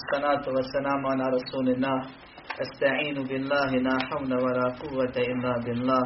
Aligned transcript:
الصلاة 0.00 0.44
والسلام 0.56 1.00
على 1.06 1.24
رسول 1.36 1.66
الله 1.68 1.98
أستعين 2.64 3.16
بالله 3.28 3.70
لا 3.86 3.96
حول 4.08 4.32
ولا 4.44 4.66
قوة 4.82 5.16
إلا 5.32 5.52
بالله. 5.64 6.04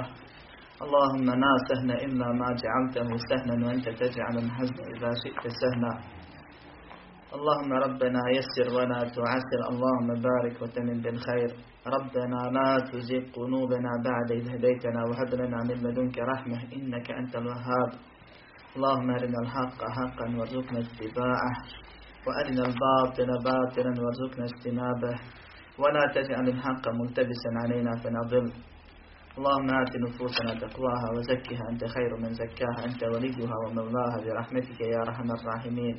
اللهم 0.84 1.26
لا 1.44 1.52
سهل 1.68 1.90
إلا 2.06 2.26
ما 2.40 2.48
جعلته 2.62 3.08
سهلا 3.30 3.66
وأنت 3.66 3.88
تجعل 3.88 4.34
الحزن 4.44 4.78
إذا 4.94 5.10
شئت 5.22 5.42
سهلا. 5.60 5.92
اللهم 7.36 7.70
ربنا 7.86 8.22
يسر 8.38 8.66
ولا 8.76 9.00
تعسر. 9.16 9.60
اللهم 9.72 10.08
بارك 10.28 10.54
وتمن 10.62 10.98
بالخير. 11.04 11.50
ربنا 11.96 12.40
لا 12.56 12.70
تزغ 12.90 13.22
قلوبنا 13.36 13.92
بعد 14.08 14.28
إذ 14.38 14.44
هديتنا 14.54 15.00
وهب 15.08 15.30
لنا 15.40 15.58
من 15.68 15.76
لدنك 15.84 16.16
رحمة 16.32 16.60
إنك 16.76 17.06
أنت 17.10 17.36
الوهاب. 17.36 17.90
اللهم 18.76 19.08
أرنا 19.10 19.38
الحق 19.44 19.80
حقا 19.96 20.26
وارزقنا 20.38 20.78
اتباعه. 20.84 21.54
وأرنا 22.26 22.62
الباطل 22.70 23.28
باطلا 23.44 23.92
وارزقنا 24.02 24.44
اجتنابه. 24.44 25.14
ولا 25.78 26.12
تجعل 26.14 26.48
الحق 26.48 26.88
ملتبسا 26.88 27.50
علينا 27.62 27.92
فنضل. 28.02 28.52
اللهم 29.38 29.68
آت 29.82 29.96
نفوسنا 29.96 30.54
تقواها 30.54 31.08
وزكها 31.16 31.64
أنت 31.70 31.84
خير 31.84 32.16
من 32.16 32.32
زكاها. 32.34 32.84
أنت 32.84 33.02
وليها 33.02 33.54
ومولاها 33.66 34.16
برحمتك 34.24 34.80
يا 34.80 34.98
أرحم 35.06 35.28
الراحمين. 35.38 35.96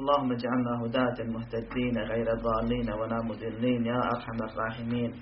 اللهم 0.00 0.32
اجعلنا 0.32 0.72
هداة 0.82 1.18
مهتدين 1.34 1.98
غير 1.98 2.26
ضالين 2.34 2.92
ولا 2.92 3.18
مضلين 3.22 3.86
يا 3.86 4.00
أرحم 4.14 4.38
الراحمين. 4.50 5.12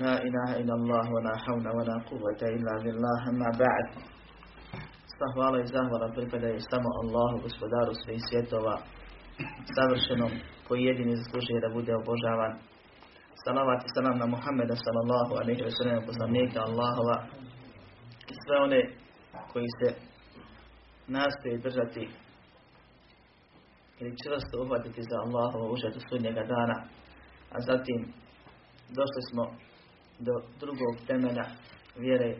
لا 0.00 0.14
إله 0.22 0.48
إلا 0.60 0.74
الله 0.74 1.04
ولا 1.14 1.34
حول 1.44 1.66
ولا 1.76 1.96
قوة 2.10 2.40
إلا 2.42 2.74
بالله. 2.84 3.20
أما 3.28 3.50
بعد. 3.58 4.17
Sva 5.18 5.28
hvala 5.34 5.58
i 5.60 5.70
zahvala 5.74 6.14
pripadaju 6.16 6.58
samo 6.70 6.88
Allahu, 7.02 7.36
gospodaru 7.46 7.92
svih 8.02 8.20
svjetova, 8.28 8.76
savršenom, 9.76 10.32
koji 10.66 10.88
jedini 10.90 11.16
zaslužuje 11.20 11.58
da 11.64 11.74
bude 11.78 11.92
obožavan. 11.94 12.52
Salavat 13.44 13.80
i 13.84 13.92
salam 13.94 14.16
na 14.22 14.26
Muhammeda 14.34 14.76
sallallahu 14.84 15.32
alaihi 15.40 15.62
wa 15.68 15.74
sallam, 15.78 16.06
poslanika 16.10 16.58
Allahova 16.68 17.16
i 18.32 18.34
sve 18.42 18.56
one 18.66 18.80
koji 19.52 19.68
se 19.78 19.88
nastoje 21.16 21.64
držati 21.66 22.04
ili 24.00 24.18
čvrsto 24.22 24.54
uhvatiti 24.64 25.08
za 25.10 25.16
Allahovo 25.24 25.72
užad 25.74 25.92
do 25.94 26.00
sudnjega 26.08 26.42
dana. 26.54 26.76
A 27.54 27.56
zatim 27.68 28.00
došli 28.98 29.22
smo 29.30 29.44
do 30.26 30.34
drugog 30.62 30.94
temelja 31.08 31.46
vjere 32.04 32.30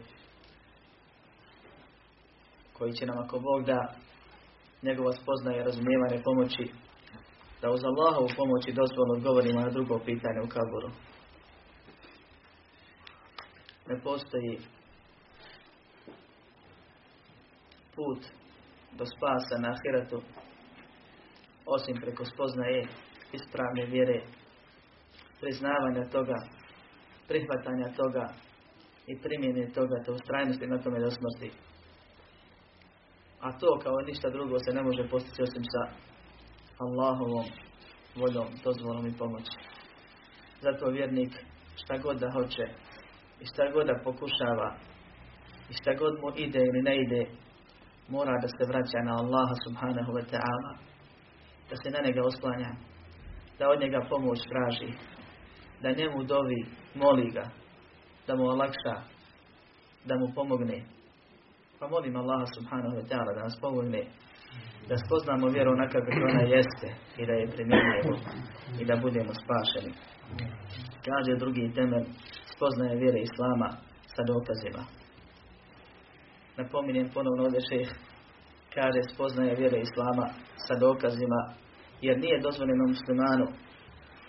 koji 2.78 2.92
će 2.92 3.06
nam 3.06 3.18
ako 3.18 3.38
Bog 3.38 3.64
da 3.66 3.94
njegova 4.82 5.12
spoznaje, 5.12 5.64
razumijevanje, 5.64 6.22
pomoći 6.24 6.72
da 7.60 7.70
uz 7.70 7.80
Allahovu 7.84 8.28
pomoć 8.36 8.62
i 8.68 8.72
dozvolu 8.72 9.12
odgovorimo 9.16 9.60
na 9.60 9.70
drugo 9.70 9.98
pitanje 9.98 10.40
u 10.44 10.48
kaboru. 10.48 10.90
Ne 13.88 14.00
postoji 14.02 14.58
put 17.96 18.20
do 18.98 19.04
spasa 19.06 19.54
na 19.62 19.68
ahiretu 19.74 20.22
osim 21.66 21.96
preko 22.00 22.24
spoznaje 22.24 22.82
ispravne 23.32 23.84
vjere, 23.86 24.22
priznavanja 25.40 26.08
toga, 26.10 26.38
prihvatanja 27.28 27.88
toga 27.96 28.24
i 29.06 29.20
primjene 29.20 29.72
toga, 29.72 30.02
te 30.04 30.10
ustrajnosti 30.12 30.66
na 30.66 30.78
tome 30.78 31.00
do 31.00 31.10
smrti. 31.10 31.67
A 33.40 33.58
to 33.58 33.78
kao 33.82 33.96
ništa 34.06 34.30
drugo 34.30 34.58
se 34.58 34.72
ne 34.72 34.82
može 34.82 35.08
postići 35.08 35.42
osim 35.42 35.64
sa 35.72 35.82
Allahovom 36.78 37.46
voljom, 38.16 38.48
dozvolom 38.64 39.06
i 39.06 39.18
pomoći. 39.18 39.56
Zato 40.60 40.90
vjernik 40.90 41.32
šta 41.76 41.98
god 41.98 42.18
da 42.18 42.30
hoće 42.30 42.64
i 43.40 43.44
šta 43.46 43.70
god 43.72 43.86
da 43.86 44.00
pokušava 44.04 44.76
i 45.70 45.72
šta 45.72 45.94
god 45.94 46.14
mu 46.20 46.28
ide 46.36 46.58
ili 46.58 46.82
ne 46.82 46.94
ide, 47.02 47.30
mora 48.08 48.32
da 48.42 48.48
se 48.48 48.64
vraća 48.70 49.00
na 49.04 49.12
Allaha 49.22 49.54
subhanahu 49.64 50.12
wa 50.12 50.24
ta'ala, 50.32 50.72
da 51.70 51.76
se 51.76 51.90
na 51.90 52.00
njega 52.06 52.22
oslanja, 52.24 52.70
da 53.58 53.70
od 53.70 53.80
njega 53.80 54.06
pomoć 54.10 54.38
traži, 54.52 54.92
da 55.82 55.98
njemu 56.00 56.24
dovi, 56.24 56.66
moli 56.94 57.30
ga, 57.30 57.44
da 58.26 58.36
mu 58.36 58.44
olakša, 58.44 58.94
da 60.04 60.14
mu 60.18 60.26
pomogne. 60.34 60.97
Pa 61.80 61.88
molim 61.88 62.16
Allaha 62.16 62.46
subhanahu 62.56 62.96
wa 62.98 63.04
ta'ala 63.10 63.34
da 63.34 63.42
nas 63.42 63.60
pomogne, 63.60 64.02
da 64.88 64.96
spoznamo 65.04 65.46
vjeru 65.48 65.70
onakav 65.72 66.00
kako 66.06 66.24
ona 66.32 66.42
jeste 66.56 66.88
i 67.20 67.26
da 67.26 67.32
je 67.32 67.50
primjenjujemo 67.54 68.16
i 68.80 68.84
da 68.84 68.96
budemo 69.04 69.32
spašeni. 69.42 69.92
Kaže 71.06 71.32
drugi 71.42 71.72
temelj, 71.74 72.06
spoznaje 72.54 73.00
vjere 73.02 73.20
Islama 73.20 73.68
sa 74.14 74.22
dokazima. 74.32 74.82
Napominjem 76.56 77.08
ponovno 77.14 77.42
ovdje 77.44 77.60
šeh 77.70 77.88
kaže 78.74 79.00
spoznaje 79.12 79.54
vjere 79.60 79.78
Islama 79.80 80.26
sa 80.66 80.74
dokazima 80.86 81.40
jer 82.06 82.18
nije 82.24 82.44
dozvoljeno 82.46 82.84
muslimanu 82.94 83.46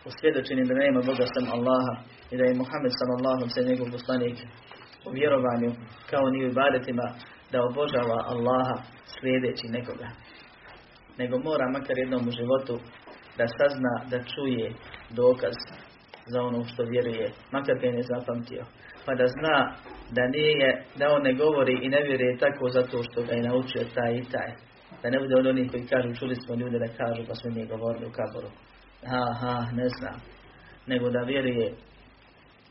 u 0.07 0.09
svjedočenju 0.17 0.63
da 0.65 0.73
nema 0.83 0.99
Boga 1.09 1.25
sam 1.33 1.45
Allaha 1.55 1.93
i 2.31 2.37
da 2.37 2.43
je 2.45 2.59
Muhammed 2.61 2.93
sallallahu 2.99 3.43
se 3.53 3.67
njegov 3.69 3.87
poslanik 3.95 4.37
u 5.07 5.09
vjerovanju 5.17 5.69
kao 6.09 6.25
ni 6.29 6.39
u 6.43 6.49
ibadetima 6.51 7.07
da 7.51 7.63
obožava 7.69 8.17
Allaha 8.33 8.75
slijedeći 9.19 9.67
nekoga. 9.67 10.09
Nego 11.17 11.39
mora 11.39 11.69
makar 11.69 11.97
jednom 11.97 12.27
u 12.27 12.31
životu 12.31 12.75
da 13.37 13.45
sazna, 13.57 13.95
da 14.11 14.17
čuje 14.31 14.73
dokaz 15.09 15.55
za 16.25 16.41
ono 16.41 16.63
što 16.63 16.83
vjeruje, 16.83 17.31
makar 17.51 17.75
ga 17.81 17.91
ne 17.91 18.03
zapamtio. 18.11 18.63
Pa 19.05 19.15
da 19.15 19.27
zna 19.27 19.55
da 20.11 20.23
nije, 20.27 20.83
da 20.99 21.13
on 21.15 21.21
ne 21.23 21.33
govori 21.33 21.75
i 21.81 21.89
ne 21.89 22.01
vjeruje 22.07 22.37
tako 22.37 22.69
zato 22.69 23.03
što 23.03 23.23
ga 23.23 23.33
je 23.33 23.47
naučio 23.49 23.83
taj 23.95 24.13
i 24.15 24.23
taj. 24.33 24.51
Da 25.01 25.09
ne 25.09 25.19
bude 25.19 25.35
od 25.35 25.45
onih 25.45 25.71
koji 25.71 25.87
kažu, 25.87 26.19
čuli 26.19 26.35
smo 26.35 26.55
ljude 26.55 26.79
da 26.79 26.97
kažu 26.99 27.21
pa 27.27 27.35
smo 27.35 27.49
mi 27.51 27.67
govorili 27.67 28.05
u 28.05 28.15
kaboru. 28.19 28.49
Ha, 29.41 29.55
ne 29.73 29.87
znam. 29.97 30.17
Nego 30.87 31.09
da 31.09 31.19
vjeruje 31.19 31.67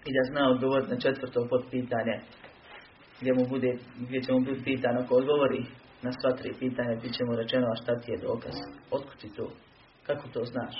i 0.09 0.10
da 0.16 0.22
zna 0.31 0.50
odgovoriti 0.50 0.91
na 0.91 1.00
četvrto 1.00 1.49
pitanje 1.71 2.15
gdje, 3.20 3.32
mu 3.34 3.44
bude, 3.48 3.78
gdje 3.98 4.22
će 4.22 4.32
mu 4.32 4.40
biti 4.40 4.64
pitan 4.64 4.96
ako 4.98 5.14
odgovori 5.14 5.62
na 6.02 6.10
sva 6.12 6.36
tri 6.36 6.50
pitanja, 6.58 7.00
bit 7.02 7.12
će 7.16 7.24
mu 7.24 7.36
rečeno 7.36 7.66
a 7.68 7.80
šta 7.82 8.00
ti 8.00 8.10
je 8.12 8.18
dokaz, 8.18 8.56
otkud 8.90 9.18
ti 9.20 9.28
to, 9.36 9.50
kako 10.06 10.28
to 10.28 10.44
znaš. 10.44 10.74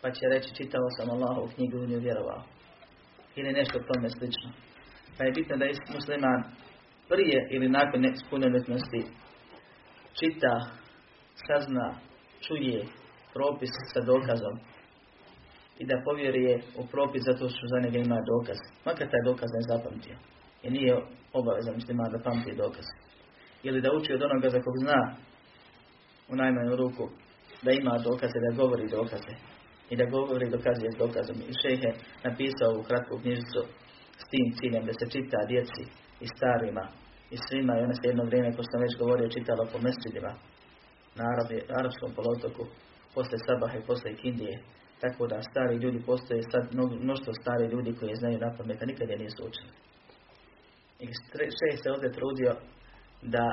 Pa 0.00 0.10
će 0.10 0.24
reći 0.34 0.54
čitao 0.54 0.94
sam 0.96 1.10
Allahovu 1.10 1.48
knjigu 1.54 1.76
i 1.76 1.86
nju 1.86 1.98
vjerovao. 1.98 2.42
Ili 3.36 3.52
nešto 3.52 3.78
tome 3.78 4.08
slično. 4.08 4.50
Pa 5.18 5.24
je 5.24 5.32
bitno 5.32 5.56
da 5.56 5.64
je 5.64 5.74
musliman 5.94 6.42
prije 7.08 7.48
ili 7.50 7.68
nakon 7.68 8.02
punoljetnosti 8.30 9.02
čita, 10.18 10.54
sazna, 11.46 11.94
čuje 12.46 12.84
propis 13.34 13.70
sa 13.92 14.00
dokazom 14.00 14.56
i 15.78 15.86
da 15.86 16.02
povjeruje 16.04 16.54
u 16.76 16.86
propis 16.86 17.22
zato 17.24 17.48
što 17.48 17.66
za 17.72 17.78
njega 17.84 17.98
ima 17.98 18.18
dokaz. 18.32 18.58
Makar 18.86 19.06
taj 19.10 19.22
dokaz 19.24 19.48
ne 19.56 19.62
zapamtio. 19.70 20.16
I 20.62 20.70
nije 20.70 20.94
obaveza 21.32 21.72
muslima 21.72 22.08
da 22.08 22.18
pamti 22.18 22.54
dokaz. 22.56 22.86
Ili 23.62 23.80
da 23.80 23.92
uči 23.92 24.12
od 24.12 24.22
onoga 24.22 24.48
za 24.48 24.60
kog 24.60 24.74
zna 24.84 25.16
u 26.28 26.36
najmanju 26.36 26.76
ruku 26.76 27.08
da 27.62 27.70
ima 27.72 27.98
dokaze, 27.98 28.38
da 28.46 28.56
govori 28.62 28.88
dokaze. 28.88 29.34
I 29.90 29.96
da 29.96 30.04
govori 30.04 30.50
dokazuje 30.50 30.90
s 30.92 30.98
dokazom. 30.98 31.36
I 31.36 31.52
šeh 31.60 31.78
je 31.86 31.92
napisao 32.24 32.70
u 32.78 32.82
kratku 32.88 33.18
knjižicu 33.22 33.62
s 34.22 34.24
tim 34.30 34.46
ciljem 34.58 34.84
da 34.86 34.92
se 34.92 35.06
čita 35.14 35.38
djeci 35.50 35.84
i 36.24 36.26
starima 36.36 36.84
i 37.34 37.36
svima 37.46 37.72
i 37.74 37.84
ona 37.86 37.94
se 37.94 38.08
jedno 38.08 38.24
vrijeme, 38.24 38.56
ko 38.56 38.62
sam 38.62 38.80
već 38.80 38.92
govorio, 39.02 39.34
čitala 39.36 39.64
po 39.72 39.78
mesčidima 39.86 40.32
na 41.18 41.24
Arabi, 41.32 41.58
arapskom 41.78 42.10
polotoku, 42.18 42.64
posle 43.14 43.38
Sabaha 43.46 43.76
i 43.78 43.86
posle 43.88 44.10
Kindije. 44.20 44.56
Tako 45.02 45.22
da 45.26 45.48
stari 45.50 45.76
ljudi 45.84 45.98
postoje 46.10 46.42
sad 46.52 46.64
mnoštvo 47.06 47.32
stari 47.40 47.66
ljudi 47.72 47.90
koji 47.98 48.20
znaju 48.20 48.38
na 48.38 48.54
pamet, 48.56 48.82
a 48.82 48.86
nikad 48.86 49.08
je 49.10 49.18
nisu 49.18 49.40
učili. 49.48 49.72
I 51.02 51.06
šeh 51.58 51.74
se 51.82 51.90
ovdje 51.94 52.12
trudio 52.12 52.52
da 53.22 53.46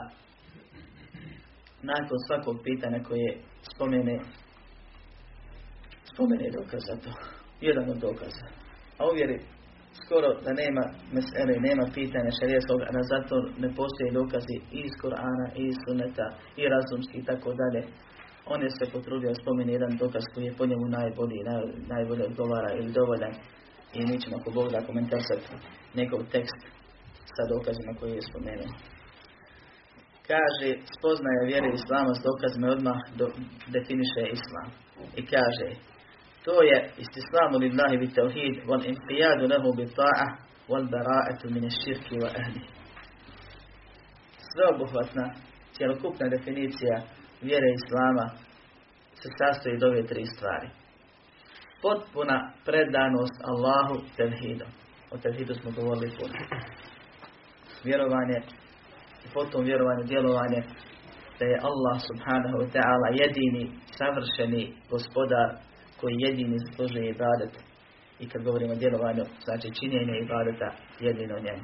nakon 1.91 2.17
svakog 2.27 2.57
pitanja 2.63 2.99
koje 3.07 3.29
spomene 3.71 4.19
spomene 6.13 6.47
dokaz 6.59 6.81
za 6.89 6.95
to. 7.03 7.11
Jedan 7.61 7.89
od 7.89 7.97
dokaza. 7.97 8.45
A 8.99 9.01
uvjeri 9.11 9.37
skoro 10.03 10.29
da 10.45 10.51
nema 10.63 10.83
mesele, 11.15 11.55
nema 11.67 11.85
pitanja 11.99 12.37
šarijetskog, 12.39 12.79
a 12.81 13.01
zato 13.13 13.35
ne 13.63 13.69
postoje 13.79 14.17
dokazi 14.19 14.57
i 14.77 14.79
iz 14.87 14.93
Korana, 15.01 15.47
i 15.59 15.61
iz 15.71 15.77
Suneta, 15.83 16.27
i 16.61 16.63
razumski 16.75 17.15
i 17.19 17.25
tako 17.29 17.49
dalje. 17.61 17.81
On 18.53 18.59
je 18.63 18.69
se 18.77 18.93
potrudio 18.95 19.29
da 19.31 19.41
spomene 19.41 19.71
jedan 19.73 19.93
dokaz 20.03 20.23
koji 20.33 20.45
je 20.45 20.57
po 20.59 20.65
njemu 20.69 20.85
najbolji, 20.97 21.39
naj, 21.49 21.63
najbolje 21.93 22.23
odgovara 22.31 22.69
ili 22.79 22.95
dovoljan. 22.99 23.33
I 23.97 23.99
mi 24.07 24.21
ćemo 24.21 24.35
ako 24.37 24.49
Bog 24.51 24.67
da 24.71 24.87
komentarsati 24.89 25.47
njegov 25.99 26.21
tekst 26.35 26.59
sa 27.35 27.43
dokazima 27.53 27.91
koji 27.99 28.11
je 28.15 28.27
spomenuo. 28.29 28.71
kaže 30.29 30.69
spoznaje 30.95 31.49
vjere 31.51 31.69
Islama 31.79 32.11
s 32.13 32.21
dokazima 32.29 32.67
odmah 32.75 32.99
do, 33.19 33.25
definiše 33.75 34.23
Islam. 34.37 34.69
I 35.19 35.21
kaže 35.33 35.69
to 36.45 36.55
je 36.69 36.77
istislamu 37.03 37.57
lillahi 37.65 37.97
bi 37.97 38.13
tauhid 38.19 38.55
wal 38.69 38.83
inqiyadu 38.91 39.43
lehu 39.53 39.69
bi 39.79 39.85
ta'a 39.99 40.27
wal 40.71 40.85
bara'atu 40.93 41.45
min 41.55 41.69
širki 41.79 42.15
wa 42.23 42.29
ahli. 42.41 42.61
Sveobuhvatna, 44.49 45.25
cjelokupna 45.75 46.27
definicija 46.35 46.95
vjere 47.41 47.69
Islama 47.79 48.25
se 49.21 49.29
sastoji 49.37 49.75
od 49.75 49.83
ove 49.83 50.03
tri 50.03 50.25
stvari. 50.25 50.69
Potpuna 51.81 52.51
predanost 52.65 53.37
Allahu 53.51 53.95
tevhidom. 54.17 54.71
O 55.11 55.17
tevhidu 55.17 55.53
smo 55.53 55.71
govorili 55.71 56.11
puno. 56.17 56.33
Vjerovanje 57.83 58.39
i 59.25 59.27
potom 59.33 59.63
vjerovanje, 59.63 60.03
djelovanje 60.03 60.61
da 61.39 61.45
je 61.45 61.63
Allah 61.69 61.95
subhanahu 62.09 62.57
wa 62.61 62.67
ta'ala 62.75 63.07
jedini 63.23 63.63
savršeni 63.97 64.61
gospodar 64.89 65.47
koji 65.99 66.15
jedini 66.25 66.55
zaslužuje 66.65 67.09
ibadet. 67.09 67.53
I 68.19 68.29
kad 68.29 68.43
govorimo 68.43 68.73
o 68.73 68.81
djelovanju, 68.81 69.23
znači 69.45 69.67
činjenje 69.79 70.15
ibadeta 70.19 70.69
jedino 70.99 71.35
njemu. 71.45 71.63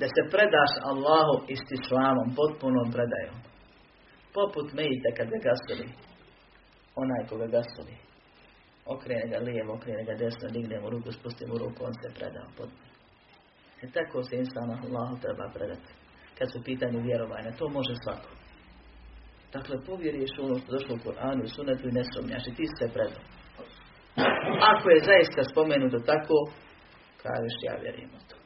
Da 0.00 0.06
se 0.14 0.22
predaš 0.32 0.72
Allahu 0.90 1.34
istislamom, 1.54 2.28
potpunom 2.38 2.86
predajom. 2.94 3.36
Poput 4.34 4.66
mejite 4.78 5.08
kad 5.16 5.26
ga 5.32 5.38
gasoli. 5.48 5.88
Onaj 7.02 7.22
koga 7.28 7.46
gasoli. 7.56 7.94
Okrene 8.94 9.26
ga 9.32 9.38
lijevo, 9.46 9.70
okrene 9.74 10.02
ga 10.08 10.14
desno, 10.22 10.46
digne 10.56 10.80
mu 10.80 10.90
ruku, 10.90 11.12
spusti 11.12 11.44
mu 11.46 11.56
ruku, 11.62 11.80
on 11.88 11.94
se 12.00 12.08
predao 12.18 12.48
potpuno. 12.56 12.87
E 13.82 13.86
tako 13.96 14.22
se 14.22 14.36
insana 14.36 14.74
Allahu 14.84 15.14
treba 15.24 15.50
predati. 15.54 15.90
Kad 16.38 16.52
su 16.52 16.58
pitanje 16.64 16.98
vjerovanja, 17.00 17.58
to 17.58 17.68
može 17.68 17.94
svako. 18.04 18.30
Dakle, 19.52 19.74
povjeriš 19.86 20.32
ono 20.38 20.58
što 20.58 20.72
došlo 20.72 20.94
u 20.94 21.02
Koranu 21.04 21.44
i 21.44 21.52
sunetu 21.54 21.88
i 21.88 21.96
ne 21.98 22.04
sumnjaš 22.12 22.44
i 22.46 22.54
ti 22.58 22.66
se 22.78 22.94
predao. 22.94 23.24
Ako 24.72 24.86
je 24.90 25.06
zaista 25.10 25.50
spomenuto 25.52 25.98
tako, 26.10 26.36
kažeš 27.22 27.56
ja 27.66 27.74
vjerujem 27.82 28.10
u 28.18 28.20
to. 28.28 28.36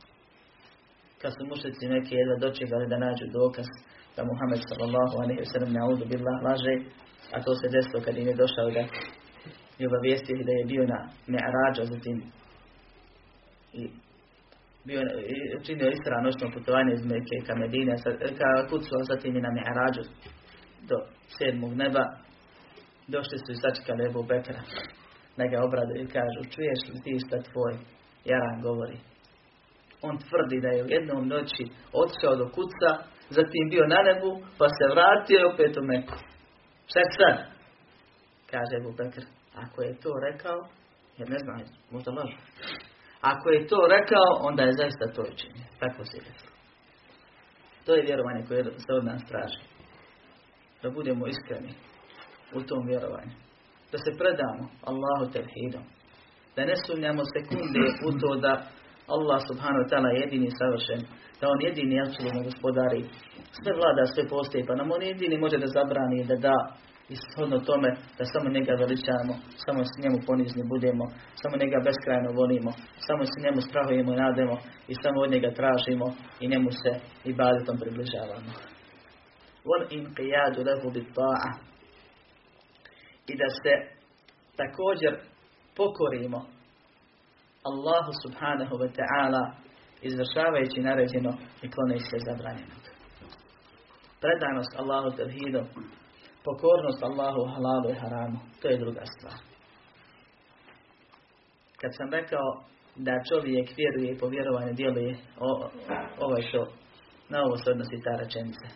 Kad 1.20 1.30
su 1.36 1.42
mušnici 1.50 1.84
neki 1.94 2.14
jedva 2.14 2.36
dočekali 2.44 2.90
da 2.92 3.04
nađu 3.06 3.26
dokaz 3.40 3.68
da 4.16 4.28
Muhammed 4.30 4.62
sallallahu 4.68 5.14
alaihi 5.22 5.42
wa 5.44 5.50
sallam 5.52 5.72
na'udu 5.78 6.04
billah 6.10 6.38
laže, 6.46 6.74
a 7.34 7.36
to 7.44 7.52
se 7.60 7.66
desilo 7.76 7.98
kad 8.04 8.14
im 8.16 8.28
je 8.28 8.40
došao 8.42 8.68
da 8.76 8.82
je 9.78 9.86
obavijestio 9.90 10.46
da 10.48 10.52
je 10.56 10.70
bio 10.72 10.84
na 10.92 10.98
Me'arađa, 11.32 11.82
zatim 11.92 12.16
i 13.80 13.82
bio 14.84 15.00
činio 15.66 15.88
istra 15.90 16.22
noćno 16.26 16.46
putovanje 16.54 16.92
iz 16.94 17.04
Mekke 17.10 17.36
ka 17.46 17.54
Medine, 17.54 17.94
ka 18.38 18.48
Kucu, 18.70 18.92
a 19.00 19.04
zatim 19.10 19.36
i 19.36 19.40
na 19.40 19.50
Me'arađu 19.56 20.02
do 20.88 20.96
sedmog 21.36 21.72
neba. 21.82 22.04
Došli 23.14 23.38
su 23.38 23.52
i 23.52 23.60
sačekali 23.62 24.06
Ebu 24.06 24.22
Bekra 24.22 24.62
da 25.36 25.44
ga 25.50 25.64
obrade 25.66 25.94
i 25.98 26.10
kažu, 26.16 26.40
čuješ 26.52 26.80
li 26.88 26.98
ti 27.04 27.24
šta 27.26 27.36
tvoj 27.48 27.74
jaran 28.30 28.58
govori? 28.62 28.98
On 30.08 30.14
tvrdi 30.18 30.58
da 30.64 30.68
je 30.68 30.84
u 30.84 30.92
jednom 30.96 31.28
noći 31.28 31.64
otišao 32.00 32.34
do 32.36 32.46
kuca, 32.56 32.90
zatim 33.36 33.64
bio 33.70 33.84
na 33.94 34.00
nebu, 34.08 34.30
pa 34.58 34.66
se 34.76 34.84
vratio 34.94 35.38
i 35.40 35.48
opet 35.52 35.72
u 35.76 35.82
Meku. 35.90 36.16
Šta 36.90 37.00
sad? 37.16 37.36
Kaže 38.50 38.72
Ebu 38.80 38.92
Bekr, 38.98 39.24
ako 39.64 39.82
je 39.82 40.00
to 40.02 40.10
rekao, 40.28 40.58
jer 41.18 41.30
ne 41.30 41.38
znam, 41.38 41.56
možda 41.90 42.10
lažu. 42.10 42.38
Ako 43.22 43.50
je 43.50 43.66
to 43.66 43.78
rekao, 43.96 44.28
onda 44.48 44.62
je 44.62 44.78
zaista 44.82 45.04
to 45.14 45.22
učinio. 45.32 45.66
Tako 45.80 46.04
se 46.04 46.16
je 46.16 46.32
To 47.86 47.94
je 47.94 48.02
vjerovanje 48.02 48.44
koje 48.48 48.64
se 48.64 48.92
od 48.98 49.04
nas 49.04 49.22
traži. 49.28 49.62
Da 50.82 50.90
budemo 50.90 51.26
iskreni 51.26 51.74
u 52.54 52.60
tom 52.68 52.86
vjerovanju. 52.86 53.34
Da 53.92 53.98
se 53.98 54.18
predamo 54.20 54.62
Allahu 54.90 55.32
tevhidom. 55.32 55.84
Da 56.56 56.64
ne 56.64 56.76
sumnjamo 56.86 57.22
sekunde 57.34 57.82
u 58.08 58.10
to 58.20 58.30
da 58.44 58.52
Allah 59.14 59.40
subhanahu 59.50 59.82
wa 59.84 59.88
ta'ala 59.90 60.08
je 60.10 60.20
jedini 60.20 60.48
savršen. 60.60 61.00
Da 61.40 61.44
on 61.48 61.60
jedini 61.68 62.02
apsolutno 62.04 62.42
gospodari. 62.48 63.00
Sve 63.58 63.72
vlada, 63.78 64.02
sve 64.14 64.22
postoji. 64.28 64.66
Pa 64.66 64.74
nam 64.74 64.90
on 64.90 65.02
jedini 65.02 65.38
može 65.38 65.58
da 65.58 65.66
zabrani 65.66 66.24
da 66.30 66.36
da 66.46 66.54
i 67.12 67.14
shodno 67.16 67.58
tome 67.68 67.88
da 68.18 68.24
samo 68.32 68.48
njega 68.56 68.72
veličamo, 68.82 69.34
samo 69.64 69.80
s 69.84 69.92
njemu 70.02 70.18
ponizni 70.28 70.62
budemo, 70.72 71.04
samo 71.40 71.54
njega 71.62 71.78
beskrajno 71.86 72.30
volimo, 72.40 72.70
samo 73.06 73.22
se 73.30 73.36
njemu 73.44 73.60
strahujemo 73.68 74.10
i 74.12 74.20
nademo 74.24 74.56
i 74.92 74.94
samo 75.02 75.18
od 75.20 75.30
njega 75.34 75.50
tražimo 75.58 76.06
i 76.42 76.44
njemu 76.52 76.70
se 76.80 76.92
i 77.28 77.30
badetom 77.40 77.76
približavamo. 77.82 78.52
Wal 79.68 79.82
inqiyadu 79.98 80.60
lahu 80.68 80.86
bit-ta'a. 80.96 81.50
I 83.30 83.32
da 83.40 83.48
se 83.62 83.74
također 84.60 85.12
pokorimo 85.76 86.40
Allahu 87.70 88.12
subhanahu 88.22 88.74
wa 88.82 88.88
ta'ala 88.98 89.42
izvršavajući 90.02 90.80
naređeno 90.80 91.32
i 91.62 91.70
kloneći 91.70 92.04
se 92.10 92.18
zabranjenog. 92.28 92.82
Predanost 94.20 94.72
Allahu 94.80 95.16
tevhidom 95.16 95.66
pokornost 96.44 97.02
Allahu 97.02 97.42
halalu 97.54 97.90
i 97.90 98.00
haramu, 98.02 98.38
to 98.62 98.68
je 98.68 98.78
druga 98.78 99.02
stvar. 99.16 99.38
Kad 101.80 101.90
sam 101.96 102.10
rekao 102.10 102.46
da 102.96 103.24
čovjek 103.30 103.68
vjeruje 103.76 104.12
i 104.12 104.18
povjerovanje 104.18 104.72
djeluje, 104.72 105.16
o, 105.38 105.48
ovo 106.24 106.36
je 106.36 106.52
to, 106.52 106.66
na 107.28 107.42
ovo 107.44 107.56
se 107.56 107.70
odnosi 107.70 108.04
ta 108.04 108.14
rečenica. 108.22 108.66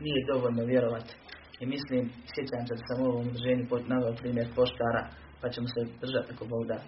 Nije 0.00 0.26
dovoljno 0.32 0.64
vjerovati. 0.64 1.14
I 1.60 1.66
mislim, 1.66 2.02
sjećam 2.32 2.66
se 2.66 2.74
da 2.74 2.82
sam 2.86 3.02
u 3.02 3.08
ovom 3.10 3.26
udruženju 3.28 3.64
naveo 3.92 4.14
primjer 4.22 4.46
poštara, 4.56 5.02
pa 5.40 5.48
ćemo 5.48 5.66
se 5.68 5.80
držati 6.02 6.32
ako 6.32 6.44
Bog 6.52 6.66
da 6.66 6.78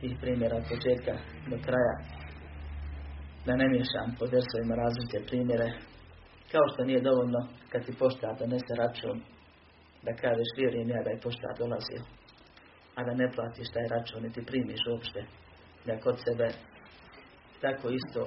tih 0.00 0.12
primjera 0.20 0.56
od 0.56 0.66
početka 0.72 1.14
do 1.50 1.56
kraja. 1.66 1.96
Da 3.46 3.52
ne 3.56 3.66
miješam 3.68 4.08
po 4.18 4.24
versovima 4.34 4.74
različite 4.82 5.18
primjere, 5.30 5.68
kao 6.52 6.64
što 6.72 6.84
nije 6.84 7.00
dovoljno 7.00 7.40
kad 7.70 7.86
ti 7.86 7.98
poštar 7.98 8.32
donese 8.38 8.74
račun 8.82 9.16
da 10.02 10.12
kažeš 10.22 10.50
vjerujem 10.56 10.88
ja 10.90 11.02
da 11.02 11.10
je 11.10 11.24
poštar 11.26 11.54
dolazio, 11.58 12.02
a 12.96 13.04
da 13.06 13.12
ne 13.14 13.32
platiš 13.34 13.68
taj 13.74 13.86
račun 13.94 14.26
i 14.26 14.32
ti 14.32 14.46
primiš 14.50 14.82
uopšte 14.90 15.20
da 15.86 16.00
kod 16.04 16.16
sebe 16.26 16.48
tako 17.60 17.86
isto 18.00 18.20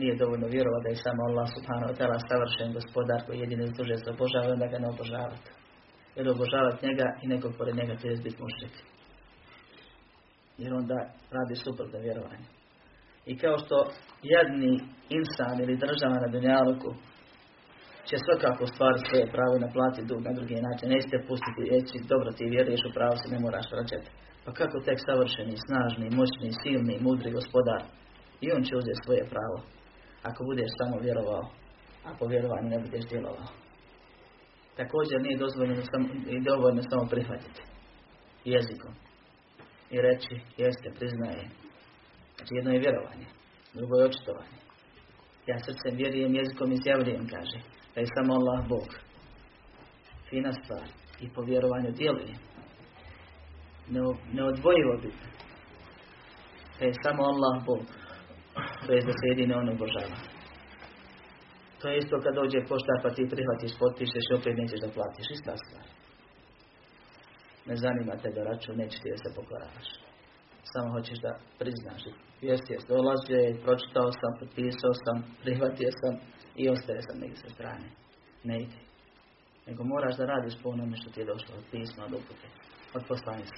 nije 0.00 0.20
dovoljno 0.22 0.46
vjerovati 0.54 0.84
da 0.84 0.90
je 0.92 1.04
samo 1.06 1.20
Allah 1.28 1.46
subhanahu 1.56 1.90
wa 1.90 1.96
ta'ala 1.98 2.18
savršen 2.28 2.68
gospodar 2.78 3.20
koji 3.26 3.38
jedini 3.38 3.74
služe 3.74 3.94
za 4.04 4.10
obožavati, 4.14 4.54
onda 4.56 4.66
ga 4.72 4.78
ne 4.78 4.88
obožavati. 4.94 5.50
Jer 6.16 6.24
obožavati 6.28 6.86
njega 6.86 7.06
i 7.22 7.26
nekog 7.34 7.52
pored 7.58 7.74
njega 7.80 7.94
to 7.96 8.04
je 8.08 8.24
biti 8.26 8.42
mušrik. 8.44 8.74
Jer 10.62 10.70
onda 10.80 10.98
radi 11.36 11.54
suprotno 11.64 11.98
vjerovanje. 11.98 12.46
I 13.30 13.32
kao 13.42 13.56
što 13.62 13.76
jadni 14.34 14.72
insan 15.18 15.56
ili 15.62 15.82
država 15.84 16.16
na 16.22 16.28
Dunjaluku 16.32 16.90
će 18.08 18.16
svakako 18.18 18.64
stvari 18.72 18.98
svoje 19.00 19.26
pravo 19.34 19.52
i 19.56 19.64
naplatiti 19.66 20.08
dug 20.10 20.20
na 20.28 20.32
drugi 20.38 20.56
način. 20.66 20.86
Nećete 20.94 21.26
pustiti 21.28 21.70
reći, 21.74 22.06
dobro 22.12 22.30
ti 22.36 22.52
vjeruješ 22.54 22.82
u 22.84 22.94
pravo 22.96 23.14
se 23.20 23.26
ne 23.34 23.38
moraš 23.44 23.66
vraćati. 23.72 24.08
Pa 24.44 24.50
kako 24.58 24.76
tek 24.86 24.98
savršeni, 25.06 25.62
snažni, 25.66 26.16
moćni, 26.18 26.58
silni, 26.62 26.94
mudri 27.06 27.30
gospodar. 27.38 27.82
I 28.44 28.46
on 28.54 28.62
će 28.66 28.72
uzeti 28.80 29.02
svoje 29.04 29.22
pravo. 29.32 29.58
Ako 30.28 30.40
budeš 30.48 30.70
samo 30.80 30.96
vjerovao, 31.06 31.44
a 32.06 32.08
po 32.18 32.24
vjerovanju 32.32 32.68
ne 32.74 32.78
budeš 32.84 33.04
djelovao. 33.12 33.50
Također 34.80 35.18
nije 35.22 35.42
dozvoljeno 35.44 35.82
samo, 35.90 36.06
i 36.34 36.36
dovoljno 36.50 36.82
samo 36.90 37.04
prihvatiti 37.12 37.62
jezikom. 38.54 38.92
I 39.94 39.96
reći, 40.06 40.34
jeste, 40.62 40.88
priznaje. 40.98 41.44
Znači 42.34 42.52
jedno 42.58 42.70
je 42.72 42.84
vjerovanje, 42.84 43.26
drugo 43.74 43.94
je 43.96 44.08
očitovanje. 44.10 44.58
Ja 45.48 45.56
srcem 45.58 45.94
vjerujem, 46.02 46.34
jezikom 46.34 46.72
izjavljujem, 46.72 47.26
kaže 47.34 47.58
da 47.98 48.02
je 48.02 48.16
samo 48.18 48.32
Allah 48.34 48.60
Bog. 48.68 48.88
Fina 50.28 50.52
stvar. 50.52 50.88
I 51.20 51.26
po 51.34 51.40
vjerovanju 51.42 51.90
djeluje. 51.90 52.34
Neodvojivo 54.38 54.94
bitno. 55.02 55.28
Da 56.78 56.84
je 56.84 57.02
samo 57.04 57.22
Allah 57.32 57.54
Bog. 57.66 57.84
To 58.86 58.92
je 58.92 59.00
da 59.08 59.12
se 59.18 59.24
jedine 59.30 59.56
on 59.56 59.68
obožava. 59.68 60.18
To 61.80 61.88
je 61.88 61.98
isto 61.98 62.14
kad 62.22 62.32
dođe 62.34 62.60
poštar 62.70 62.98
pa 63.02 63.10
ti 63.16 63.32
prihvatiš, 63.32 63.78
potpišeš 63.80 64.24
i 64.28 64.36
opet 64.38 64.54
nećeš 64.60 64.80
da 64.84 64.94
platiš. 64.96 65.26
Ista 65.30 65.54
stvar. 65.62 65.86
Ne 67.68 67.76
zanima 67.84 68.14
te 68.22 68.28
da 68.36 68.42
račun, 68.50 68.76
neće 68.82 68.96
ti 69.02 69.12
da 69.14 69.18
se 69.22 69.36
pokoravaš. 69.36 69.88
Samo 70.72 70.88
hoćeš 70.96 71.18
da 71.26 71.32
priznaš. 71.60 72.02
Jesi, 72.48 72.72
jesi 72.72 72.90
dolazio, 72.94 73.60
pročitao 73.64 74.08
sam, 74.20 74.32
potpisao 74.40 74.94
sam, 75.04 75.16
prihvatio 75.42 75.90
sam, 76.00 76.12
i 76.62 76.68
ostaje 76.68 77.00
sam 77.02 77.20
negdje 77.20 77.36
sa 77.36 77.48
strane. 77.48 77.88
Ne 78.44 78.56
ide. 78.64 78.80
Nego 79.66 79.84
moraš 79.84 80.16
da 80.16 80.24
radiš 80.24 80.54
po 80.62 80.68
onome 80.68 80.96
što 80.96 81.10
ti 81.10 81.20
je 81.20 81.30
došlo 81.32 81.52
od 81.56 81.64
pisma, 81.70 82.04
od 82.04 82.12
upute, 82.12 82.48
od 82.94 83.02
poslanice. 83.08 83.56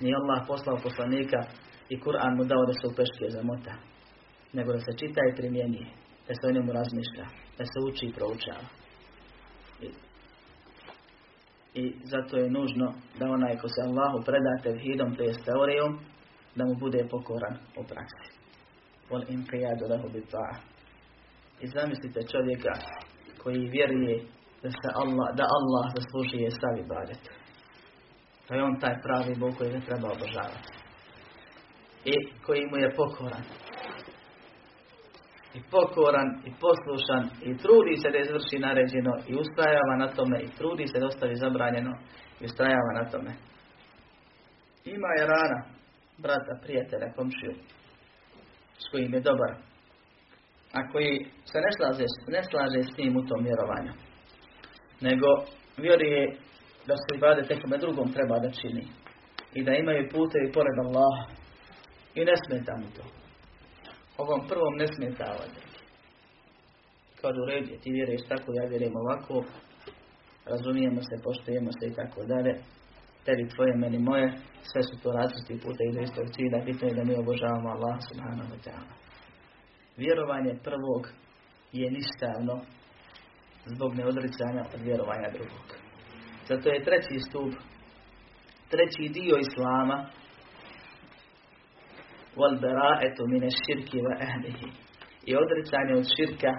Nije 0.00 0.14
Allah 0.20 0.40
poslao 0.46 0.84
poslanika 0.88 1.40
i 1.88 2.00
Kur'an 2.00 2.36
mu 2.36 2.44
dao 2.44 2.64
da 2.68 2.72
se 2.72 2.84
u 2.86 2.96
peške 2.98 3.26
zamota, 3.36 3.74
nego 4.52 4.72
da 4.72 4.78
se 4.78 4.98
čita 5.00 5.20
i 5.24 5.36
primjenjuje. 5.36 5.90
da 6.28 6.34
se 6.34 6.46
o 6.46 6.54
njemu 6.56 6.72
razmišlja, 6.72 7.26
da 7.58 7.64
se 7.64 7.78
uči 7.88 8.06
i 8.06 8.12
proučava. 8.12 8.66
I, 11.74 11.94
zato 12.04 12.36
je 12.36 12.50
nužno 12.50 12.94
da 13.18 13.26
onaj 13.26 13.56
ko 13.60 13.68
se 13.68 13.80
Allahu 13.88 14.24
preda 14.26 14.52
tevhidom, 14.62 15.16
to 15.16 15.22
je 15.22 15.32
teorijom, 15.44 15.98
da 16.56 16.64
mu 16.64 16.74
bude 16.74 17.08
pokoran 17.10 17.54
u 17.80 17.82
praksi. 17.90 18.28
Vol 19.10 19.22
im 19.28 19.44
lehu 19.90 20.08
I 21.60 21.66
zamislite 21.66 22.20
čovjeka 22.32 22.72
koji 23.42 23.68
vjeruje 23.68 24.16
da, 24.62 24.70
se 24.70 24.88
Allah, 24.94 25.28
da 25.38 25.44
Allah 25.58 25.84
zaslužuje 25.96 26.50
sav 26.50 26.74
ibadet. 26.84 27.22
To 28.46 28.54
je 28.54 28.62
on 28.62 28.80
taj 28.80 28.94
pravi 29.04 29.34
Bog 29.38 29.52
koji 29.58 29.72
ne 29.72 29.80
treba 29.80 30.08
obožavati. 30.12 30.70
I 32.04 32.14
koji 32.46 32.62
mu 32.70 32.76
je 32.76 32.94
pokoran. 32.96 33.44
I 35.54 35.60
pokoran 35.70 36.28
i 36.48 36.50
poslušan 36.64 37.24
i 37.48 37.50
trudi 37.62 37.94
se 38.02 38.10
da 38.10 38.18
izvrši 38.18 38.58
naređeno 38.58 39.12
i 39.30 39.32
ustrajava 39.42 39.94
na 39.98 40.08
tome 40.16 40.42
i 40.42 40.50
trudi 40.58 40.86
se 40.86 41.00
da 41.00 41.06
ostavi 41.06 41.36
zabranjeno 41.36 41.92
i 42.40 42.44
ustrajava 42.44 42.92
na 42.94 43.04
tome. 43.10 43.32
Ima 44.84 45.08
je 45.18 45.26
rana, 45.26 45.60
brata, 46.18 46.52
prijatelja, 46.62 47.12
komšiju, 47.16 47.54
s 48.78 48.90
kojim 48.90 49.14
je 49.14 49.20
dobar, 49.20 49.52
a 50.72 50.88
koji 50.92 51.26
se 51.50 51.58
ne 51.60 51.70
slaže, 51.76 52.04
ne 52.28 52.42
slaže 52.50 52.80
s 52.82 52.98
njim 52.98 53.16
u 53.16 53.26
tom 53.26 53.40
vjerovanju, 53.44 53.92
nego 55.00 55.26
vjeruje 55.76 56.36
da 56.88 56.94
se 56.96 57.10
ibade 57.16 57.42
nekome 57.50 57.76
drugom 57.78 58.12
treba 58.12 58.38
da 58.38 58.50
čini. 58.50 58.84
I 59.54 59.64
da 59.64 59.72
imaju 59.72 60.00
i 60.04 60.52
pored 60.56 60.76
Allaha. 60.84 61.24
I 62.14 62.20
ne 62.24 62.36
smeta 62.44 62.72
mu 62.80 62.88
to. 62.96 63.04
Ovom 64.22 64.40
prvom 64.48 64.74
ne 64.82 64.86
smeta 64.94 65.24
ovaj. 65.34 65.50
Kažu 67.20 67.42
red 67.50 67.68
je, 67.70 67.78
ti 67.82 67.90
vjeruješ 67.90 68.22
tako, 68.28 68.48
ja 68.58 68.64
vjerujem 68.70 68.96
ovako, 69.02 69.34
razumijemo 70.52 71.00
se, 71.08 71.14
poštujemo 71.24 71.70
se 71.78 71.84
i 71.86 71.94
tako 72.00 72.20
dalje. 72.32 72.52
Tebi 73.24 73.48
tvoje, 73.52 73.72
meni 73.76 73.98
moje, 73.98 74.26
sve 74.70 74.82
su 74.88 74.94
to 75.02 75.08
različiti 75.12 75.62
puta 75.64 75.82
i 75.84 75.94
do 75.94 76.00
istog 76.00 76.26
cilja, 76.34 76.64
bitno 76.68 76.84
je 76.88 76.94
da 76.98 77.04
mi 77.04 77.14
obožavamo 77.22 77.68
Allah 77.74 77.96
subhanahu 78.08 78.50
wa 78.54 78.60
ta'ala. 78.66 79.07
Vjerovanje 79.98 80.54
prvog 80.64 81.02
je 81.72 81.90
ništavno 81.90 82.60
zbog 83.64 83.94
neodricanja 83.94 84.62
od 84.74 84.80
vjerovanja 84.80 85.28
drugog. 85.32 85.66
Zato 86.48 86.68
je 86.68 86.84
treći 86.84 87.18
stup, 87.28 87.52
treći 88.70 89.12
dio 89.12 89.36
Islama, 89.36 90.06
mine 93.28 93.48
širki 93.50 93.98
wa 93.98 94.14
ahlihi. 94.26 94.68
I 95.26 95.36
odricanje 95.36 95.94
od 95.94 96.06
širka 96.16 96.52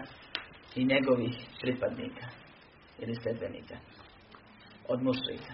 i 0.76 0.86
njegovih 0.86 1.36
pripadnika 1.62 2.26
ili 3.00 3.16
sledbenika. 3.16 3.78
Od 4.88 5.04
mušrika. 5.04 5.54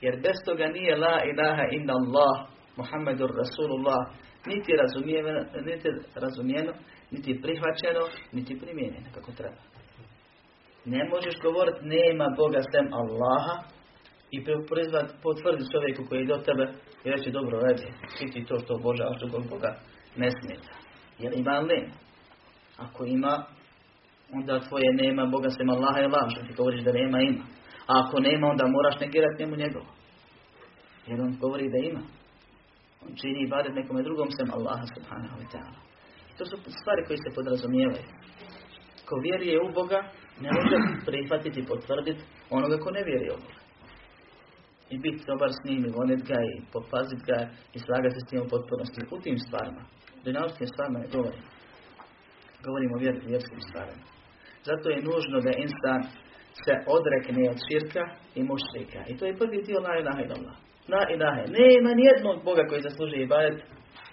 Jer 0.00 0.14
bez 0.16 0.36
toga 0.44 0.66
nije 0.66 0.96
la 0.96 1.16
ilaha 1.32 1.64
inna 1.72 1.94
Allah 2.00 2.48
Muhammedur 2.76 3.30
Rasulullah 3.42 4.23
niti 4.46 4.72
razumijeno, 4.82 5.30
niti 5.68 5.88
razumijeno, 6.14 6.72
niti 7.10 7.40
prihvaćeno, 7.42 8.02
niti 8.32 8.60
primijenjeno 8.60 9.08
kako 9.14 9.32
treba. 9.32 9.62
Ne 10.84 11.08
možeš 11.12 11.34
govoriti 11.42 11.88
nema 11.96 12.26
Boga 12.36 12.60
sem 12.72 12.86
Allaha 13.00 13.56
i 14.30 14.44
potvrditi 15.22 15.72
čovjeku 15.74 16.02
koji 16.08 16.20
je 16.20 16.32
do 16.32 16.38
tebe 16.46 16.64
i 17.04 17.10
reći 17.10 17.30
dobro 17.30 17.60
radi, 17.60 17.86
ti 18.18 18.26
ti 18.32 18.44
to 18.48 18.58
što 18.58 18.74
obožavaš 18.74 19.18
drugog 19.20 19.42
Boga 19.50 19.70
ne 20.16 20.28
smeta. 20.30 20.72
Jer 21.18 21.32
ima 21.36 21.58
li 21.58 21.88
Ako 22.76 23.04
ima, 23.04 23.44
onda 24.32 24.60
tvoje 24.60 24.88
nema 24.92 25.26
Boga 25.26 25.50
sem 25.50 25.70
Allaha 25.70 25.98
je 25.98 26.08
lažno. 26.08 26.42
Ti 26.48 26.54
govoriš 26.56 26.82
da 26.84 26.92
nema, 26.92 27.20
ima. 27.20 27.44
A 27.86 27.92
ako 28.02 28.20
nema, 28.20 28.46
onda 28.46 28.66
moraš 28.66 29.00
negirati 29.00 29.42
njemu 29.42 29.56
njegovo. 29.56 29.86
Jer 31.06 31.20
on 31.20 31.36
govori 31.40 31.70
da 31.70 31.78
ima. 31.78 32.00
Čini 33.20 33.38
ibadet 33.42 33.74
nekome 33.74 34.02
drugom 34.02 34.28
sem 34.30 34.48
Allaha 34.56 34.86
subhanahu 34.96 35.36
wa 35.40 35.46
ta'ala. 35.52 35.78
To 36.38 36.44
su 36.44 36.56
stvari 36.80 37.02
koje 37.06 37.18
se 37.24 37.34
podrazumijevaju. 37.34 38.06
Ko 39.08 39.14
vjeruje 39.26 39.56
u 39.66 39.68
Boga, 39.78 40.00
ne 40.44 40.50
može 40.56 40.76
prihvatiti 41.06 41.60
i 41.60 41.66
potvrditi 41.72 42.22
onoga 42.50 42.76
ko 42.78 42.90
ne 42.90 43.02
vjeruje 43.08 43.32
u 43.32 43.40
Boga. 43.44 43.60
I 44.90 44.98
biti 44.98 45.26
dobar 45.30 45.50
s 45.52 45.60
njim 45.66 45.82
i 45.84 45.94
volit 45.98 46.22
ga 46.30 46.38
i 46.50 46.54
popazit 46.72 47.20
ga 47.30 47.38
i 47.76 47.78
slagati 47.84 48.14
se 48.14 48.20
s 48.26 48.32
njim 48.32 48.42
u 48.42 48.48
potpunosti. 48.54 49.00
U 49.14 49.16
tim 49.24 49.38
stvarima. 49.46 49.82
Dunjavskim 50.24 50.66
stvarima 50.72 50.98
ne 50.98 51.08
govorim. 51.16 51.42
Govorimo 52.66 52.94
o 52.96 53.02
vjer, 53.02 53.16
vjerskim 53.30 53.60
stvarima. 53.68 54.04
Zato 54.68 54.86
je 54.90 55.04
nužno 55.08 55.36
da 55.46 55.52
insan 55.66 56.00
se 56.62 56.72
odrekne 56.96 57.42
od 57.52 57.58
širka 57.66 58.04
i 58.38 58.40
mušrika. 58.50 59.00
I 59.10 59.16
to 59.18 59.26
je 59.26 59.38
prvi 59.40 59.62
dio 59.62 59.80
la. 59.80 60.54
La 60.92 61.02
ilaha. 61.14 61.42
Nema 61.58 61.90
nijednog 62.00 62.44
Boga 62.44 62.62
koji 62.68 62.82
zasluži 62.82 63.16
ibadet 63.16 63.58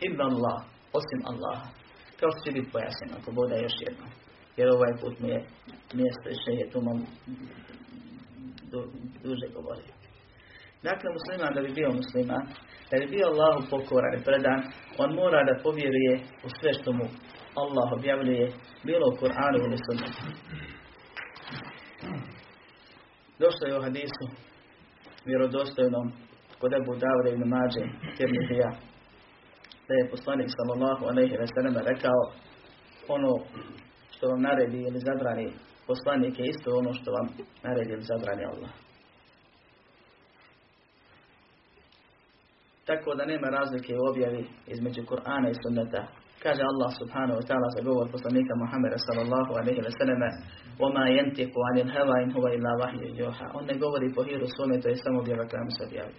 illa 0.07 0.25
Allah, 0.31 0.57
osim 0.99 1.21
Allaha. 1.31 1.67
Kao 2.19 2.29
što 2.31 2.39
će 2.45 2.51
biti 2.51 2.71
pojasnjeno, 2.71 3.13
ako 3.17 3.31
boda 3.31 3.55
još 3.55 3.75
jedno. 3.85 4.05
Jer 4.57 4.67
ovaj 4.69 4.93
put 5.01 5.19
mi 5.19 5.29
je 5.29 5.39
mjesto 5.99 6.27
i 6.29 6.57
je 6.59 6.69
tu 6.71 6.81
mam 6.81 6.99
du, 8.71 8.79
duže 9.23 9.47
govorio. 9.55 9.93
Dakle, 10.83 11.07
musliman 11.17 11.53
da 11.55 11.61
bi 11.61 11.71
bio 11.79 11.89
musliman, 12.01 12.45
da 12.91 12.95
bi 12.99 13.07
bio 13.15 13.25
Allahu 13.31 13.61
pokoran 13.69 14.13
i 14.15 14.23
predan, 14.27 14.61
on 14.97 15.09
mora 15.21 15.41
da 15.49 15.63
povjeruje 15.63 16.13
u 16.45 16.49
sve 16.57 16.71
što 16.73 16.89
mu 16.93 17.05
Allah 17.61 17.87
objavljuje, 17.97 18.45
bilo 18.83 19.05
u 19.07 19.17
Kur'anu 19.19 19.57
ili 19.65 19.77
sunnetu. 19.85 20.23
Došlo 23.39 23.63
je 23.67 23.77
u 23.77 23.81
hadisu 23.81 24.25
vjerodostojnom 25.25 26.11
kod 26.60 26.72
Ebu 26.72 26.92
Davre 27.04 27.30
ibn 27.32 27.44
Mađe, 27.54 27.84
Tirmidija, 28.16 28.70
da 29.88 29.94
je 29.94 30.10
poslanik 30.10 30.50
sallallahu 30.56 31.02
alaihi 31.10 31.36
wa 31.42 31.48
sallam 31.54 31.74
rekao 31.92 32.20
ono 33.08 33.32
što 34.10 34.28
vam 34.28 34.40
naredi 34.42 34.80
ili 34.88 35.00
zabrani 35.08 35.52
poslanik 35.86 36.38
je 36.38 36.46
isto 36.46 36.68
ono 36.80 36.92
što 36.92 37.08
vam 37.16 37.26
naredi 37.62 37.92
ili 37.92 38.02
zabrani 38.02 38.44
Allah. 38.44 38.70
Tako 42.86 43.14
da 43.14 43.24
nema 43.24 43.48
razlike 43.58 43.94
u 43.94 44.10
objavi 44.10 44.44
između 44.66 45.02
Kur'ana 45.10 45.48
i 45.50 45.60
sunneta. 45.62 46.02
Kaže 46.42 46.62
Allah 46.72 46.90
subhanahu 47.00 47.38
wa 47.40 47.46
ta'ala 47.48 47.68
za 47.76 47.80
govor 47.88 48.06
poslanika 48.14 48.52
Muhammeda 48.62 48.98
sallallahu 49.06 49.52
alaihi 49.60 49.80
wa 49.86 49.92
sallam 50.00 50.22
وَمَا 50.82 51.04
يَنْتِقُ 51.18 51.52
عَنِ 51.68 51.76
الْهَوَا 51.86 52.16
إِنْ 52.24 52.30
هُوَ 52.36 52.44
إِلَّا 52.56 52.72
وَحْيُ 52.80 53.00
يُوحَى 53.20 53.46
On 53.54 53.64
ne 53.64 53.74
govori 53.78 54.14
po 54.14 54.22
hiru 54.22 54.46
svome, 54.46 54.80
to 54.80 54.88
je 54.88 54.96
samo 54.96 55.20
objava 55.20 55.48
koja 55.50 55.62
mu 55.64 55.70
se 55.76 55.84
objavi. 55.86 56.14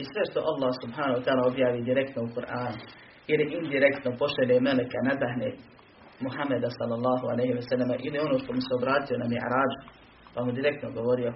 I 0.00 0.02
sve 0.10 0.22
što 0.30 0.38
Allah 0.50 0.72
subhanahu 0.82 1.16
wa 1.18 1.24
ta'ala 1.24 1.42
objavi 1.50 1.88
direktno 1.90 2.20
u 2.22 2.32
Kur'an 2.36 2.74
ili 3.32 3.44
indirektno 3.58 4.10
pošalje 4.22 4.60
meleka, 4.68 4.98
nadahne 5.10 5.48
Muhameda 6.24 6.68
sallallahu 6.78 7.24
alaihi 7.32 7.54
wa 7.58 7.64
sallam 7.68 7.90
ili 8.06 8.18
ono 8.26 8.36
što 8.42 8.50
mu 8.56 8.60
se 8.66 8.72
obratio 8.78 9.16
na 9.22 9.26
mi'rađ, 9.32 9.72
pa 10.34 10.44
mu 10.44 10.50
direktno 10.58 10.88
govorio, 10.98 11.30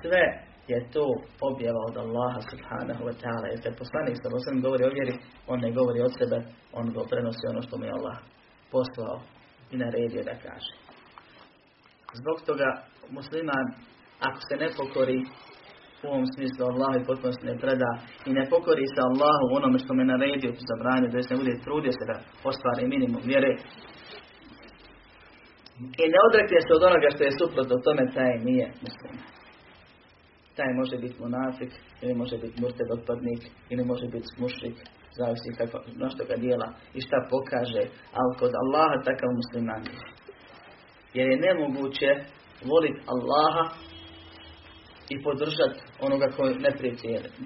sve 0.00 0.24
je 0.72 0.78
to 0.94 1.04
objava 1.50 1.80
od 1.88 1.96
Allaha 2.04 2.40
subhanahu 2.50 3.02
wa 3.08 3.14
ta'ala. 3.22 3.46
Jer 3.52 3.60
kad 3.64 3.74
poslanik 3.82 4.14
sallallahu 4.16 4.44
alaihi 4.46 4.66
govori 4.66 4.84
o 4.86 4.94
vjeri, 4.96 5.14
on 5.52 5.58
ne 5.66 5.70
govori 5.78 6.00
od 6.08 6.12
sebe, 6.18 6.38
on 6.78 6.86
go 6.94 7.02
prenosi 7.10 7.44
ono 7.52 7.60
što 7.66 7.74
mu 7.78 7.84
je 7.84 7.96
Allah 7.98 8.16
poslao 8.74 9.16
i 9.72 9.76
naredio 9.82 10.22
da 10.30 10.34
kaže. 10.46 10.72
Zbog 12.20 12.38
toga 12.48 12.68
musliman, 13.16 13.66
ako 14.28 14.38
se 14.48 14.54
ne 14.62 14.68
pokori 14.78 15.20
u 16.04 16.10
ovom 16.14 16.26
smislu 16.34 16.62
Allahu 16.70 16.96
i 16.96 17.06
potpunosti 17.08 17.48
ne 17.50 17.56
preda 17.62 17.90
i 18.28 18.30
ne 18.38 18.44
pokori 18.52 18.86
se 18.94 19.00
Allahu 19.08 19.44
onome 19.58 19.78
što 19.82 19.92
me 19.94 20.04
naredio, 20.12 20.52
zabranio, 20.70 21.10
da 21.10 21.22
se 21.22 21.34
ne 21.34 21.40
bude 21.40 21.54
trudio 21.66 21.92
se 21.98 22.04
da 22.10 22.16
ostvari 22.50 22.92
minimum 22.94 23.22
vjere, 23.32 23.52
i 26.02 26.04
ne 26.14 26.18
odrekne 26.28 26.58
se 26.66 26.70
od 26.76 26.82
onoga 26.88 27.08
što 27.14 27.22
je 27.24 27.38
suprotno 27.40 27.84
tome, 27.86 28.02
taj 28.16 28.32
nije 28.48 28.66
musliman. 28.84 29.28
Taj 30.56 30.70
može 30.80 30.96
biti 31.04 31.20
monafik, 31.22 31.72
ili 32.02 32.14
može 32.22 32.36
biti 32.42 32.60
murted 32.62 32.88
otpadnik, 32.96 33.42
ili 33.72 33.82
može 33.92 34.06
biti 34.14 34.28
mušrik, 34.42 34.76
zavisi 35.18 35.50
kako, 35.58 35.76
na 36.00 36.08
što 36.12 36.22
ga 36.30 36.36
dijela 36.44 36.68
i 36.96 37.00
šta 37.06 37.18
pokaže, 37.32 37.84
ali 38.18 38.38
kod 38.40 38.52
Allaha 38.62 38.96
takav 39.08 39.30
musliman 39.40 39.82
je. 39.88 39.96
Jer 41.16 41.26
je 41.30 41.42
nemoguće 41.46 42.10
voliti 42.70 43.00
Allaha 43.14 43.64
i 45.08 45.22
podržati 45.22 45.80
onoga 46.00 46.26
koji 46.36 46.54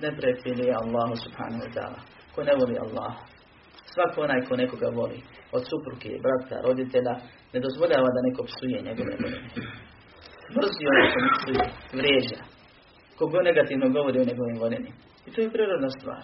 ne 0.03 0.11
prijatelji 0.19 0.73
Allahu 0.83 1.15
subhanahu 1.25 1.62
wa 1.67 1.71
ta'ala. 1.77 2.00
Ko 2.35 2.43
ne 2.43 2.53
voli 2.61 2.77
Allaha. 2.85 3.23
Svako 3.93 4.21
onaj 4.21 4.41
ko 4.49 4.57
nekoga 4.57 4.88
voli, 4.99 5.19
od 5.57 5.62
supruke, 5.71 6.11
brata, 6.25 6.57
roditelja, 6.67 7.15
ne 7.53 7.59
dozvoljava 7.61 8.09
da 8.15 8.27
neko 8.27 8.43
psuje 8.50 8.79
njegove 8.88 9.12
voljene. 9.23 9.50
Mrzi 10.57 10.85
što 11.11 11.19
mi 11.25 11.31
psuje, 11.38 11.65
vrijeđa. 11.99 12.41
Kogo 13.19 13.38
negativno 13.49 13.87
govori 13.88 14.19
o 14.21 14.29
njegovim 14.31 14.59
voljeni. 14.59 14.91
I 15.27 15.33
to 15.33 15.41
je 15.41 15.50
prirodna 15.50 15.91
stvar. 15.99 16.23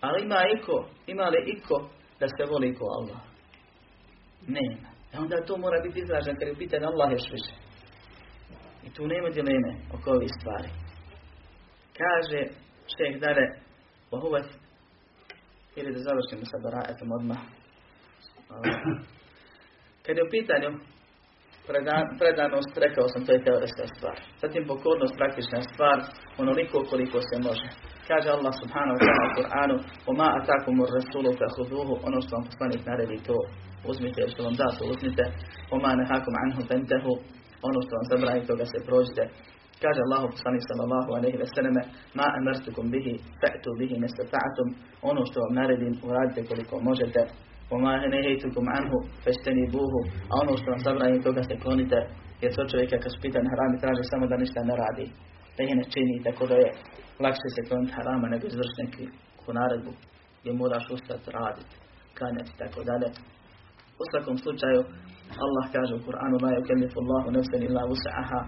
Ali 0.00 0.22
ima 0.22 0.40
iko, 0.56 0.88
ima 1.06 1.26
li 1.28 1.38
iko 1.54 1.76
da 2.20 2.26
se 2.28 2.50
voli 2.50 2.74
ko 2.74 2.84
Allah? 2.98 3.20
Nema. 4.46 4.88
E 5.12 5.18
onda 5.18 5.46
to 5.46 5.56
mora 5.56 5.82
biti 5.84 5.98
izražen 6.00 6.36
kad 6.38 6.48
je 6.48 6.54
pitanje 6.54 6.86
Allah 6.86 7.12
još 7.12 7.26
više. 7.32 7.61
I 8.86 8.88
tu 8.94 9.06
nema 9.06 9.28
dileme 9.28 9.72
oko 9.94 10.10
ovih 10.10 10.30
stvari. 10.38 10.68
Kaže 12.00 12.40
šeh 12.92 13.20
Dare, 13.20 13.46
Bohuvat, 14.10 14.46
ili 15.76 15.92
da 15.94 15.98
završimo 15.98 16.44
sa 16.50 16.58
barajetom 16.64 17.08
odmah. 17.18 17.42
Kad 20.04 20.16
je 20.16 20.24
u 20.24 20.32
pitanju 20.36 20.70
predanost, 22.20 22.72
rekao 22.86 23.06
sam, 23.08 23.24
to 23.26 23.32
je 23.32 23.44
teoretska 23.44 23.84
stvar. 23.94 24.16
Zatim 24.42 24.66
pokornost, 24.66 25.14
praktična 25.20 25.60
stvar, 25.70 25.98
onoliko 26.42 26.76
koliko 26.90 27.18
se 27.28 27.36
može. 27.48 27.68
Kaže 28.08 28.28
Allah 28.36 28.54
subhanahu 28.62 28.96
wa 28.98 29.02
ta'ala 29.06 29.24
u 29.30 29.34
Kur'anu 29.38 29.76
atakum 30.40 30.74
ur 30.82 30.90
rasulu 30.98 31.28
huduhu 31.56 31.94
Ono 32.08 32.18
što 32.24 32.32
vam 32.36 32.44
poslanik 32.50 32.82
naredi 32.90 33.18
to 33.28 33.36
uzmite 33.90 34.22
što 34.32 34.40
vam 34.46 34.54
da 34.60 34.68
to 34.78 34.84
uzmite 34.92 35.24
Oma 35.74 35.90
nehakum 36.00 36.34
anhu 36.44 36.60
fentehu 36.70 37.12
Ono 37.68 37.78
što 37.84 37.92
vam 37.98 38.06
zabrani 38.10 38.48
toga 38.50 38.64
se 38.72 38.78
prođite 38.88 39.22
Kaže 39.84 40.00
Allah 40.06 40.22
poslanik 40.34 40.64
sallallahu 40.68 41.10
alaihi 41.18 41.38
ve 41.42 41.48
selleme 41.54 41.82
Ma 42.18 42.26
amartukum 42.38 42.86
bihi 42.94 43.14
fa'tu 43.40 43.70
bihi 43.80 43.94
nestata'atum 44.04 44.68
Ono 45.10 45.22
što 45.28 45.36
vam 45.44 45.52
naredim 45.60 45.94
uradite 46.08 46.40
koliko 46.50 46.74
možete. 46.90 47.20
Oma 47.74 47.92
nehejtukum 48.14 48.66
anhu 48.78 48.98
fešteni 49.24 49.64
buhu 49.74 50.00
A 50.30 50.32
ono 50.42 50.52
što 50.60 50.68
vam 50.72 50.82
zabrani 50.86 51.24
toga 51.26 51.42
se 51.48 51.54
klonite. 51.62 51.98
Jer 52.42 52.50
to 52.56 52.62
čovjeka 52.72 52.96
kad 53.02 53.10
su 53.12 53.18
pitani 53.24 53.48
harami 53.52 53.80
traže 53.82 54.04
samo 54.12 54.24
da 54.30 54.36
ništa 54.42 54.60
ne 54.70 54.74
radi. 54.82 55.06
Da 55.56 55.60
ih 55.62 55.74
ne 55.80 55.84
čini 55.92 56.24
tako 56.26 56.42
da 56.50 56.56
je 56.62 56.68
lakše 57.24 57.48
se 57.54 57.62
kloniti 57.68 57.96
harama 57.96 58.26
nego 58.32 58.44
izvršiti 58.46 59.04
neku 59.42 59.52
naredbu 59.60 59.92
gdje 60.40 60.52
moraš 60.52 60.84
ustati, 60.90 61.30
raditi, 61.38 61.74
kanjati 62.18 62.52
tako 62.58 62.80
dalje. 62.90 63.08
U 64.00 64.04
svakom 64.10 64.36
slučaju, 64.44 64.80
Allah 65.44 65.64
kaže 65.74 65.92
u 65.94 66.04
Kur'anu 66.06 66.36
la 66.44 66.50
yukallifu 66.58 66.96
Allahu 67.02 67.28
nafsan 67.36 67.62
illa 67.68 67.82
wus'aha. 67.92 68.40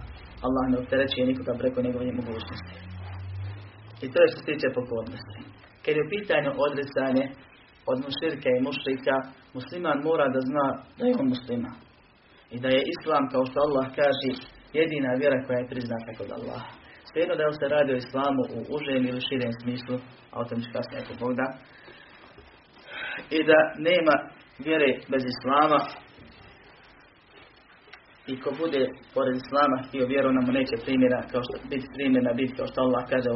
Allah 0.46 0.64
ne 0.70 0.76
opterećuje 0.82 1.26
nikoga 1.26 1.52
preko 1.60 1.78
njegove 1.86 2.12
mogućnosti. 2.20 2.74
I 4.04 4.06
to 4.12 4.16
je 4.22 4.28
što 4.30 4.38
se 4.38 4.48
tiče 4.48 4.68
pokornosti. 4.78 5.38
Kad 5.84 5.92
je 5.96 6.04
u 6.04 6.12
pitanju 6.14 6.50
odricanje 6.66 7.24
od 7.90 7.98
muširka 8.06 8.48
i 8.52 8.64
mušrika, 8.68 9.14
musliman 9.56 9.98
mora 10.08 10.26
da 10.34 10.40
zna 10.48 10.66
da 10.98 11.02
je 11.06 11.16
on 11.20 11.28
muslima. 11.34 11.70
I 12.54 12.56
da 12.62 12.68
je 12.76 12.88
Islam, 12.94 13.24
kao 13.32 13.44
što 13.48 13.58
Allah 13.66 13.86
kaže, 14.00 14.30
jedina 14.78 15.10
vjera 15.20 15.38
koja 15.46 15.58
je 15.58 15.70
priznata 15.72 16.10
kod 16.18 16.30
Allaha. 16.38 16.70
Svejedno 17.08 17.34
da 17.36 17.44
se 17.58 17.66
radi 17.74 17.90
o 17.92 18.02
islamu 18.04 18.42
u 18.56 18.58
užem 18.76 19.02
ili 19.10 19.26
širem 19.28 19.54
smislu, 19.62 19.96
a 20.32 20.34
o 20.40 20.44
tom 20.48 20.58
ću 20.62 20.68
kasnije 20.74 21.18
Bog. 21.20 21.38
I 23.36 23.38
da 23.50 23.60
nema 23.88 24.16
vjere 24.66 24.90
bez 25.12 25.22
islama 25.34 25.78
i 28.32 28.34
ko 28.42 28.50
bude 28.62 28.82
pored 29.14 29.36
islama 29.36 29.76
htio 29.86 30.06
vjeru 30.12 30.28
nam 30.32 30.46
neće 30.58 30.76
primjera 30.84 31.20
kao 31.32 31.42
što 31.46 31.54
biti 31.72 31.86
primjena 31.96 32.32
biti 32.40 32.56
kao 32.58 32.66
što 32.70 32.78
Allah 32.84 33.02
kaže 33.12 33.30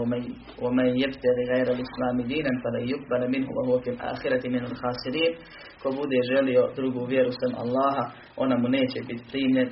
o 0.65 0.69
men 0.77 0.93
jebteri 1.03 1.45
gajra 1.51 1.75
islami 1.87 2.23
dinen 2.31 2.57
da 2.75 2.81
yukbala 2.91 3.27
minhu 3.35 3.51
wa 3.57 3.63
huwa 3.67 3.79
fil 3.85 3.99
ahireti 4.11 4.49
minul 4.55 4.77
hasirin 4.83 5.33
ko 5.83 5.89
bude 6.01 6.19
želio 6.33 6.63
drugu 6.79 7.01
vjeru 7.13 7.31
sem 7.41 7.53
Allaha 7.65 8.05
ona 8.45 8.57
mu 8.63 8.69
neće 8.79 8.99
biti 9.09 9.25
primljena 9.31 9.71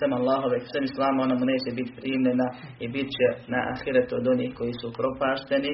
sem 0.00 0.12
Allahove 0.18 0.58
sem 0.72 0.84
islama 0.90 1.18
ona 1.26 1.34
mu 1.40 1.44
neće 1.52 1.70
biti 1.78 1.92
primljena 2.00 2.46
i 2.84 2.86
bit 2.94 3.08
će 3.16 3.26
na 3.52 3.60
ahiretu 3.72 4.12
od 4.16 4.26
onih 4.32 4.50
koji 4.58 4.72
su 4.80 4.88
propašteni. 4.98 5.72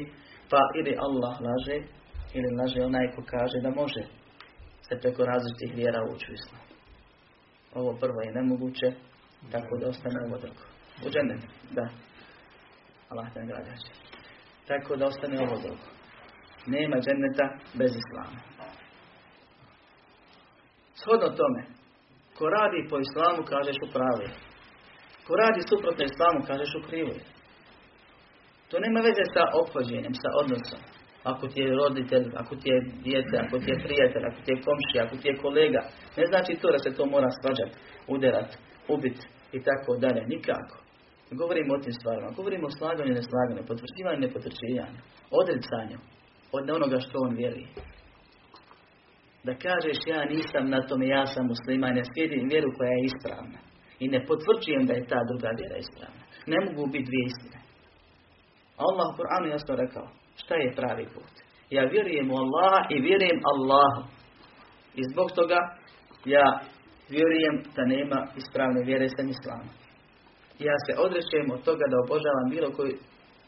Pa 0.51 0.61
ili 0.79 0.93
Allah 1.07 1.35
laže 1.47 1.77
ili 2.37 2.49
laže 2.59 2.81
onaj 2.89 3.07
ko 3.15 3.21
kaže 3.35 3.59
da 3.65 3.71
može. 3.81 4.03
Se 4.87 4.95
preko 5.03 5.23
različitih 5.31 5.71
vjera 5.79 6.01
ući 6.13 6.27
u 6.31 6.35
islam 6.35 6.62
ovo 7.75 7.97
prvo 8.01 8.21
je 8.21 8.33
nemoguće, 8.33 8.89
tako 9.53 9.77
da 9.81 9.89
ostane 9.89 10.21
ovo 10.27 10.39
drugo. 10.39 10.65
U 11.07 11.11
džennet, 11.11 11.43
da. 11.71 11.89
Allah 13.09 13.33
te 13.35 13.41
nagradaće. 13.41 13.93
Tako 14.67 14.97
da 14.97 15.07
ostane 15.07 15.37
ovo 15.41 15.57
drugo. 15.65 15.87
Nema 16.67 16.97
dženneta 16.97 17.47
bez 17.75 17.93
islama. 18.03 18.41
Shodno 20.95 21.29
tome, 21.41 21.63
ko 22.39 22.45
radi 22.57 22.89
po 22.91 22.97
islamu, 22.99 23.43
kažeš 23.53 23.77
u 23.87 23.93
pravi. 23.97 24.29
Ko 25.27 25.33
radi 25.43 25.61
suprotno 25.71 26.05
islamu, 26.05 26.47
kažeš 26.47 26.71
u 26.75 26.87
krivu. 26.89 27.15
To 28.69 28.79
nema 28.85 29.01
veze 29.01 29.25
sa 29.35 29.45
ophođenjem, 29.63 30.15
sa 30.23 30.29
odnosom. 30.41 30.92
Ako 31.25 31.49
ti 31.49 31.61
je 31.61 31.75
roditelj, 31.75 32.27
ako 32.35 32.57
ti 32.57 32.69
je 32.71 32.79
djete, 33.05 33.37
ako 33.45 33.59
ti 33.59 33.71
je 33.71 33.83
prijatelj, 33.85 34.25
ako 34.31 34.41
ti 34.45 34.53
je 34.53 34.63
komšija, 34.67 35.05
ako 35.05 35.17
ti 35.17 35.29
je 35.29 35.43
kolega. 35.45 35.81
Ne 36.17 36.25
znači 36.27 36.53
to 36.61 36.69
da 36.75 36.79
se 36.79 36.97
to 36.97 37.07
mora 37.07 37.31
svađati, 37.41 37.77
uderat, 38.09 38.51
ubit 38.89 39.19
i 39.53 39.59
tako 39.63 39.97
dalje. 39.97 40.23
Nikako. 40.27 40.77
Govorimo 41.31 41.75
o 41.75 41.83
tim 41.85 41.93
stvarima. 41.93 42.37
Govorimo 42.39 42.67
o 42.67 42.77
slaganju 42.79 43.11
i 43.13 43.19
neslaganju, 43.21 43.69
potvrđivanju 43.71 44.19
i 44.19 44.25
nepotvrđivanju, 44.27 45.01
odricanju 45.41 45.99
od 46.53 46.71
onoga 46.71 46.99
što 47.01 47.17
on 47.27 47.35
vjeruje. 47.41 47.69
Da 49.47 49.53
kažeš 49.67 49.99
ja 50.07 50.25
nisam 50.25 50.65
na 50.75 50.81
tome, 50.87 51.07
ja 51.09 51.27
sam 51.27 51.47
musliman, 51.47 51.97
ja 51.97 52.05
slijedim 52.05 52.49
vjeru 52.53 52.69
koja 52.77 52.91
je 52.91 53.07
ispravna. 53.11 53.59
I 53.99 54.09
ne 54.09 54.21
potvrđujem 54.27 54.85
da 54.87 54.93
je 54.95 55.09
ta 55.13 55.21
druga 55.31 55.51
vjera 55.59 55.77
ispravna. 55.77 56.23
Ne 56.53 56.59
mogu 56.65 56.83
biti 56.93 57.09
dvije 57.09 57.25
istine. 57.27 57.59
Allah 58.87 59.07
u 59.09 59.17
Kur'anu 59.19 59.47
jasno 59.55 59.75
rekao, 59.85 60.07
šta 60.37 60.55
je 60.55 60.75
pravi 60.77 61.07
put? 61.15 61.33
Ja 61.71 61.83
vjerujem 61.85 62.31
u 62.31 62.37
Allaha 62.37 62.81
i 62.91 63.01
vjerujem 63.01 63.41
Allahu. 63.53 64.03
I 64.95 65.03
zbog 65.13 65.29
toga 65.39 65.59
ja 66.25 66.61
vjerujem 67.09 67.57
da 67.77 67.83
nema 67.95 68.27
ispravne 68.37 68.81
vjere 68.85 69.09
sem 69.09 69.29
islama. 69.29 69.73
Ja 70.59 70.75
se 70.85 70.93
odrećujem 71.05 71.49
od 71.51 71.61
toga 71.69 71.85
da 71.91 72.03
obožavam 72.05 72.49
bilo 72.51 72.69
koji, 72.77 72.95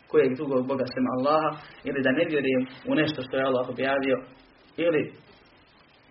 kojeg 0.09 0.37
drugog 0.37 0.67
Boga 0.67 0.87
sem 0.95 1.05
Allaha 1.15 1.51
ili 1.85 2.03
da 2.03 2.11
ne 2.19 2.25
vjerujem 2.33 2.63
u 2.91 2.95
nešto 2.95 3.23
što 3.23 3.37
je 3.37 3.45
Allah 3.45 3.69
objavio 3.69 4.17
ili 4.77 5.03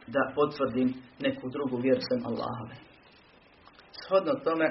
da 0.08 0.32
potvrdim 0.36 0.90
neku 1.20 1.50
drugu 1.50 1.78
vjeru 1.78 2.02
sem 2.10 2.22
Allahove. 2.30 2.76
Shodno 4.02 4.34
tome 4.34 4.68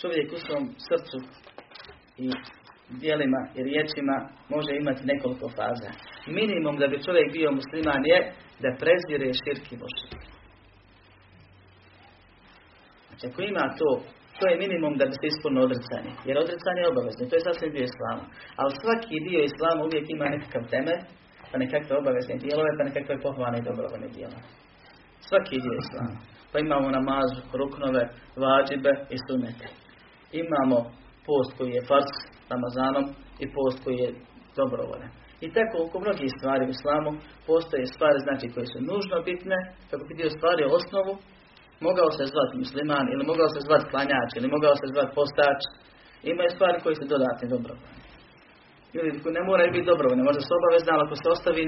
čovjek 0.00 0.32
u 0.32 0.38
svom 0.46 0.64
srcu 0.88 1.18
i 2.16 2.30
dijelima 3.00 3.40
i 3.56 3.60
riječima 3.68 4.16
može 4.54 4.72
imati 4.74 5.02
nekoliko 5.12 5.46
faza. 5.56 5.90
Minimum 6.38 6.76
da 6.82 6.86
bi 6.92 7.04
čovjek 7.06 7.28
bio 7.32 7.50
musliman 7.58 8.02
je 8.12 8.18
da 8.62 8.78
prezire 8.82 9.28
širki 9.42 9.74
mušrik. 9.82 10.22
Znači 13.08 13.24
ako 13.28 13.40
ima 13.42 13.64
to, 13.80 13.90
to 14.38 14.42
je 14.50 14.60
minimum 14.64 14.94
da 15.00 15.04
bi 15.10 15.14
se 15.20 15.26
ispunilo 15.28 15.64
odricanje. 15.68 16.12
Jer 16.28 16.36
odricanje 16.44 16.80
je 16.82 16.92
obavezno, 16.92 17.22
to 17.28 17.34
je 17.36 17.46
sasvim 17.48 17.70
dio 17.74 17.84
islama. 17.90 18.24
Ali 18.60 18.78
svaki 18.82 19.16
dio 19.28 19.40
islama 19.50 19.80
uvijek 19.82 20.06
ima 20.08 20.26
nekakav 20.34 20.62
temelj, 20.74 21.00
pa 21.50 21.56
nekakve 21.64 21.92
obavezne 22.02 22.36
dijelove, 22.42 22.70
pa 22.78 22.82
nekakve 22.88 23.14
pohvalne 23.24 23.58
i 23.58 23.66
dobrovoljne 23.68 24.08
dijelove. 24.16 24.44
Svaki 25.28 25.56
dio 25.64 25.74
islama. 25.84 26.16
Pa 26.52 26.56
imamo 26.58 26.96
namazu, 26.98 27.40
ruknove, 27.60 28.02
vađibe 28.42 28.92
i 29.14 29.16
sunete. 29.26 29.66
Imamo 30.42 30.78
post 31.26 31.50
koji 31.58 31.70
je 31.76 31.88
farc, 31.90 32.12
Ramazanom 32.54 33.04
i 33.42 33.44
post 33.56 33.78
koji 33.84 33.96
je 34.04 34.10
dobrovoljan. 34.58 35.10
I 35.44 35.46
tako 35.56 35.76
oko 35.84 35.96
mnogih 36.04 36.30
stvari 36.38 36.64
u 36.66 36.74
islamu 36.76 37.10
postoje 37.50 37.84
stvari 37.94 38.18
znači 38.26 38.46
koje 38.54 38.66
su 38.72 38.78
nužno 38.90 39.16
bitne, 39.28 39.58
kako 39.90 40.02
bi 40.08 40.18
dio 40.20 40.30
stvari 40.38 40.62
osnovu, 40.78 41.12
mogao 41.88 42.08
se 42.16 42.30
zvati 42.32 42.54
musliman 42.62 43.06
ili 43.14 43.24
mogao 43.30 43.48
se 43.54 43.60
zvati 43.66 43.88
klanjač 43.92 44.30
ili 44.38 44.48
mogao 44.54 44.74
se 44.80 44.86
zvati 44.92 45.14
postač. 45.18 45.60
Ima 46.30 46.44
stvari 46.54 46.76
koje 46.82 46.94
su 46.98 47.04
dodatne 47.14 47.46
dobrovoljne. 47.54 48.02
Ili 48.96 49.08
ne 49.38 49.42
moraju 49.48 49.70
biti 49.74 49.90
dobrovoljne, 49.92 50.28
možda 50.28 50.42
su 50.44 50.52
obavezne, 50.58 50.90
ali 50.92 51.04
ako 51.04 51.16
se 51.22 51.26
ostavi, 51.34 51.62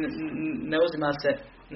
ne 0.73 0.79
uzima 0.87 1.11
se 1.23 1.31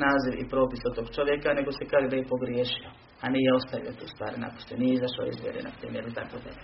naziv 0.05 0.35
i 0.39 0.49
propis 0.53 0.81
od 0.89 0.95
tog 0.99 1.07
čovjeka, 1.17 1.49
nego 1.59 1.71
se 1.79 1.91
kaže 1.93 2.07
da 2.11 2.17
je 2.17 2.31
pogriješio, 2.33 2.91
a 3.23 3.25
nije 3.35 3.57
ostavio 3.59 3.99
tu 3.99 4.07
stvari 4.15 4.37
napuštio, 4.45 4.81
nije 4.83 4.93
izašao 4.95 5.25
iz 5.27 5.39
vjere, 5.43 5.61
na 5.69 5.73
primjer, 5.79 6.05
tako 6.21 6.37
dalje. 6.45 6.63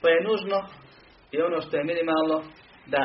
Pa 0.00 0.08
je 0.08 0.26
nužno 0.28 0.58
i 1.34 1.36
ono 1.48 1.58
što 1.60 1.76
je 1.76 1.88
minimalno 1.90 2.38
da 2.94 3.02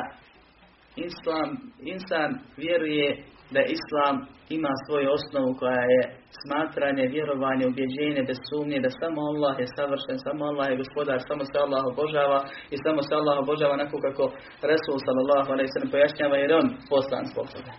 islam, 1.08 1.50
insan 1.94 2.30
vjeruje 2.58 3.08
da 3.56 3.62
islam 3.78 4.16
ima 4.58 4.74
svoju 4.86 5.08
osnovu 5.18 5.52
koja 5.62 5.84
je 5.96 6.02
smatranje, 6.42 7.14
vjerovanje, 7.16 7.64
ubjeđenje 7.68 8.22
bez 8.30 8.40
sumnje 8.48 8.78
da 8.86 8.90
samo 9.02 9.20
Allah 9.32 9.54
je 9.62 9.68
savršen, 9.78 10.18
samo 10.26 10.42
Allah 10.52 10.68
je 10.70 10.82
gospodar, 10.84 11.18
samo 11.30 11.44
se 11.50 11.58
Allah 11.66 11.84
obožava 11.92 12.40
i 12.74 12.76
samo 12.86 13.00
se 13.08 13.14
Allah 13.20 13.36
obožava 13.44 13.78
onako 13.80 13.96
kako 14.06 14.24
Resul 14.72 14.98
sallallahu 15.06 15.50
alaihi 15.54 15.72
sallam 15.74 15.94
pojašnjava 15.96 16.36
jer 16.38 16.52
on 16.60 16.68
poslan 16.92 17.26
zbog 17.32 17.48
toga. 17.56 17.74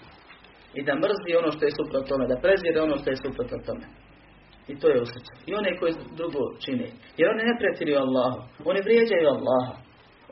I 0.79 0.81
da 0.87 0.93
mrzi 1.05 1.31
ono 1.41 1.51
što 1.55 1.63
je 1.65 1.77
suprotno 1.79 2.09
tome, 2.11 2.25
da 2.33 2.43
prezire 2.45 2.79
ono 2.81 2.97
što 3.01 3.09
je 3.11 3.23
suprotno 3.25 3.59
tome. 3.69 3.87
I 4.71 4.73
to 4.81 4.87
je 4.89 5.07
srcu. 5.07 5.33
I 5.47 5.55
one 5.55 5.79
koji 5.79 5.93
drugo 6.19 6.41
čine. 6.65 6.87
Jer 7.19 7.27
oni 7.31 7.43
ne 7.51 7.55
pretjeruju 7.61 7.99
Allahu. 8.07 8.39
Oni 8.71 8.81
vrijeđaju 8.87 9.27
Allaha. 9.37 9.75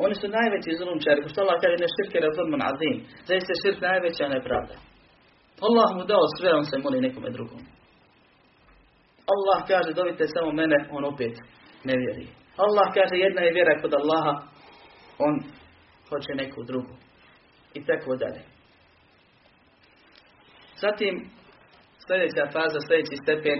Oni 0.04 0.14
su 0.14 0.26
najveći 0.28 0.78
zulumčari. 0.78 1.28
Što 1.30 1.40
Allah 1.40 1.58
kaže 1.62 1.76
ne 1.82 1.88
širke 1.94 2.18
razumman 2.26 2.62
azim. 2.70 2.96
Zaista 3.28 3.52
širk 3.62 3.78
najveća 3.80 4.34
nepravda. 4.36 4.74
Allah 5.66 5.88
mu 5.96 6.04
dao 6.12 6.24
sve, 6.36 6.50
on 6.60 6.64
se 6.64 6.78
moli 6.78 7.06
nekome 7.06 7.30
drugom. 7.30 7.60
Allah 9.34 9.58
kaže 9.68 9.92
dobite 9.92 10.24
samo 10.34 10.52
mene, 10.52 10.78
on 10.90 11.04
opet 11.04 11.34
ne 11.84 11.94
vjeri. 12.00 12.26
Allah 12.56 12.86
kaže 12.94 13.14
jedna 13.16 13.40
je 13.42 13.52
vjera 13.52 13.80
kod 13.82 13.94
Allaha, 13.94 14.34
on 15.18 15.34
hoće 16.08 16.32
neku 16.34 16.62
drugu. 16.62 16.94
I 17.74 17.84
tako 17.84 18.16
dalje. 18.16 18.42
Zatim, 20.76 21.30
sljedeća 22.06 22.44
faza, 22.52 22.80
sljedeći 22.86 23.16
stepen 23.22 23.58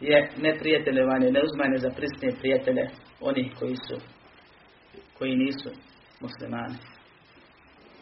je 0.00 0.30
neprijateljevanje, 0.36 1.30
neuzmanje 1.30 1.78
za 1.78 1.90
prisne 1.96 2.40
prijatelje 2.40 2.84
onih 3.20 3.46
koji 3.58 3.76
su, 3.86 3.96
koji 5.18 5.36
nisu 5.36 5.70
muslimani. 6.20 6.78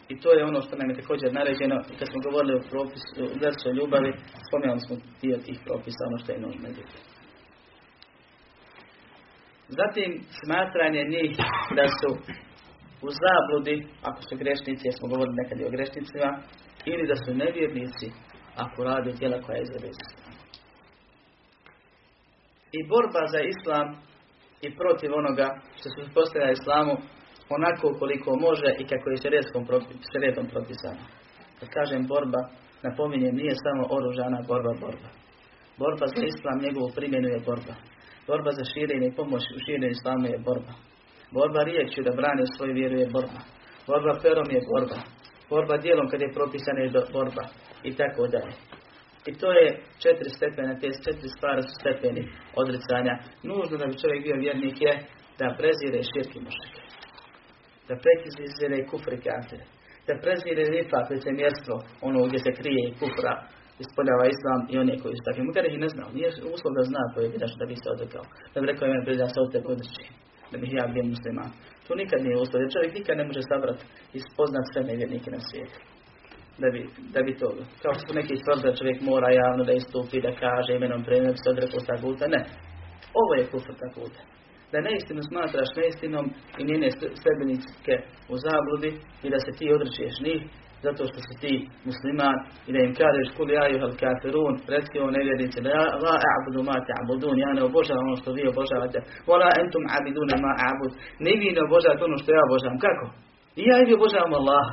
I 0.09 0.19
to 0.21 0.29
je 0.33 0.45
ono 0.45 0.61
što 0.61 0.75
nam 0.75 0.89
je 0.89 0.99
također 1.01 1.33
naređeno, 1.33 1.75
kad 1.99 2.07
smo 2.09 2.19
govorili 2.27 2.53
o 2.55 2.65
propisu, 2.71 3.23
o 3.69 3.75
ljubavi, 3.77 4.11
spomenuli 4.47 4.81
smo 4.85 4.95
dio 5.21 5.37
tih 5.45 5.57
propisa, 5.65 6.01
ono 6.09 6.17
što 6.21 6.31
je 6.31 6.39
nužno. 6.45 6.67
Zatim, 9.79 10.09
smatranje 10.39 11.01
njih 11.15 11.31
da 11.77 11.85
su 11.99 12.09
u 13.07 13.09
zabludi, 13.23 13.75
ako 14.09 14.21
su 14.27 14.33
grešnici, 14.41 14.87
jer 14.87 14.95
smo 14.97 15.07
govorili 15.13 15.39
nekad 15.41 15.59
i 15.59 15.67
o 15.69 15.75
grešnicima, 15.75 16.29
ili 16.91 17.03
da 17.11 17.15
su 17.23 17.39
nevjernici, 17.43 18.07
ako 18.55 18.83
rade 18.83 19.11
djela 19.19 19.41
koja 19.41 19.57
izvede 19.61 19.91
I 22.77 22.79
borba 22.91 23.23
za 23.33 23.41
islam 23.53 23.87
i 24.61 24.67
protiv 24.79 25.09
onoga 25.21 25.47
što 25.77 25.87
se 25.89 26.13
postavlja 26.13 26.51
islamu 26.51 26.93
onako 27.57 27.87
koliko 27.99 28.29
može 28.47 28.69
i 28.79 28.83
kako 28.91 29.09
je 29.09 29.21
šeredom 30.11 30.45
propisano. 30.53 31.03
Kad 31.59 31.69
kažem 31.77 32.07
borba, 32.07 32.41
napominjem, 32.83 33.35
nije 33.35 33.53
samo 33.65 33.83
oružana 33.95 34.39
borba, 34.47 34.73
borba. 34.83 35.09
Borba 35.81 36.05
za 36.15 36.23
islam, 36.33 36.57
njegovu 36.65 36.89
primjenu 36.97 37.27
je 37.35 37.45
borba. 37.49 37.75
Borba 38.27 38.51
za 38.51 38.63
širenje 38.71 39.07
i 39.07 39.15
pomoć 39.19 39.43
u 39.55 39.59
širenju 39.65 39.89
islamu 39.97 40.25
je 40.33 40.43
borba. 40.47 40.73
Borba 41.31 41.61
riječju 41.69 42.03
da 42.03 42.17
brane 42.19 42.43
svoju 42.55 42.73
vjeru 42.79 42.97
je 43.03 43.07
borba. 43.15 43.41
Borba 43.87 44.13
perom 44.23 44.49
je 44.55 44.61
borba. 44.71 44.99
Borba 45.49 45.77
dijelom 45.77 46.07
kad 46.09 46.21
je 46.21 46.35
propisana 46.37 46.79
je 46.81 46.91
borba. 47.17 47.43
I 47.83 47.91
tako 47.99 48.27
dalje. 48.27 48.53
I 49.29 49.31
to 49.39 49.47
je 49.59 49.67
četiri 50.03 50.29
stepene, 50.37 50.79
te 50.81 50.87
četiri 51.05 51.29
stvari 51.37 51.61
su 51.61 51.73
stepeni 51.81 52.23
odricanja. 52.61 53.13
Nužno 53.49 53.75
da 53.77 53.85
bi 53.89 54.01
čovjek 54.01 54.21
bio 54.23 54.37
vjernik 54.45 54.77
je 54.87 54.93
da 55.39 55.55
prezire 55.59 55.99
širki 56.11 56.39
mušike. 56.45 56.81
Da 57.87 57.93
prezire 58.03 58.77
kufri 58.89 59.17
kafire. 59.25 59.65
Da 60.07 60.13
prezire 60.23 60.63
nifak, 60.75 61.07
mjesto 61.41 61.73
ono 62.07 62.19
gdje 62.27 62.39
se 62.45 62.51
krije 62.59 62.81
i 62.85 62.95
kufra, 62.99 63.33
ispoljava 63.83 64.25
islam 64.35 64.61
i 64.71 64.75
one 64.83 64.95
koji 65.01 65.13
su 65.17 65.23
takvi. 65.25 65.47
Makar 65.47 65.65
ih 65.65 65.77
ne 65.85 65.89
znao, 65.95 66.09
nije 66.17 66.29
uslov 66.55 66.71
da 66.77 66.83
zna 66.89 67.01
je 67.23 67.39
da 67.61 67.65
bi 67.69 67.75
se 67.83 67.87
odrekao. 67.95 68.25
Da 68.53 68.57
bi 68.61 68.69
rekao 68.71 68.85
imam 68.87 69.03
da 69.23 69.27
se 69.33 69.39
od 69.43 69.51
tebe 69.53 69.67
da 70.51 70.57
bih 70.61 70.71
ja 70.79 70.85
bio 70.93 71.05
musliman. 71.13 71.51
To 71.85 71.91
nikad 72.01 72.19
nije 72.25 72.41
uslov, 72.43 72.59
jer 72.61 72.73
čovjek 72.75 72.93
nikad 72.93 73.15
ne 73.17 73.25
može 73.29 73.41
sabrati 73.51 73.83
i 74.17 74.19
spoznat 74.27 74.65
sve 74.71 74.81
nevjernike 74.89 75.29
na 75.31 75.39
svijetu. 75.47 75.79
Da 76.63 76.67
bi, 76.73 76.81
da 77.15 77.19
bi 77.25 77.33
to, 77.41 77.49
kao 77.81 77.93
što 77.93 78.03
su 78.07 78.13
neki 78.19 78.35
stvari 78.41 78.61
da 78.65 78.77
čovjek 78.79 78.99
mora 79.01 79.29
javno 79.41 79.63
da 79.69 79.73
istupi, 79.73 80.25
da 80.25 80.39
kaže 80.43 80.71
imenom 80.73 81.01
premijem 81.07 81.37
se 81.37 81.47
odrekao 81.53 81.81
taguta, 81.91 82.25
ne. 82.35 82.41
Ovo 83.21 83.31
je 83.37 83.49
kufr 83.51 83.73
taguta. 83.83 84.21
Da 84.71 84.77
neistinu 84.87 85.21
smatraš 85.29 85.69
neistinom 85.79 86.25
i 86.59 86.61
njene 86.69 86.87
sredbenike 87.21 87.95
u 88.33 88.35
zabludi 88.45 88.91
i 89.25 89.27
da 89.33 89.39
se 89.45 89.51
ti 89.57 89.65
odrećeš 89.75 90.15
njih, 90.25 90.41
zato 90.85 91.01
što 91.09 91.19
si 91.25 91.33
ti 91.43 91.53
musliman 91.89 92.37
i 92.67 92.69
da 92.73 92.79
im 92.79 92.93
kažeš 93.01 93.27
kuli 93.37 93.53
ajuhal 93.65 93.93
kafirun, 94.01 94.55
reci 94.73 94.95
o 95.05 95.13
nevjernici, 95.17 95.57
da 95.65 95.73
la 96.05 96.15
a'budu 96.33 96.61
ma 96.69 96.77
ta'budun, 96.89 97.37
ja 97.45 97.51
ne 97.57 97.61
obožavam 97.69 98.05
ono 98.09 98.17
što 98.21 98.29
vi 98.37 98.43
obožavate, 98.53 98.97
wala 99.29 99.49
entum 99.61 99.83
abidune 99.97 100.35
ma 100.45 100.51
a'bud, 100.67 100.91
ne 101.25 101.31
vi 101.39 101.47
ne 101.57 101.61
obožavate 101.67 102.01
ono 102.09 102.17
što 102.21 102.29
ja 102.31 102.43
obožavam, 102.49 102.79
kako? 102.87 103.05
I 103.61 103.63
ja 103.69 103.75
i 103.79 103.87
vi 103.87 103.93
obožavam 103.99 104.33
Allah. 104.41 104.65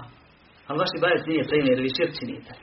Ali 0.67 0.81
vaši 0.83 1.03
bajac 1.03 1.23
nije 1.27 1.49
primjer, 1.51 1.79
vi 1.81 1.97
širci 1.97 2.25
nite. 2.33 2.55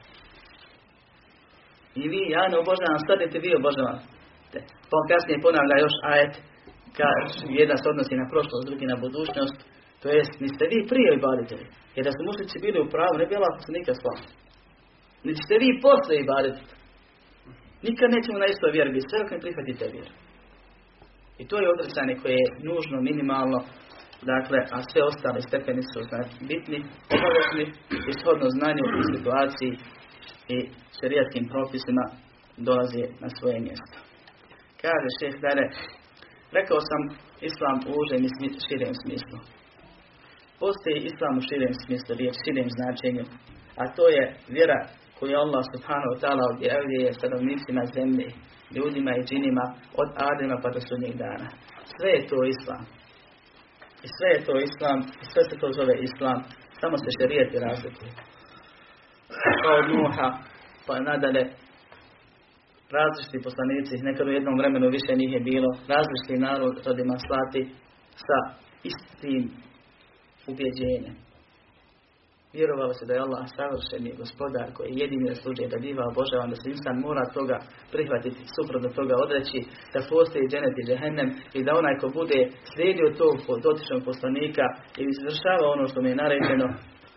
I 2.01 2.03
vi, 2.11 2.21
ja 2.35 2.43
ne 2.51 2.57
obožavam, 2.63 2.99
stanete 3.05 3.37
vi 3.45 3.59
obožavate. 3.59 4.07
Pa 4.89 4.97
kasnije 5.09 5.43
ponavlja 5.45 5.75
još 5.85 5.95
ajet, 6.13 6.33
kaže, 6.99 7.39
jedan 7.61 7.77
se 7.79 7.87
odnosi 7.93 8.21
na 8.21 8.25
prošlost, 8.31 8.65
drugi 8.67 8.85
na 8.91 8.97
budućnost, 9.03 9.57
to 10.01 10.07
jest, 10.17 10.33
niste 10.43 10.63
vi 10.71 10.79
prije 10.91 11.09
ibaditelji. 11.13 11.67
Jer 11.95 12.03
da 12.05 12.11
su 12.13 12.21
mušlici 12.29 12.63
bili 12.65 12.77
u 12.81 12.91
pravu, 12.93 13.15
ne 13.17 13.25
bi 13.27 13.35
Allah 13.35 13.53
nikad 13.79 13.95
slao. 14.01 14.19
Niti 15.27 15.55
vi 15.63 15.69
posle 15.87 16.15
ibaditelji. 16.15 16.73
Nikad 17.87 18.07
nećemo 18.15 18.37
na 18.39 18.47
istoj 18.49 18.71
vjeri 18.71 18.91
biti, 18.95 19.09
sve 19.09 19.19
ne 19.31 19.43
prihvatite 19.43 19.85
vjeru. 19.95 20.13
I 21.41 21.43
to 21.49 21.55
je 21.61 21.73
odricanje 21.75 22.15
koje 22.21 22.35
je 22.43 22.53
nužno, 22.69 22.97
minimalno, 23.09 23.59
dakle, 24.31 24.59
a 24.75 24.77
sve 24.89 25.01
ostale 25.11 25.39
stepeni 25.47 25.83
su 25.91 25.99
znači, 26.09 26.35
bitni, 26.49 26.79
obavezni, 27.15 27.65
ishodno 28.11 28.47
znanje 28.57 28.83
u 28.99 29.01
situaciji 29.13 29.73
i 30.55 30.57
šerijatskim 30.97 31.45
propisima 31.53 32.03
dolazi 32.67 33.03
na 33.23 33.29
svoje 33.37 33.57
mjesto. 33.67 33.97
Kaže 34.81 35.09
šeh 35.19 35.35
Dare, 35.45 35.65
rekao 36.57 36.79
sam 36.89 37.01
islam 37.49 37.77
u 37.89 37.91
užem 38.01 38.21
i 38.25 38.29
širem 38.65 38.93
smislu. 39.03 39.37
Postoji 40.61 40.97
islam 41.11 41.33
u 41.37 41.45
širem 41.49 41.73
smislu, 41.83 42.11
riječ 42.19 42.35
širem 42.43 42.69
značenju, 42.77 43.23
a 43.81 43.83
to 43.95 44.03
je 44.17 44.23
vjera 44.55 44.81
koju 45.17 45.35
Allah 45.43 45.63
subhanahu 45.73 46.11
wa 46.13 46.19
ta'ala 46.23 46.43
objavljuje 46.55 47.17
stanovnicima 47.19 47.83
zemlje, 47.97 48.27
ljudima 48.75 49.11
i 49.15 49.25
džinima 49.27 49.65
od 50.01 50.09
Adema 50.29 50.57
pa 50.63 50.69
do 50.75 50.81
sudnjeg 50.87 51.15
dana. 51.25 51.47
Sve 51.93 52.09
je 52.15 52.27
to 52.29 52.37
islam. 52.55 52.83
I 54.05 54.07
sve 54.15 54.29
je 54.33 54.45
to 54.47 54.53
islam, 54.69 54.99
i 55.21 55.25
sve 55.31 55.41
se 55.49 55.55
to 55.61 55.67
zove 55.79 55.95
islam, 56.07 56.37
samo 56.81 56.95
se 56.97 57.09
šerijeti 57.17 57.59
razlikuju. 57.67 58.11
Kao 59.61 59.75
od 59.81 59.87
Nuha, 59.95 60.29
pa 60.87 60.99
nadalje, 60.99 61.43
različiti 62.97 63.45
poslanici, 63.47 64.05
nekad 64.09 64.27
u 64.27 64.37
jednom 64.37 64.55
vremenu 64.57 64.87
više 64.89 65.11
njih 65.15 65.31
je 65.33 65.39
bilo, 65.51 65.69
različiti 65.93 66.43
narodima 66.47 67.15
slati 67.25 67.61
sa 68.25 68.37
istim 68.91 69.43
ubjeđenjem. 70.47 71.22
Vjerovalo 72.59 72.93
se 72.93 73.05
da 73.07 73.13
je 73.13 73.25
Allah 73.25 73.45
savršeni 73.57 74.17
gospodar 74.21 74.67
koji 74.75 74.87
je 74.89 75.01
jedini 75.03 75.35
sluđe 75.41 75.65
da 75.73 75.83
biva 75.85 76.03
obožavan, 76.11 76.49
da 76.53 76.57
se 76.59 76.67
insan 76.75 76.97
mora 77.07 77.25
toga 77.37 77.57
prihvatiti, 77.93 78.41
suprotno 78.55 78.89
toga 78.99 79.15
odreći, 79.25 79.59
da 79.93 80.07
postoji 80.11 80.49
dženet 80.51 80.75
i 80.77 80.87
džehennem 80.87 81.29
i 81.57 81.59
da 81.65 81.71
onaj 81.81 81.95
ko 82.01 82.07
bude 82.19 82.39
slijedio 82.73 83.17
tog 83.21 83.35
dotičnog 83.65 84.01
poslanika 84.09 84.65
i 84.99 85.01
izvršava 85.13 85.65
ono 85.75 85.85
što 85.89 85.97
mu 86.01 86.07
je 86.09 86.21
naređeno 86.23 86.67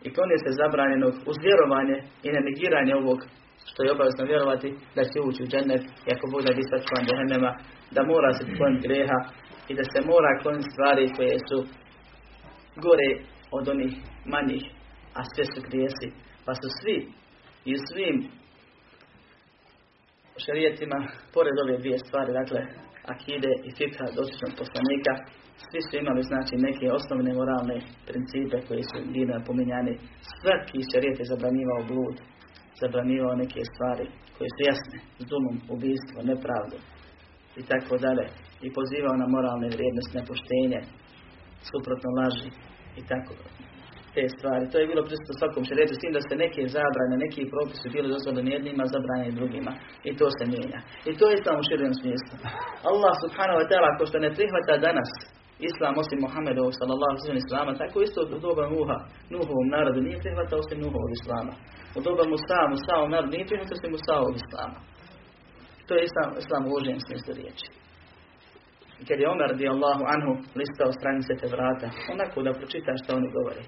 i 0.07 0.09
klonije 0.15 0.39
se 0.45 0.59
zabranjenog 0.61 1.15
uz 1.31 1.37
vjerovanje 1.47 1.97
i 2.27 2.29
negiranje 2.49 2.93
ovog 3.03 3.19
što 3.71 3.81
je 3.83 3.93
obavezno 3.95 4.25
vjerovati 4.33 4.69
da 4.97 5.03
će 5.11 5.19
ući 5.29 5.41
u 5.43 5.51
džennet 5.53 5.83
i 6.07 6.09
ako 6.15 6.25
bude 6.35 6.51
biti 6.57 6.71
sačuvan 6.73 7.05
džehennema, 7.07 7.53
da 7.95 8.01
mora 8.13 8.31
se 8.37 8.43
kloniti 8.57 8.85
greha 8.87 9.19
i 9.71 9.73
da 9.79 9.85
se 9.93 9.99
mora 10.11 10.31
kloniti 10.43 10.73
stvari 10.75 11.05
koje 11.17 11.37
su 11.49 11.59
gore 12.85 13.11
od 13.57 13.65
onih 13.75 13.93
manjih, 14.33 14.65
a 15.19 15.21
sve 15.33 15.45
su 15.53 15.61
grijesi. 15.69 16.09
Pa 16.45 16.53
su 16.61 16.69
svi 16.81 16.97
i 17.69 17.71
u 17.77 17.81
svim 17.89 18.17
šarijetima, 20.45 20.99
pored 21.35 21.57
ove 21.63 21.75
dvije 21.83 21.99
stvari, 21.99 22.31
dakle, 22.41 22.61
akide 23.13 23.53
i 23.69 23.71
fikha 23.79 24.07
dotičnog 24.17 24.53
poslanika, 24.61 25.13
svi 25.67 25.81
su 25.87 25.93
imali 25.97 26.23
znači 26.31 26.55
neke 26.67 26.87
osnovne 26.99 27.33
moralne 27.41 27.79
principe 28.09 28.57
koji 28.69 28.83
su 28.91 28.97
bili 29.15 29.35
napominjani. 29.39 29.95
Svaki 30.39 30.79
šarijet 30.91 31.19
je 31.21 31.31
zabranivao 31.33 31.81
blud, 31.91 32.17
zabranivao 32.83 33.41
neke 33.43 33.61
stvari 33.73 34.07
koje 34.35 34.49
su 34.55 34.61
jasne, 34.71 34.99
zulum, 35.29 35.57
ubijstvo, 35.75 36.19
nepravdu 36.33 36.79
i 37.61 37.63
tako 37.71 37.95
dalje. 38.05 38.27
I 38.67 38.69
pozivao 38.77 39.17
na 39.23 39.27
moralne 39.37 39.69
vrijednosti, 39.75 40.19
nepoštenje, 40.21 40.81
suprotno 41.71 42.09
laži 42.21 42.51
i 43.01 43.03
tako 43.11 43.33
te 44.17 44.25
stvari. 44.35 44.65
To 44.71 44.77
je 44.79 44.91
bilo 44.91 45.03
prisutno 45.09 45.33
svakom 45.41 45.63
šeretu, 45.69 45.93
s 45.95 46.03
tim 46.03 46.13
da 46.17 46.23
se 46.29 46.35
neke 46.45 46.61
zabrane, 46.77 47.15
neki 47.25 47.43
propisi 47.53 47.87
bili 47.95 48.13
dozvoljeni 48.15 48.55
jednima, 48.57 48.93
zabranjeni 48.95 49.39
drugima. 49.39 49.73
I 50.09 50.11
to 50.19 50.27
se 50.37 50.45
mijenja. 50.53 50.81
I 51.09 51.11
to 51.19 51.25
je 51.29 51.35
islam 51.35 51.57
u 51.61 51.67
širem 51.69 51.95
smislu. 52.01 52.35
Allah 52.91 53.15
subhanahu 53.25 53.59
wa 53.61 53.67
ta'ala, 53.71 53.89
ako 53.91 54.03
što 54.09 54.17
ne 54.25 54.31
prihvata 54.37 54.85
danas 54.89 55.11
Islam 55.71 55.95
osim 56.03 56.19
Muhammedov 56.27 56.69
sallallahu 56.79 57.17
sallam 57.19 57.43
islama, 57.45 57.71
tako 57.83 57.97
isto 58.07 58.19
u 58.37 58.39
doba 58.47 58.65
Nuha, 58.75 58.99
Nuhovom 59.35 59.69
narodu 59.77 60.01
nije 60.07 60.23
prihvatao 60.25 60.59
osim 60.65 60.79
Nuhovog 60.85 61.11
islama. 61.19 61.53
U 61.97 62.01
doba 62.07 62.25
Musa, 62.33 62.61
Musaov 62.73 63.07
narodu 63.15 63.33
nije 63.35 63.49
prihvatao 63.51 63.77
osim 63.79 63.91
Musaovog 63.97 64.35
islama. 64.43 64.79
To 65.87 65.93
je 65.97 66.03
islam, 66.09 66.31
islam 66.43 66.63
u 66.65 66.71
užem 66.79 66.99
smislu 67.07 67.33
riječi. 67.41 67.69
I 69.01 69.03
kad 69.09 69.19
je 69.21 69.31
Omer 69.35 69.51
Allahu 69.75 70.05
anhu 70.15 70.33
listao 70.61 70.91
stranice 70.99 71.33
te 71.41 71.47
vrata, 71.55 71.89
onako 72.15 72.37
da 72.47 72.59
pročita 72.59 72.91
što 73.01 73.11
oni 73.19 73.29
govore. 73.37 73.63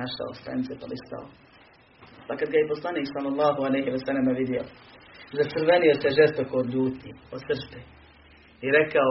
Našao 0.00 0.30
stranice 0.40 0.72
pa 0.80 0.86
listao. 0.92 1.26
Pa 2.26 2.32
kad 2.38 2.48
ga 2.50 2.56
je 2.58 2.72
poslanik 2.74 3.06
sallallahu 3.14 3.60
alaihi 3.68 3.90
wa 3.94 4.00
sallam 4.06 4.26
vidio, 4.42 4.62
zacrvenio 5.38 5.94
se 6.02 6.08
žestoko 6.20 6.54
od 6.62 6.68
ljuti, 6.74 7.10
od 7.34 7.40
srpe. 7.46 7.80
I 8.64 8.66
rekao, 8.78 9.10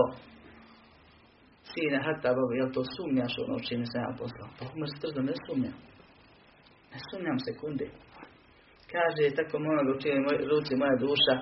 sine 1.72 1.98
hata 2.06 2.30
jel 2.58 2.70
to 2.76 2.82
sumnjaš 2.96 3.34
ono 3.44 3.56
čime 3.68 3.86
sam 3.92 4.02
ja 4.02 4.12
poslao? 4.20 4.50
Pa 4.58 4.64
strzo 4.96 5.22
ne 5.30 5.34
sumnjam. 5.46 5.78
Ne 6.92 7.00
sumnjam 7.10 7.40
sekunde. 7.48 7.88
Kaže, 8.94 9.24
tako 9.38 9.56
moja 9.60 9.82
ga 9.86 9.92
učini 9.96 10.20
ruci 10.52 10.74
moja 10.82 10.96
duša, 11.06 11.36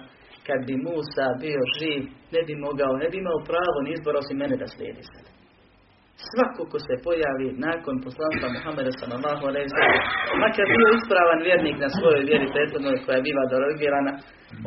kad 0.48 0.60
bi 0.68 0.76
Musa 0.86 1.28
bio 1.44 1.62
živ, 1.78 2.02
ne 2.34 2.42
bi 2.48 2.54
mogao, 2.66 2.94
ne 3.02 3.08
bi 3.12 3.18
imao 3.18 3.40
pravo 3.52 3.78
ni 3.84 3.90
izbor 3.94 4.16
osim 4.22 4.38
mene 4.38 4.56
da 4.62 4.68
slijedi 4.68 5.04
sad. 5.12 5.26
Svako 6.30 6.62
ko 6.72 6.78
se 6.88 6.94
pojavi 7.06 7.48
nakon 7.68 7.96
poslanstva 8.06 8.48
Muhammeda 8.56 8.92
sallallahu 9.02 9.44
alaihi 9.50 9.70
sallam, 9.74 10.02
makar 10.44 10.66
bio 10.74 10.88
ispravan 11.00 11.40
vjernik 11.48 11.78
na 11.84 11.90
svojoj 11.98 12.22
vjeri 12.30 12.48
prethodnoj 12.54 12.98
koja 13.06 13.26
biva 13.28 13.44
dorogirana, 13.54 14.14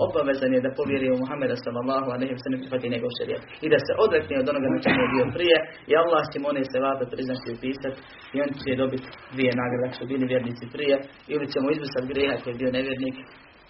obavezan 0.07 0.53
je 0.57 0.65
da 0.67 0.77
povjeri 0.79 1.07
u 1.11 1.21
Muhammeda 1.23 1.57
sallallahu 1.65 2.09
alaihi 2.15 2.43
sallam 2.45 2.61
prihvati 2.63 2.93
njegov 2.95 3.11
šerijat. 3.19 3.43
I 3.65 3.67
da 3.75 3.79
se 3.87 3.93
odrekne 4.05 4.35
od 4.43 4.47
onoga 4.53 4.69
na 4.75 4.79
čemu 4.85 5.01
je 5.03 5.13
bio 5.15 5.27
prije 5.37 5.57
i 5.91 5.93
Allah 6.03 6.23
će 6.31 6.37
mu 6.39 6.47
one 6.53 6.63
se 6.73 6.79
vape 6.85 7.05
priznaći 7.13 7.47
i 7.49 7.55
upisati 7.57 7.99
i 8.35 8.37
on 8.45 8.51
će 8.61 8.81
dobiti 8.83 9.09
dvije 9.35 9.53
nagrade 9.63 9.95
su 9.99 10.05
bili 10.11 10.25
vjernici 10.33 10.65
prije 10.75 10.97
ili 11.35 11.51
ćemo 11.53 11.67
izbrisati 11.69 12.11
greha 12.13 12.37
koji 12.41 12.53
je 12.53 12.61
bio 12.63 12.77
nevjernik 12.79 13.17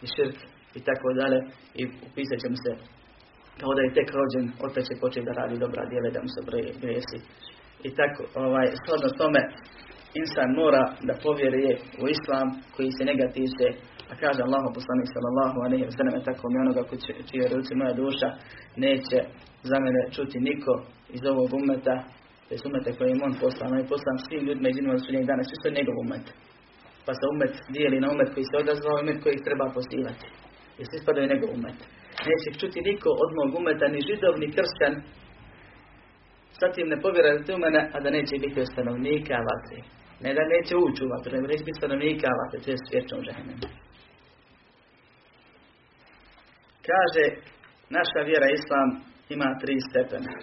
i 0.04 0.06
širk 0.14 0.38
i 0.78 0.80
tako 0.88 1.08
dalje 1.20 1.38
i 1.80 1.82
upisat 2.08 2.38
ćemo 2.44 2.56
se 2.64 2.72
kao 3.60 3.72
da 3.76 3.80
je 3.82 3.96
tek 3.98 4.08
rođen, 4.18 4.44
otac 4.66 4.84
će 4.88 4.94
početi 5.02 5.26
da 5.28 5.32
radi 5.40 5.62
dobra 5.64 5.82
djela 5.90 6.08
da 6.14 6.20
mu 6.24 6.30
se 6.34 6.40
gresi 6.82 7.18
i 7.88 7.90
tako, 7.98 8.22
ovaj, 8.44 8.66
shodno 8.82 9.08
tome, 9.20 9.40
insan 10.20 10.50
mora 10.60 10.84
da 11.08 11.14
povjeruje 11.24 11.72
u 12.02 12.04
islam 12.16 12.48
koji 12.74 12.90
se 12.96 13.02
njega 13.10 13.26
tiče, 13.36 13.66
a 14.10 14.12
kaže 14.22 14.40
Allah 14.42 14.64
poslanik 14.78 15.08
sallallahu 15.14 15.58
alaihi 15.64 15.84
wa 15.88 15.94
sallam, 15.96 16.24
tako 16.28 16.44
mi 16.48 16.56
onoga 16.64 16.82
koji 16.88 17.00
čije 17.28 17.44
ruci 17.54 17.72
moja 17.80 17.92
duša, 18.02 18.28
neće 18.84 19.18
za 19.70 19.76
mene 19.84 20.00
čuti 20.16 20.38
niko 20.48 20.72
iz 21.16 21.22
ovog 21.32 21.48
umeta, 21.60 21.96
su 22.60 22.68
umete 22.68 22.90
koje 22.96 23.08
im 23.10 23.24
on 23.26 23.34
poslao, 23.42 23.68
on 23.70 23.80
je 23.80 23.90
poslan 23.92 24.18
svim 24.18 24.42
ljudima 24.46 24.68
iz 24.68 24.78
inova 24.78 24.98
sudnjeg 25.04 25.24
dana, 25.30 25.42
svi 25.44 25.56
su 25.60 25.76
njegov 25.78 25.96
umet. 26.04 26.26
Pa 27.06 27.12
se 27.18 27.24
umet 27.34 27.54
dijeli 27.74 27.98
na 28.04 28.08
umet 28.14 28.30
koji 28.34 28.44
se 28.50 28.56
odazvao, 28.64 29.00
umet 29.02 29.18
koji 29.24 29.44
treba 29.46 29.74
postivati. 29.76 30.26
Jer 30.78 30.86
svi 30.88 30.98
spadaju 31.02 31.32
njegov 31.32 31.50
umet. 31.58 31.78
Neće 32.28 32.48
čuti 32.60 32.78
niko 32.90 33.08
od 33.24 33.30
mog 33.38 33.50
umeta, 33.60 33.86
ni 33.94 34.00
židov, 34.08 34.34
ni 34.42 34.48
kršćan, 34.54 34.94
Zatim 36.60 36.86
ne 36.88 37.00
povjerujete 37.00 37.54
u 37.54 37.58
mene, 37.58 37.90
a 37.94 38.00
da 38.00 38.10
neće 38.10 38.34
biti 38.44 38.60
od 38.60 38.68
stanovnika 38.72 39.36
vatre. 39.48 39.80
Ne 40.24 40.30
da 40.34 40.42
neće 40.54 40.74
ući 40.76 41.04
u 41.04 41.08
vatru, 41.12 41.32
nego 41.32 41.46
neće 41.46 41.64
biti 41.64 41.80
stanovnika 41.80 42.28
vatre, 42.40 42.60
to 42.60 42.70
je 42.70 42.86
svječnom 42.88 43.20
žehenemu. 43.28 43.66
Kaže, 46.88 47.24
naša 47.98 48.20
vjera 48.28 48.48
Islam 48.58 48.88
ima 49.34 49.48
tri 49.60 49.74
stepena. 49.88 50.34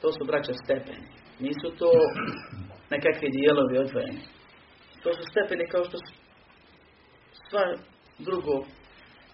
To 0.00 0.08
su 0.12 0.22
braća 0.30 0.52
stepeni. 0.62 1.06
Nisu 1.44 1.68
to 1.78 1.90
nekakvi 2.94 3.28
dijelovi 3.36 3.78
odvojeni. 3.78 4.22
To 5.02 5.10
su 5.16 5.22
stepeni 5.32 5.64
kao 5.72 5.84
što 5.84 5.98
sva 7.48 7.64
drugo 8.18 8.54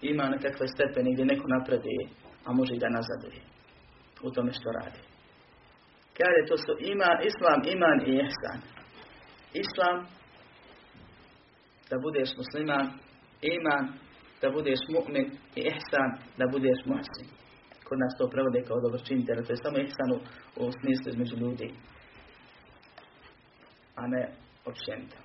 ima 0.01 0.29
nekakve 0.29 0.67
stepeni 0.67 1.13
gdje 1.13 1.25
neko 1.25 1.47
napreduje, 1.47 2.03
a 2.45 2.53
može 2.53 2.73
i 2.75 2.79
da 2.83 2.89
nazaduje 2.89 3.41
u 4.23 4.31
tome 4.31 4.51
što 4.53 4.69
radi. 4.71 5.14
Kaže, 6.17 6.39
to 6.49 6.57
su 6.57 6.73
ima, 6.93 7.09
islam, 7.29 7.59
iman 7.73 7.99
i 8.09 8.11
ihsan. 8.23 8.59
Islam, 9.63 9.97
da 11.89 11.97
budeš 12.05 12.29
musliman, 12.37 12.85
iman, 13.55 13.83
da 14.41 14.47
budeš 14.51 14.79
mu'min 14.95 15.27
i 15.55 15.61
ihsan, 15.71 16.09
da 16.37 16.45
budeš 16.51 16.79
muhsin. 16.85 17.27
Kod 17.87 17.97
nas 17.99 18.13
to 18.17 18.29
prevode 18.33 18.61
kao 18.67 18.79
dobročinitelj, 18.81 19.43
to 19.45 19.53
je 19.53 19.63
samo 19.63 19.77
ihsan 19.77 20.09
u, 20.15 20.17
u 20.63 20.71
smislu 20.79 21.07
između 21.09 21.35
ljudi, 21.43 21.69
a 23.95 24.07
ne 24.07 24.23
općenito. 24.65 25.17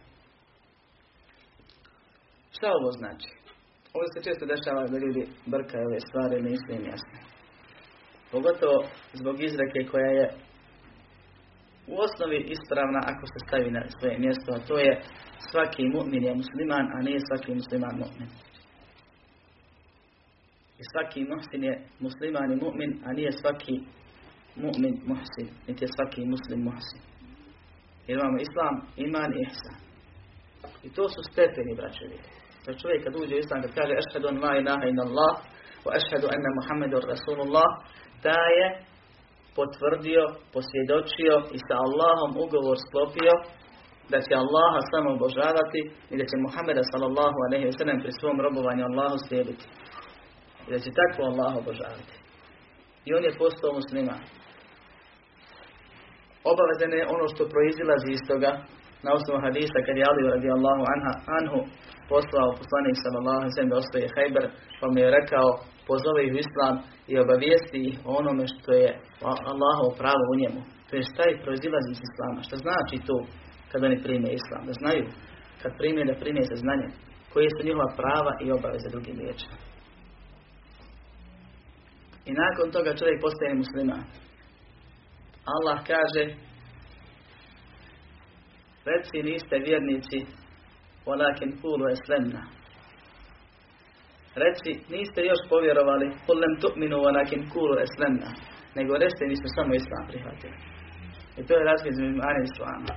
Šta 2.52 2.66
ovo 2.78 2.90
znači? 3.00 3.30
Ovo 3.94 4.04
se 4.12 4.24
često 4.26 4.44
dešava 4.46 4.86
da 4.86 4.98
ljudi 4.98 5.22
brkaju 5.46 5.86
ove 5.86 6.00
stvari, 6.00 6.42
nisu 6.42 6.68
im 6.72 6.84
jasne. 6.92 7.18
Pogotovo 8.32 8.78
zbog 9.12 9.42
izreke 9.42 9.80
koja 9.90 10.10
je 10.20 10.26
u 11.92 11.94
osnovi 12.06 12.38
ispravna 12.54 13.00
ako 13.12 13.24
se 13.32 13.38
stavi 13.46 13.70
na 13.70 13.82
svoje 13.98 14.18
mjesto, 14.24 14.48
a 14.52 14.64
to 14.68 14.74
je 14.86 14.92
svaki 15.50 15.82
mu'min 15.94 16.22
je 16.28 16.34
musliman, 16.34 16.86
a 16.94 16.98
nije 17.06 17.20
svaki 17.28 17.50
musliman 17.60 17.94
mu'min. 18.02 18.30
I 20.80 20.82
svaki 20.92 21.20
muhsin 21.30 21.62
je 21.68 21.74
musliman 22.06 22.52
i 22.52 22.60
mu'min, 22.64 22.92
a 23.06 23.08
nije 23.12 23.32
svaki 23.32 23.74
mu'min 24.64 24.94
muhsin, 25.10 25.48
niti 25.66 25.84
je 25.84 25.94
svaki 25.96 26.20
muslim 26.34 26.60
muhsin. 26.68 27.02
Jer 28.06 28.18
imamo 28.18 28.38
islam, 28.48 28.74
iman 29.06 29.32
i 29.34 29.42
ihsan. 29.46 29.76
I 30.86 30.88
to 30.96 31.08
su 31.08 31.20
stepeni, 31.30 31.74
braćevi. 31.80 32.18
Da 32.66 32.78
čovjek 32.80 33.04
kad 33.04 33.14
uđe 33.16 33.34
u 33.34 33.38
islam, 33.44 33.62
kad 33.62 33.72
kaže 33.78 33.92
ašhadu 34.02 34.26
an 34.28 34.38
la 34.44 34.52
ilaha 34.60 34.84
in 34.92 35.00
Allah, 35.06 35.34
wa 35.84 35.90
ašhadu 35.98 36.26
anna 36.34 36.50
Muhammedur 36.58 37.04
Rasulullah, 37.14 37.70
da 38.22 38.38
je 38.56 38.66
potvrdio, 39.56 40.22
posvjedočio 40.54 41.34
i 41.56 41.58
sa 41.66 41.74
Allahom 41.86 42.32
ugovor 42.44 42.76
sklopio 42.86 43.34
da 44.12 44.18
će 44.26 44.32
Allaha 44.42 44.80
samo 44.92 45.08
obožavati 45.16 45.80
i 46.12 46.14
da 46.20 46.24
će 46.30 46.36
Muhammeda 46.46 46.82
sallallahu 46.92 47.38
alaihi 47.46 47.66
wa 47.70 47.76
sallam 47.78 47.98
pri 48.02 48.12
svom 48.20 48.36
robovanju 48.46 48.82
Allahu 48.90 49.16
slijediti. 49.26 49.64
I 50.66 50.68
da 50.74 50.78
će 50.84 50.90
tako 51.00 51.20
Allah 51.30 51.52
obožavati. 51.62 52.14
I 53.06 53.08
on 53.16 53.22
je 53.24 53.38
postao 53.42 53.78
musliman. 53.80 54.22
Obavezan 56.52 56.92
ono 57.14 57.26
što 57.32 57.50
proizilazi 57.52 58.10
iz 58.12 58.22
toga 58.30 58.52
na 59.04 59.10
osnovu 59.18 59.38
hadisa 59.46 59.78
kad 59.86 59.94
je 59.96 60.08
Ali 60.10 60.22
radijallahu 60.34 60.82
anha, 60.94 61.12
anhu 61.38 61.60
poslao 62.12 62.56
poslanik 62.60 62.96
sallallahu 63.04 63.40
wa 63.44 63.52
sallam 63.54 63.72
da 63.72 63.80
ostaje 63.82 64.12
Hajber 64.14 64.44
pa 64.78 64.84
mu 64.90 64.96
je 65.02 65.14
rekao 65.18 65.48
pozove 65.88 66.20
ih 66.24 66.32
u 66.34 66.42
islam 66.46 66.74
i 67.10 67.12
obavijesti 67.24 67.78
ih 67.88 67.96
o 68.08 68.10
onome 68.20 68.44
što 68.52 68.70
je 68.82 68.90
Allahovo 69.52 69.90
pravo 70.02 70.24
u 70.28 70.38
njemu. 70.42 70.60
To 70.86 70.92
je 70.96 71.08
šta 71.10 71.22
ih 71.28 71.38
proizilazi 71.44 71.90
iz 71.92 72.00
islama. 72.08 72.40
Šta 72.46 72.56
znači 72.64 72.96
to 73.08 73.16
kad 73.70 73.80
oni 73.84 74.02
prime 74.04 74.30
islam? 74.40 74.62
Da 74.68 74.72
znaju 74.80 75.04
kad 75.62 75.70
prime 75.78 76.02
da 76.10 76.20
prime 76.22 76.42
sa 76.50 76.56
znanjem. 76.64 76.92
Koje 77.32 77.48
su 77.50 77.66
njihova 77.66 77.88
prava 78.00 78.32
i 78.44 78.52
obaveze 78.56 78.88
drugim 78.94 79.16
riječima. 79.22 79.56
I 82.28 82.32
nakon 82.42 82.66
toga 82.74 82.90
čovjek 83.00 83.18
postaje 83.20 83.54
musliman. 83.62 84.02
Allah 85.54 85.78
kaže 85.92 86.24
Reci 88.84 89.22
niste 89.22 89.56
vjernici 89.66 90.18
Walakin 91.10 91.50
kulu 91.62 91.84
eslemna 91.94 92.42
Reci, 94.34 94.72
niste 94.94 95.20
još 95.30 95.40
povjerovali, 95.48 96.06
kullem 96.26 96.54
tu'minu 96.62 96.96
walakin 97.06 97.42
kulu 97.52 97.74
eslemna. 97.86 98.30
Nego 98.78 98.92
reste, 99.04 99.22
mi 99.26 99.36
smo 99.40 99.48
samo 99.56 99.72
islam 99.74 100.04
prihvatili. 100.10 100.56
I 101.38 101.40
to 101.46 101.52
je 101.54 101.68
razlika 101.70 101.90
između 101.90 102.12
imana 102.16 102.38
i 102.40 102.48
islama. 102.50 102.94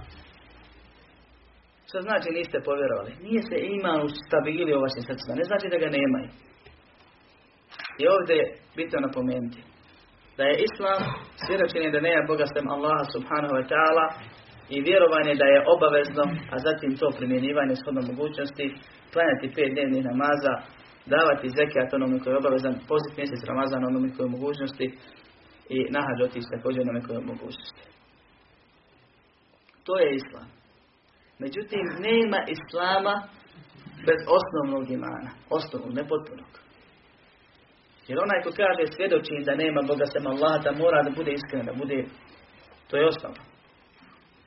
Što 1.88 1.98
znači 2.08 2.30
niste 2.38 2.58
povjerovali? 2.70 3.12
Nije 3.26 3.42
se 3.50 3.58
iman 3.76 4.00
ustabili 4.10 4.72
u 4.76 4.84
vašim 4.86 5.04
srcima. 5.10 5.40
Ne 5.40 5.46
znači 5.50 5.68
da 5.74 5.78
ga 5.84 5.90
nemaju. 6.00 6.30
I 8.02 8.04
ovdje 8.16 8.34
je 8.42 8.46
bitno 8.78 8.98
napomenuti. 9.08 9.62
Da 10.38 10.44
je 10.50 10.62
islam 10.68 11.02
svjedočenje 11.46 11.90
da 11.96 12.06
nema 12.08 12.30
Boga 12.32 12.46
sem 12.54 12.66
Allaha 12.76 13.04
subhanahu 13.16 13.54
wa 13.60 13.66
ta'ala 13.72 14.06
i 14.70 14.78
vjerovanje 14.82 15.34
da 15.42 15.46
je 15.54 15.66
obavezno, 15.76 16.24
a 16.54 16.56
zatim 16.68 16.92
to 17.00 17.08
primjenjivanje 17.18 17.76
shodno 17.76 18.02
mogućnosti, 18.12 18.66
klanjati 19.14 19.54
pet 19.56 19.70
dnevnih 19.74 20.04
namaza, 20.10 20.54
davati 21.14 21.56
zekat 21.58 21.94
onome 21.94 22.20
koji 22.20 22.32
je 22.34 22.42
obavezan, 22.44 22.76
pozit 22.90 23.14
mjesec 23.18 23.42
Ramazan 23.50 23.86
onome 23.86 24.10
koji 24.14 24.26
je 24.26 24.36
mogućnosti 24.38 24.88
i 25.76 25.78
nahađ 25.96 26.18
otići 26.22 26.54
također 26.56 26.82
onome 26.82 27.02
koji 27.06 27.16
je 27.18 27.32
mogućnosti. 27.34 27.84
To 29.86 29.94
je 30.00 30.08
islam. 30.16 30.48
Međutim, 31.40 31.86
nema 32.10 32.40
islama 32.56 33.16
bez 34.08 34.20
osnovnog 34.38 34.86
imana. 34.92 35.30
Osnovnog, 35.50 35.94
nepotpunog. 36.00 36.52
Jer 38.08 38.18
onaj 38.20 38.40
ko 38.44 38.50
kaže 38.62 38.84
svjedočim 38.96 39.40
da 39.48 39.56
nema 39.56 39.82
Boga 39.88 40.06
sem 40.06 40.28
Allah, 40.28 40.64
da 40.64 40.72
mora 40.72 41.04
da 41.04 41.12
bude 41.20 41.32
iskren, 41.32 41.66
da 41.66 41.74
bude, 41.74 42.06
to 42.90 42.98
je 42.98 43.08
osnova. 43.08 43.53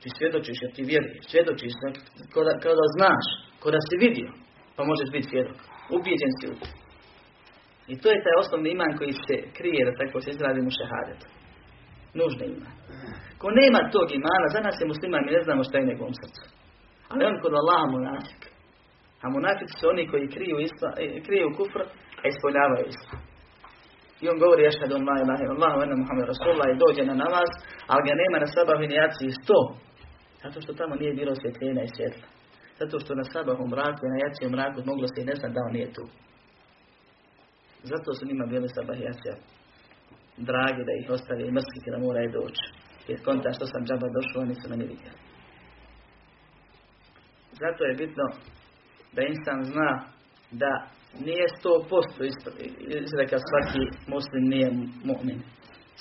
Ti 0.01 0.07
svjedočiš 0.17 0.57
jer 0.61 0.71
ti 0.75 0.81
vjeruješ, 0.91 1.23
svjedočiš 1.31 1.73
kada, 2.33 2.53
kada 2.65 2.85
znaš, 2.97 3.25
kada 3.63 3.79
si 3.87 3.95
vidio, 4.05 4.29
pa 4.75 4.81
možeš 4.91 5.09
biti 5.15 5.29
svjedok. 5.31 5.57
Ubijeđen 5.95 6.33
si 6.37 6.45
u. 6.53 6.55
I 7.91 7.93
to 8.01 8.07
je 8.09 8.23
taj 8.25 8.35
osnovni 8.43 8.69
iman 8.71 8.91
koji 8.99 9.13
se 9.27 9.35
krije, 9.57 9.81
da 9.87 9.93
tako 10.01 10.17
se 10.21 10.29
izrazi 10.31 10.61
mu 10.61 10.71
šehadet. 10.77 11.21
Nužni 12.19 12.45
iman. 12.55 12.73
Ko 13.41 13.47
nema 13.61 13.81
tog 13.95 14.07
imana, 14.19 14.45
za 14.55 14.59
nas 14.65 14.75
je 14.79 14.91
musliman, 14.91 15.23
mi 15.25 15.31
ne 15.37 15.41
znamo 15.45 15.67
šta 15.67 15.75
je 15.77 15.89
njegovom 15.91 16.15
srcu. 16.21 16.43
Ali 17.11 17.25
on 17.29 17.35
kod 17.43 17.53
Allaha 17.61 17.85
munafik. 17.95 18.41
A 19.23 19.25
munafici 19.35 19.73
su 19.79 19.85
oni 19.93 20.03
koji 20.11 20.33
kriju, 20.35 20.55
isla, 20.67 20.89
e, 21.03 21.05
kriju 21.27 21.47
kufr, 21.57 21.81
a 22.21 22.23
ispoljavaju 22.33 22.85
islam. 22.93 23.21
I 24.21 24.25
on 24.31 24.37
govori 24.43 24.63
ašhadu 24.71 24.93
la 25.09 25.15
ilaha 25.23 25.41
illallah 25.43 25.71
wa 25.77 25.83
anna 25.85 25.97
Muhammed 26.01 26.27
Rasulullah 26.33 26.67
i 26.69 26.79
dođe 26.83 27.03
na 27.11 27.15
namaz, 27.23 27.49
ali 27.91 28.01
ga 28.07 28.13
nema 28.21 28.37
na 28.43 28.47
sabahu 28.55 28.83
ni 28.89 29.31
sto. 29.39 29.59
Zato 30.43 30.61
što 30.61 30.73
tamo 30.73 30.95
nije 30.95 31.13
bilo 31.13 31.33
svjetljenja 31.35 31.83
i 31.83 31.93
svjetla. 31.95 32.27
Zato 32.79 32.99
što 32.99 33.15
na 33.15 33.23
sabahu 33.23 33.67
mraku 33.67 34.01
i 34.05 34.13
na 34.13 34.19
jaciju 34.25 34.49
mraku 34.49 34.79
moglo 34.85 35.07
se 35.07 35.21
i 35.21 35.25
ne 35.29 35.35
zna 35.35 35.49
da 35.49 35.61
on 35.67 35.73
nije 35.73 35.93
tu. 35.93 36.05
Zato 37.83 38.13
su 38.13 38.25
njima 38.25 38.45
bili 38.45 38.67
sabah 38.69 38.99
jacija 39.01 39.35
dragi 40.37 40.81
da 40.87 40.93
ih 41.01 41.09
ostavi 41.09 41.43
i 41.47 41.51
mrskiti 41.51 41.91
da 41.93 41.97
moraju 41.97 42.29
doći. 42.31 42.65
Jer 43.07 43.23
konta 43.25 43.53
što 43.57 43.65
sam 43.65 43.85
džaba 43.87 44.07
došao, 44.17 44.41
oni 44.41 44.55
su 44.55 44.69
meni 44.69 44.85
vidjeli. 44.91 45.19
Zato 47.61 47.83
je 47.83 47.99
bitno 48.03 48.25
da 49.15 49.21
insan 49.21 49.59
zna 49.71 49.91
da 50.51 50.71
nije 51.25 51.45
sto 51.57 51.71
posto 51.89 52.19
izreka 53.05 53.37
svaki 53.47 53.83
muslim 54.13 54.43
nije 54.53 54.69
mu'min. 55.09 55.39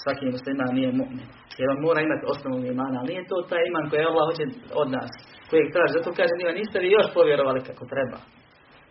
Svaki 0.02 0.24
musliman 0.34 0.72
nije 0.78 0.90
mu'min. 1.00 1.28
Jer 1.58 1.66
on 1.70 1.78
mora 1.86 2.00
imati 2.00 2.24
osnovu 2.32 2.58
imana, 2.74 2.96
ali 3.00 3.10
nije 3.12 3.30
to 3.30 3.36
taj 3.50 3.62
iman 3.70 3.86
koji 3.90 4.08
Allah 4.10 4.24
hoće 4.28 4.44
od 4.82 4.88
nas. 4.96 5.12
Koji 5.50 5.72
kaže, 5.76 5.92
zato 5.96 6.10
kaže 6.18 6.32
njima, 6.38 6.52
niste 6.60 6.78
vi 6.78 6.96
još 6.98 7.08
povjerovali 7.18 7.60
kako 7.68 7.84
treba. 7.92 8.18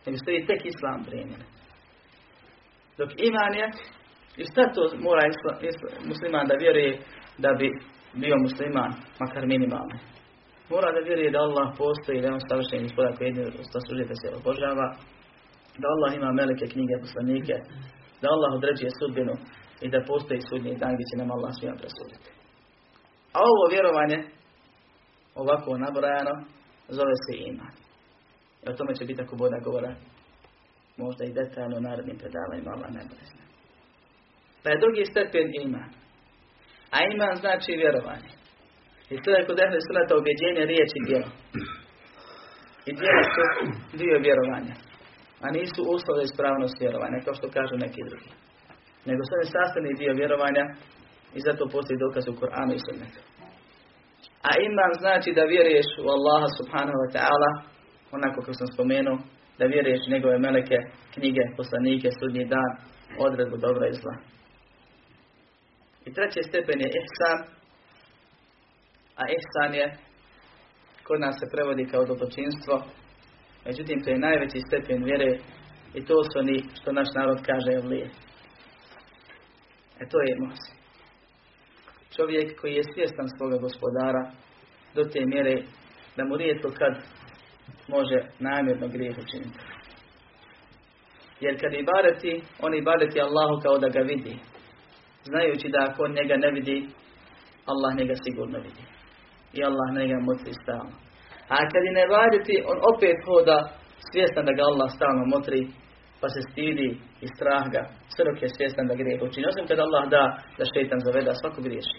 Nego 0.05 0.17
ste 0.17 0.29
vi 0.31 0.47
tek 0.49 0.61
islam 0.65 0.99
primjeni. 1.07 1.45
Dok 2.99 3.09
iman 3.29 3.53
je, 3.61 3.67
i 4.41 4.43
šta 4.49 4.61
to 4.75 4.81
mora 5.07 5.21
musliman 6.09 6.45
da 6.49 6.55
vjeruje 6.63 6.91
da 7.43 7.49
bi 7.59 7.67
bio 8.23 8.35
musliman, 8.45 8.91
makar 9.21 9.43
minimalno. 9.53 9.95
Mora 10.73 10.89
da 10.95 10.99
vjeruje 11.07 11.31
da 11.35 11.39
Allah 11.47 11.67
postoji, 11.81 12.21
da 12.21 12.27
je 12.27 12.37
on 12.37 12.47
savršen 12.49 12.83
gospodar 12.85 13.13
koji 13.17 13.27
jedino 13.27 13.49
da 14.11 14.15
se 14.21 14.27
obožava, 14.39 14.87
da 15.81 15.85
Allah 15.93 16.11
ima 16.13 16.29
melike 16.39 16.65
knjige, 16.73 16.95
poslanike, 17.05 17.55
da 18.21 18.27
Allah 18.35 18.51
određuje 18.59 18.89
sudbinu 18.99 19.33
i 19.81 19.89
da 19.89 20.07
postoji 20.07 20.47
sudnji 20.49 20.79
dan 20.81 20.93
gdje 20.93 21.09
će 21.09 21.15
nam 21.17 21.31
Allah 21.31 21.51
svima 21.53 21.75
presuditi. 21.81 22.29
A 23.35 23.37
ovo 23.51 23.63
vjerovanje, 23.73 24.17
ovako 25.41 25.77
nabrojano, 25.85 26.35
zove 26.97 27.15
se 27.25 27.33
iman. 27.49 27.73
I 28.63 28.65
o 28.69 28.73
tome 28.77 28.91
će 28.97 29.05
biti 29.05 29.21
ako 29.21 29.35
boda 29.35 29.59
govora, 29.67 29.91
možda 30.97 31.21
i 31.25 31.35
detaljno 31.39 31.77
u 31.77 31.85
narednim 31.87 32.17
predavanjima, 32.21 32.71
Allah 32.71 32.91
zna. 33.31 33.43
Pa 34.63 34.67
je 34.69 34.81
drugi 34.83 35.03
stepen 35.11 35.47
iman. 35.65 35.89
A 36.95 36.97
iman 37.13 37.35
znači 37.43 37.71
vjerovanje. 37.83 38.31
I 39.13 39.15
to 39.23 39.29
je 39.35 39.45
kod 39.47 39.57
ehli 39.59 39.87
sunata 39.87 40.13
objeđenje 40.21 40.63
riječi 40.71 40.99
djela. 41.07 41.31
I 42.89 42.91
djela 42.99 43.23
su 43.33 43.41
dio 44.01 44.15
vjerovanja. 44.27 44.75
A 45.45 45.47
nisu 45.57 45.81
uslove 45.95 46.21
ispravnost 46.23 46.75
vjerovanja, 46.83 47.25
kao 47.25 47.33
što 47.39 47.55
kažu 47.57 47.75
neki 47.85 48.01
drugi. 48.09 48.31
Nego 49.09 49.21
su 49.23 49.31
oni 49.37 49.47
sastavni 49.55 49.99
dio 50.01 50.19
vjerovanja 50.21 50.65
i 51.37 51.39
zato 51.47 51.63
postoji 51.73 52.03
dokaz 52.05 52.23
u 52.27 52.37
Koranu 52.39 52.73
i 52.75 52.85
sunnetu. 52.87 53.19
A 54.47 54.49
iman 54.67 54.93
znači 55.03 55.29
da 55.37 55.51
vjeruješ 55.53 55.89
u 56.03 56.05
Allaha 56.15 56.49
subhanahu 56.59 56.99
wa 57.03 57.09
ta'ala, 57.15 57.51
onako 58.15 58.39
kako 58.41 58.53
sam 58.59 58.67
spomenuo, 58.73 59.17
da 59.59 59.65
vjeruješ 59.65 60.01
njegove 60.13 60.37
meleke, 60.39 60.77
knjige, 61.13 61.43
poslanike, 61.57 62.09
sudnji 62.19 62.45
dan, 62.53 62.71
odredbu 63.25 63.57
dobra 63.57 63.85
i 63.87 63.97
zla. 64.01 64.15
I 66.05 66.13
treći 66.13 66.47
stepen 66.49 66.79
je 66.81 66.89
ihsan, 66.99 67.39
a 69.21 69.23
ihsan 69.37 69.73
je, 69.79 69.87
kod 71.07 71.19
nas 71.19 71.35
se 71.39 71.45
prevodi 71.53 71.85
kao 71.91 72.05
dobročinstvo, 72.05 72.75
međutim 73.65 74.03
to 74.03 74.09
je 74.09 74.25
najveći 74.27 74.59
stepen 74.67 75.03
vjere 75.03 75.31
i 75.93 76.05
to 76.05 76.23
su 76.23 76.39
oni 76.39 76.63
što 76.81 76.91
naš 76.91 77.07
narod 77.15 77.39
kaže 77.45 77.71
evlije. 77.71 78.09
E 80.01 80.09
to 80.09 80.17
je 80.21 80.39
moć. 80.39 80.57
Čovjek 82.15 82.61
koji 82.61 82.73
je 82.73 82.83
svjestan 82.93 83.27
svoga 83.37 83.57
gospodara 83.57 84.31
do 84.95 85.03
te 85.03 85.25
mjere 85.25 85.63
da 86.17 86.25
mu 86.25 86.37
rijetko 86.37 86.69
kad 86.79 86.93
može 87.87 88.19
namjerno 88.39 88.87
grijeh 88.87 89.15
učiniti. 89.17 89.59
Jer 91.39 91.59
kad 91.61 91.73
ibadeti, 91.73 92.41
on 92.59 92.73
ibadeti 92.73 93.21
Allahu 93.21 93.61
kao 93.63 93.77
da 93.77 93.89
ga 93.89 93.99
vidi 93.99 94.35
znajući 95.29 95.67
da 95.73 95.79
ako 95.89 96.07
njega 96.07 96.35
ne 96.43 96.49
vidi, 96.51 96.77
Allah 97.71 97.91
njega 97.99 98.15
sigurno 98.23 98.57
vidi. 98.65 98.83
I 99.57 99.59
Allah 99.69 99.87
njega 99.97 100.17
motri 100.27 100.53
stalno. 100.61 100.95
A 101.55 101.57
kad 101.71 101.81
i 101.89 101.97
ne 101.99 102.05
vaditi, 102.15 102.55
on 102.71 102.77
opet 102.91 103.17
hoda 103.27 103.57
svjestan 104.09 104.45
da 104.45 104.53
ga 104.57 104.63
Allah 104.71 104.89
stalno 104.95 105.23
motri, 105.33 105.61
pa 106.21 106.27
se 106.33 106.41
stidi 106.49 106.89
i 107.25 107.27
strah 107.33 107.65
ga, 107.73 107.81
sve 108.13 108.23
dok 108.27 108.37
je 108.41 108.49
svjestan 108.55 108.87
da 108.89 108.95
grijeh 109.01 109.19
učini. 109.27 109.49
Osim 109.51 109.65
kad 109.67 109.79
Allah 109.79 110.03
da 110.15 110.23
da 110.57 110.63
šeitan 110.73 110.99
zaveda, 111.05 111.31
svako 111.41 111.59
griješi. 111.67 111.97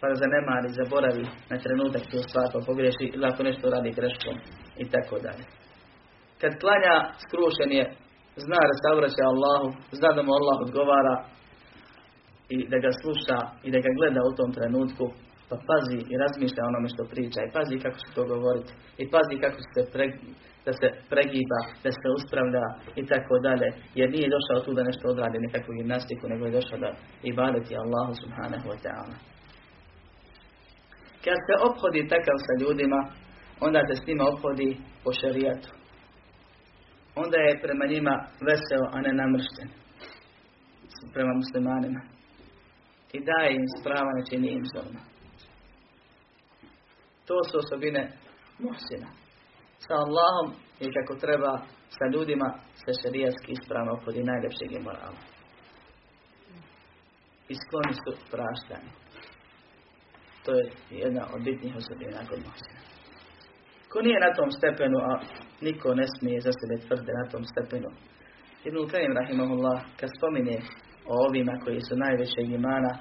Pa 0.00 0.04
ga 0.10 0.16
zanemari, 0.22 0.76
zaboravi 0.80 1.24
na 1.50 1.56
trenutak 1.64 2.04
tu 2.10 2.18
stvar, 2.28 2.46
pa 2.52 2.58
pogriješi 2.68 3.06
ili 3.14 3.26
ako 3.30 3.40
nešto 3.48 3.64
radi 3.74 3.96
greškom 3.98 4.36
i 4.82 4.84
tako 4.92 5.16
dalje. 5.26 5.44
Kad 6.40 6.52
klanja 6.62 6.94
skrušen 7.24 7.70
je, 7.78 7.84
zna 8.44 8.60
da 8.70 8.74
se 8.80 8.86
obraća 8.94 9.24
Allahu, 9.32 9.68
zna 9.98 10.10
da 10.16 10.22
mu 10.22 10.32
Allah 10.38 10.56
odgovara, 10.66 11.16
i 12.48 12.56
da 12.72 12.78
ga 12.84 12.90
sluša 13.00 13.38
i 13.66 13.68
da 13.74 13.78
ga 13.84 13.90
gleda 13.98 14.20
u 14.30 14.36
tom 14.38 14.50
trenutku, 14.56 15.04
pa 15.48 15.56
pazi 15.68 15.98
i 16.12 16.14
razmišlja 16.22 16.68
onome 16.70 16.88
što 16.94 17.10
priča 17.12 17.40
i 17.42 17.52
pazi 17.56 17.82
kako 17.84 17.98
će 18.02 18.08
to 18.16 18.22
govoriti 18.32 18.72
i 19.02 19.04
pazi 19.14 19.34
kako 19.44 19.58
se 19.72 19.80
da 20.66 20.72
se 20.80 20.88
pregiba, 21.12 21.60
da 21.84 21.90
se 22.00 22.08
uspravlja 22.18 22.66
i 23.00 23.02
tako 23.10 23.34
dalje, 23.46 23.68
jer 23.98 24.08
nije 24.16 24.34
došao 24.36 24.64
tu 24.64 24.70
da 24.78 24.88
nešto 24.90 25.04
odradi 25.08 25.44
nekakvu 25.46 25.70
gimnastiku, 25.78 26.24
nego 26.32 26.42
je 26.44 26.56
došao 26.58 26.78
da 26.84 26.90
ibadeti 27.32 27.72
Allahu 27.82 28.12
subhanahu 28.22 28.66
wa 28.72 28.78
ta'ala. 28.84 29.16
Kad 31.24 31.38
se 31.46 31.54
obhodi 31.68 32.08
takav 32.12 32.36
sa 32.46 32.52
ljudima, 32.62 33.00
onda 33.66 33.80
se 33.88 33.94
s 33.96 34.06
njima 34.06 34.24
obhodi 34.32 34.70
po 35.04 35.10
šerijatu. 35.20 35.70
Onda 37.22 37.38
je 37.46 37.60
prema 37.64 37.84
njima 37.92 38.14
veseo, 38.48 38.84
a 38.94 38.96
ne 39.06 39.12
namršten. 39.20 39.68
Prema 41.14 41.32
muslimanima 41.42 42.00
i 43.16 43.18
daje 43.30 43.50
im 43.54 43.66
sprava, 43.76 44.10
ne 44.16 44.22
čini 44.30 44.48
im 44.58 44.64
zloma. 44.72 45.13
To 47.26 47.34
su 47.48 47.58
osobine 47.58 48.12
Mohsina. 48.58 49.08
Sa 49.78 49.94
Allahom 50.04 50.48
i 50.80 50.86
kako 50.96 51.14
treba 51.20 51.52
sa 51.96 52.04
ljudima 52.12 52.48
se 52.80 52.90
šarijatski 53.02 53.52
ispravno 53.52 53.92
opodi 53.92 54.22
najljepšeg 54.30 54.72
i 54.72 54.84
morala. 54.88 55.20
I 57.52 57.54
skloni 57.62 57.94
su 58.02 58.10
praštani. 58.32 58.90
To 60.44 60.50
je 60.58 60.64
jedna 60.90 61.22
od 61.34 61.40
bitnih 61.42 61.72
osobina 61.80 62.18
kod 62.28 62.38
Mohsina. 62.46 62.80
Ko 63.90 63.96
nije 64.06 64.18
na 64.26 64.30
tom 64.38 64.50
stepenu, 64.58 64.98
a 65.10 65.12
niko 65.66 65.94
ne 65.94 66.06
smije 66.14 66.38
za 66.40 66.52
sebe 66.58 66.76
tvrde 66.86 67.12
na 67.20 67.24
tom 67.32 67.44
stepenu. 67.52 67.90
Ibn 68.68 68.78
Qayyim 68.92 69.14
rahimahullah 69.20 69.78
kad 70.00 70.10
spominje 70.18 70.58
o 71.12 71.14
ovima 71.26 71.54
koji 71.64 71.80
su 71.80 71.94
najvećeg 71.96 72.46
imana, 72.60 72.92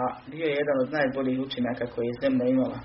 a 0.00 0.02
bio 0.30 0.46
je 0.46 0.60
jedan 0.60 0.78
od 0.84 0.92
najboljih 0.96 1.40
učenjaka 1.40 1.86
koji 1.94 2.06
je 2.06 2.20
zemlja 2.22 2.46
imala 2.48 2.78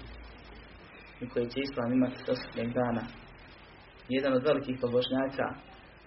i 1.21 1.30
koji 1.32 1.45
će 1.51 1.60
Islam 1.62 1.89
imati 1.93 2.19
do 2.27 2.34
sudnjeg 2.41 2.69
dana. 2.80 3.03
Jedan 4.15 4.34
od 4.34 4.43
velikih 4.49 4.75
pobožnjaka, 4.82 5.47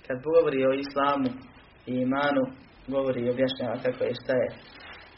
kad 0.06 0.16
govori 0.30 0.60
o 0.66 0.72
Islamu 0.84 1.30
i 1.90 1.92
imanu, 2.06 2.42
govori 2.94 3.20
i 3.22 3.30
objašnjava 3.34 3.76
kako 3.84 4.00
je 4.04 4.20
šta 4.22 4.34
je. 4.42 4.50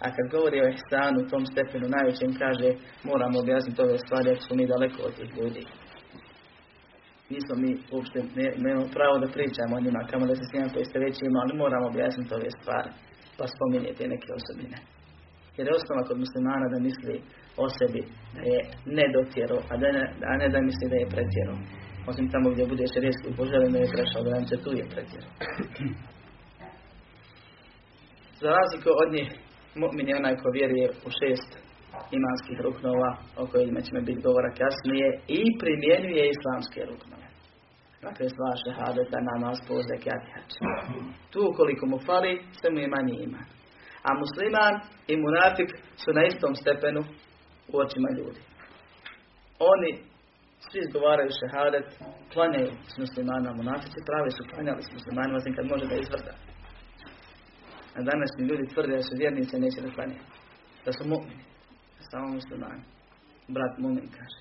A 0.05 0.07
kad 0.17 0.27
govori 0.37 0.59
o 0.61 0.71
ihsanu, 0.75 1.29
tom 1.33 1.45
stepenu 1.53 1.87
najvećem 1.97 2.33
kaže, 2.43 2.69
moramo 3.11 3.37
objasniti 3.45 3.83
ove 3.83 3.99
stvari, 4.05 4.27
jer 4.31 4.39
smo 4.45 4.53
mi 4.57 4.71
daleko 4.73 5.01
od 5.09 5.15
tih 5.19 5.31
ljudi. 5.39 5.63
Nismo 7.33 7.55
mi 7.63 7.71
uopšte, 7.93 8.19
ne, 8.39 8.47
nemamo 8.65 8.89
pravo 8.97 9.17
da 9.23 9.35
pričamo 9.37 9.73
o 9.77 9.85
njima, 9.85 10.09
kamo 10.11 10.25
da 10.31 10.35
se 10.37 10.45
s 10.47 10.53
njima 10.55 10.69
koji 10.75 10.85
ste 10.89 11.05
već 11.07 11.17
imali, 11.23 11.61
moramo 11.65 11.87
objasniti 11.93 12.35
ove 12.39 12.51
stvari. 12.59 12.91
Pa 13.39 13.45
spominjete 13.55 14.03
neke 14.15 14.29
osobine. 14.39 14.79
Jer 15.57 15.65
je 15.67 15.77
osnova 15.79 16.03
kod 16.09 16.19
muslimana 16.25 16.67
da 16.73 16.79
misli 16.89 17.17
o 17.57 17.69
sebi 17.69 18.03
da 18.35 18.43
je 18.53 18.61
ne 18.97 19.05
dotjero, 19.15 19.59
a, 19.71 19.77
da 19.77 19.89
ne, 19.97 20.05
a 20.31 20.37
ne 20.37 20.49
da 20.49 20.61
misli 20.61 20.87
da 20.93 20.97
je 20.97 21.13
pretjero. 21.15 21.55
Osim 22.11 22.31
tamo 22.31 22.51
gdje 22.51 22.67
bude 22.67 22.85
šerijski 22.95 23.37
poželjen 23.37 23.73
da 23.73 23.79
je 23.79 23.93
prešao 23.95 24.23
granice, 24.27 24.55
tu 24.65 24.71
je 24.81 24.85
pretjero. 24.93 25.29
Za 28.41 28.49
razliku 28.59 28.91
od 29.03 29.09
njih, 29.17 29.29
mu'min 29.83 30.09
je 30.09 30.17
onaj 30.17 30.37
ko 30.37 30.49
vjeruje 30.57 30.89
u 31.07 31.09
šest 31.21 31.51
imanskih 32.19 32.59
ruknova, 32.67 33.11
o 33.41 33.47
kojima 33.47 33.81
ćemo 33.87 34.01
biti 34.01 34.25
govora 34.27 34.51
kasnije, 34.61 35.09
i 35.39 35.41
primjenjuje 35.61 36.25
islamske 36.35 36.81
ruknove. 36.91 37.27
Dakle, 38.07 38.27
sva 38.35 38.51
šehadeta, 38.63 39.19
namaz, 39.31 39.59
pozek, 39.69 40.03
jatihač. 40.11 40.51
Tu 41.31 41.39
ukoliko 41.51 41.85
mu 41.87 41.99
fali, 42.07 42.33
sve 42.59 42.69
mu 42.71 42.79
je 42.81 42.93
manji 42.95 43.17
iman. 43.27 43.47
A 44.09 44.11
musliman 44.23 44.75
i 45.13 45.15
munafik 45.25 45.71
su 46.03 46.11
na 46.19 46.23
istom 46.31 46.55
stepenu 46.63 47.03
u 47.69 47.79
očima 47.79 48.09
ljudi. 48.19 48.41
Oni 49.59 50.13
Svi 50.71 50.79
izgovaraju 50.87 51.31
šehadet, 51.41 51.87
klanjaju 52.33 52.71
s 52.93 52.95
muslimana, 53.05 53.59
munafici 53.61 54.07
pravi 54.09 54.31
su 54.37 54.43
klanjali 54.51 54.83
s 54.83 54.93
muslimanima, 54.97 55.37
osim 55.41 55.55
kad 55.57 55.65
može 55.73 55.87
da 55.87 55.97
izvrda. 55.97 56.35
A 57.97 57.99
današnji 58.11 58.43
ljudi 58.51 58.73
tvrde 58.73 58.95
da 58.97 59.03
su 59.03 59.15
vjernice 59.23 59.55
neće 59.59 59.81
da 59.81 59.95
klanjaju. 59.97 60.25
Da 60.85 60.93
su 60.93 61.03
mu'mini. 61.13 61.45
Samo 62.11 62.27
muslimani. 62.39 62.83
Brat 63.55 63.75
mu'min 63.79 64.09
kaže. 64.17 64.41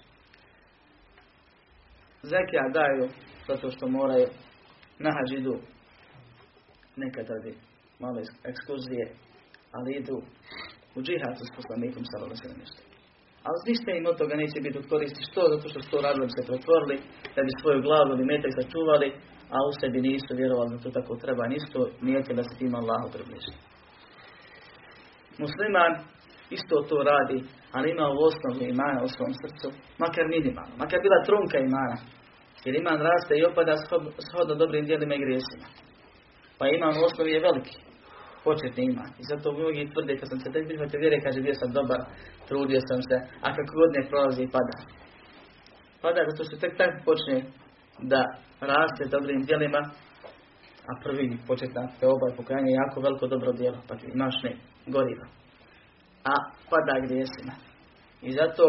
Zekija 2.32 2.74
daju 2.78 3.06
zato 3.48 3.72
što 3.72 3.88
moraju 3.88 4.28
na 5.04 5.10
hađ 5.16 5.32
idu 5.40 5.56
nekad 6.96 7.26
radi 7.30 7.54
male 8.00 8.22
ekskurzije, 8.52 9.06
ali 9.72 9.98
idu 10.00 10.18
u 10.96 11.00
džihad 11.02 11.36
s 11.38 11.56
poslanikom 11.56 12.04
sallallahu 12.06 12.60
nešto. 12.60 12.91
Ali 13.48 13.68
ništa 13.70 13.90
im 13.92 14.06
od 14.12 14.18
toga 14.22 14.36
neće 14.44 14.58
biti 14.66 14.78
od 14.82 14.88
koristi. 14.92 15.28
Što? 15.30 15.42
Zato 15.54 15.66
što 15.70 15.80
su 15.82 15.90
to 15.92 16.00
radili 16.08 16.30
se 16.36 16.48
pretvorili, 16.50 16.96
da 17.36 17.42
bi 17.46 17.60
svoju 17.62 17.80
glavu 17.88 18.10
ili 18.14 18.30
metak 18.32 18.52
sačuvali, 18.60 19.10
a 19.56 19.58
u 19.70 19.72
sebi 19.80 20.00
nisu 20.08 20.32
vjerovali 20.40 20.70
da 20.74 20.84
to 20.84 20.90
tako 20.98 21.14
treba. 21.24 21.44
Nisu 21.56 21.80
nijete 22.08 22.32
da 22.40 22.44
se 22.44 22.54
tim 22.60 22.74
Allahu 22.82 23.08
približi. 23.16 23.54
Musliman 25.44 25.94
isto 26.58 26.76
to 26.90 26.98
radi, 27.12 27.40
ali 27.76 27.92
ima 27.92 28.08
u 28.10 28.20
osnovu 28.30 28.62
imana 28.76 29.00
u 29.04 29.14
svom 29.16 29.34
srcu, 29.42 29.68
makar 30.04 30.26
minimalno, 30.36 30.74
makar 30.82 31.00
bila 31.06 31.26
trunka 31.28 31.58
imana. 31.60 31.98
Jer 32.66 32.74
iman 32.76 33.00
raste 33.10 33.34
i 33.36 33.46
opada 33.50 33.74
shodno 34.28 34.56
dobrim 34.56 34.86
dijelima 34.86 35.16
i 35.16 35.24
grijesima. 35.26 35.68
Pa 36.58 36.64
iman 36.68 36.94
u 36.98 37.06
osnovi 37.08 37.32
je 37.32 37.46
veliki 37.48 37.78
početni 38.44 38.84
iman. 38.86 39.10
I 39.22 39.24
zato 39.32 39.48
mnogi 39.52 39.92
tvrde 39.94 40.14
kad 40.20 40.28
sam 40.30 40.40
se 40.40 40.52
tek 40.54 40.68
prihvatio 40.68 41.00
vjere, 41.04 41.18
kaže 41.26 41.40
bio 41.42 41.56
sam 41.62 41.70
dobar, 41.80 42.00
trudio 42.48 42.82
sam 42.90 43.00
se, 43.10 43.18
a 43.46 43.48
kako 43.56 43.72
god 43.80 43.90
ne 43.98 44.04
prolazi 44.10 44.54
pada. 44.56 44.78
Pada 46.04 46.20
zato 46.30 46.42
što 46.44 46.56
tek 46.64 46.74
tako 46.78 46.98
počne 47.08 47.38
da 48.12 48.22
raste 48.72 49.04
dobrim 49.16 49.42
djelima, 49.50 49.82
a 50.90 50.92
prvi 51.04 51.26
početna 51.48 51.84
teoba 52.00 52.26
i 52.28 52.38
pokajanje 52.38 52.72
je 52.72 52.82
jako 52.84 52.98
veliko 53.06 53.28
dobro 53.28 53.52
djelo, 53.60 53.80
pa 53.88 53.94
ti 53.96 54.06
imaš 54.16 54.36
ne 54.44 54.52
goriva. 54.96 55.26
A 56.32 56.34
pada 56.72 56.96
grijesima. 57.06 57.54
I 58.22 58.30
zato 58.40 58.66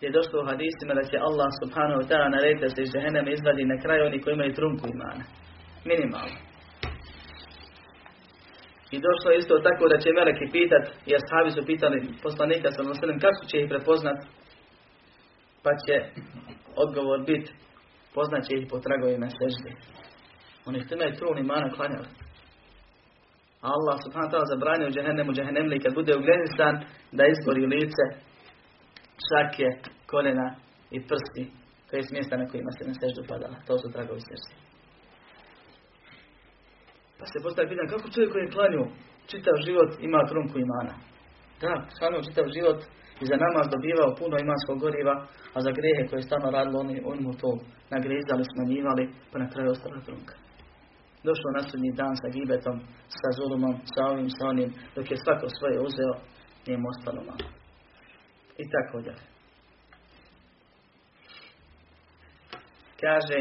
je 0.00 0.16
došlo 0.18 0.36
u 0.40 0.48
hadisima 0.50 0.92
da 0.94 1.04
će 1.10 1.16
Allah 1.28 1.50
subhanahu 1.62 2.00
wa 2.00 2.06
ta'ala 2.08 2.28
narediti 2.34 2.64
da 2.64 2.70
se 2.70 2.80
iz 2.82 2.90
džehennema 2.92 3.30
izvadi 3.30 3.64
na 3.72 3.76
kraju 3.82 4.06
oni 4.08 4.18
koji 4.22 4.34
imaju 4.34 4.52
trunku 4.58 4.84
imana. 4.96 5.24
Minimalno. 5.90 6.53
I 8.94 9.02
došlo 9.06 9.28
je 9.30 9.38
isto 9.38 9.54
tako 9.68 9.84
da 9.92 9.96
će 10.02 10.16
meleki 10.18 10.46
pitat, 10.56 10.84
i 11.08 11.10
ashabi 11.18 11.50
su 11.56 11.60
pitali 11.70 11.98
poslanika 12.26 12.68
sa 12.70 12.82
kako 13.24 13.42
će 13.50 13.56
ih 13.58 13.68
prepoznat, 13.72 14.18
pa 15.64 15.72
će 15.84 15.94
odgovor 16.84 17.18
biti, 17.30 17.50
poznat 18.16 18.42
će 18.46 18.52
ih 18.56 18.64
po 18.70 18.76
tragovima 18.84 19.28
sežde. 19.38 19.70
Oni 20.68 20.78
što 20.82 20.94
imaju 20.94 21.18
trun 21.18 21.38
imana 21.38 21.68
klanjali. 21.76 22.08
Allah 23.72 23.96
subhanahu 24.04 24.30
ta'ala 24.32 24.52
zabranio 24.54 24.94
džehennemu 24.94 25.32
džehennemli 25.32 25.82
kad 25.84 25.94
bude 25.94 26.12
ugljenistan 26.16 26.74
da 27.16 27.22
izgori 27.26 27.66
lice, 27.74 28.04
šake, 29.28 29.68
kolena 30.10 30.48
i 30.96 30.98
prsti, 31.08 31.44
to 31.86 31.96
je 31.96 32.02
mjesta 32.16 32.36
na 32.36 32.46
kojima 32.50 32.70
se 32.76 32.82
na 32.90 32.94
seždu 33.00 33.22
padala. 33.30 33.56
To 33.66 33.78
su 33.78 33.86
tragovi 33.94 34.20
sežde. 34.28 34.73
Pa 37.18 37.24
se 37.26 37.44
postavi 37.44 37.68
pitanje, 37.68 37.92
kako 37.94 38.12
čovjek 38.14 38.30
koji 38.32 38.42
je 38.44 38.54
klanio 38.56 38.84
čitav 39.30 39.56
život 39.66 39.90
ima 40.08 40.20
trunku 40.30 40.56
imana? 40.58 40.94
Da, 41.62 41.72
klanio 41.98 42.26
čitav 42.28 42.46
život 42.56 42.78
i 43.22 43.24
za 43.30 43.36
namaz 43.44 43.66
dobivao 43.74 44.16
puno 44.20 44.34
imanskog 44.38 44.76
goriva, 44.84 45.14
a 45.54 45.58
za 45.66 45.70
grehe 45.78 46.02
koje 46.08 46.18
je 46.18 46.28
stalno 46.28 46.48
radilo, 46.56 46.76
oni, 46.84 46.96
oni 47.10 47.20
mu 47.26 47.32
to 47.42 47.50
nagrizali, 47.94 48.44
smanjivali, 48.52 49.04
pa 49.30 49.36
na 49.38 49.50
kraju 49.52 49.70
ostala 49.70 50.00
trunka. 50.06 50.34
Došlo 51.28 51.48
na 51.56 51.62
sudnji 51.68 51.90
dan 52.00 52.14
sa 52.20 52.28
gibetom, 52.34 52.76
sa 53.20 53.28
zulumom, 53.36 53.74
sa 53.92 54.02
ovim, 54.10 54.28
sa 54.36 54.44
onim, 54.52 54.70
dok 54.94 55.10
je 55.10 55.16
svako 55.24 55.46
svoje 55.56 55.76
uzeo, 55.86 56.14
njemu 56.66 56.86
ostalo 56.94 57.20
malo. 57.30 57.46
I 58.62 58.64
tako 58.74 58.96
dalje. 59.06 59.24
Kaže, 63.02 63.38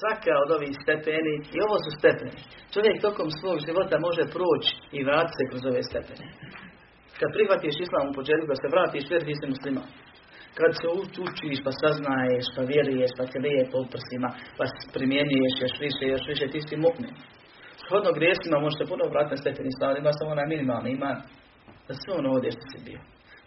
svaka 0.00 0.32
od 0.44 0.50
ovih 0.56 0.74
stepeni, 0.82 1.34
i 1.56 1.58
ovo 1.66 1.76
su 1.84 1.90
stepeni, 1.98 2.40
čovjek 2.74 2.96
tokom 3.06 3.28
svog 3.38 3.56
života 3.66 3.96
može 4.06 4.24
proći 4.36 4.72
i 4.96 4.98
vratiti 5.08 5.36
se 5.38 5.48
kroz 5.50 5.62
ove 5.70 5.82
stepene. 5.90 6.26
Kad 7.18 7.28
prihvatiš 7.36 7.76
islam 7.84 8.04
u 8.08 8.16
početku, 8.18 8.44
da 8.52 8.56
se 8.58 8.72
vratiš, 8.74 9.04
vjer 9.10 9.22
si 9.40 9.52
muslima. 9.52 9.84
Kad 10.58 10.70
se 10.80 10.86
učiš, 11.24 11.58
pa 11.66 11.72
saznaješ, 11.82 12.46
pa 12.54 12.62
vjeruješ, 12.72 13.12
pa 13.18 13.24
te 13.30 13.38
lije 13.44 13.62
po 13.72 13.78
prsima, 13.92 14.28
pa 14.58 14.64
primjenjuješ 14.96 15.54
još 15.64 15.74
više, 15.84 16.04
još 16.14 16.24
više, 16.30 16.44
ti 16.52 16.60
si 16.66 16.76
mu'min. 16.84 17.14
Shodno 17.82 18.10
grijesima 18.18 18.56
može 18.64 18.76
se 18.78 18.90
puno 18.90 19.04
vratiti 19.12 19.34
na 19.34 19.42
stepeni 19.42 19.76
slava, 19.76 19.94
ima 19.98 20.12
samo 20.18 20.30
onaj 20.34 20.48
minimalni 20.52 20.90
iman, 20.92 21.18
da 21.86 21.92
sve 21.94 22.10
ono 22.20 22.28
ovdje 22.34 22.50
što 22.54 22.64
si 22.70 22.78
bio. 22.88 23.00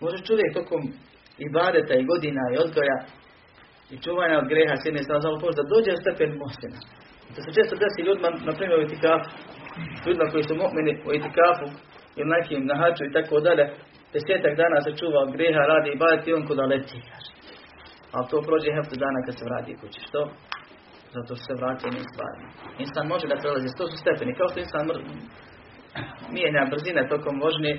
Može 0.04 0.18
čovjek 0.28 0.50
tokom 0.60 0.82
i 1.44 1.46
badeta 1.58 1.94
i 1.98 2.08
godina 2.12 2.44
i 2.50 2.60
odgoja 2.66 2.98
i 3.94 3.96
čuvanja 4.06 4.36
od 4.40 4.48
greha 4.52 4.76
s 4.78 4.86
jedne 4.88 5.02
strane 5.04 5.22
samo 5.22 5.58
da 5.60 5.72
dođe 5.74 5.92
u 5.94 6.02
stepen 6.04 6.32
mostina. 6.44 6.80
To 7.34 7.40
se 7.44 7.58
često 7.58 7.74
desi 7.84 8.06
ljudima, 8.08 8.30
na 8.48 8.54
primjer 8.58 8.78
u 8.80 8.86
itikafu, 8.88 9.30
ljudima 10.06 10.32
koji 10.32 10.44
su 10.48 10.54
mu'mini 10.62 10.94
u 11.08 11.10
itikafu 11.20 11.68
ili 12.20 12.34
nekim 12.36 12.62
na 12.70 12.76
haču 12.82 13.04
i 13.06 13.14
tako 13.18 13.36
dalje, 13.48 13.66
desetak 14.14 14.54
dana 14.62 14.78
se 14.86 14.92
čuva 15.00 15.20
od 15.26 15.32
greha, 15.36 15.62
radi 15.74 15.90
i 15.92 16.00
baviti 16.04 16.28
i 16.30 16.36
on 16.38 16.44
kuda 16.48 16.66
leti, 16.72 17.00
kaže. 17.10 17.32
Ali 18.14 18.30
to 18.30 18.38
prođe 18.48 18.70
heftu 18.78 18.96
dana 19.04 19.20
kad 19.26 19.34
se 19.38 19.48
vrati 19.50 19.78
kući. 19.80 20.00
Što? 20.08 20.22
Zato 21.16 21.34
se 21.36 21.52
vrati 21.62 21.84
onim 21.92 22.06
stvarima. 22.12 22.50
Insan 22.84 23.06
može 23.14 23.26
da 23.32 23.42
prelazi, 23.42 23.78
to 23.80 23.86
su 23.92 23.96
stepeni. 24.04 24.38
Kao 24.40 24.48
što 24.50 24.60
insan 24.60 24.86
mijenja 26.36 26.72
brzine 26.74 27.02
tokom 27.14 27.36
vožnje, 27.46 27.74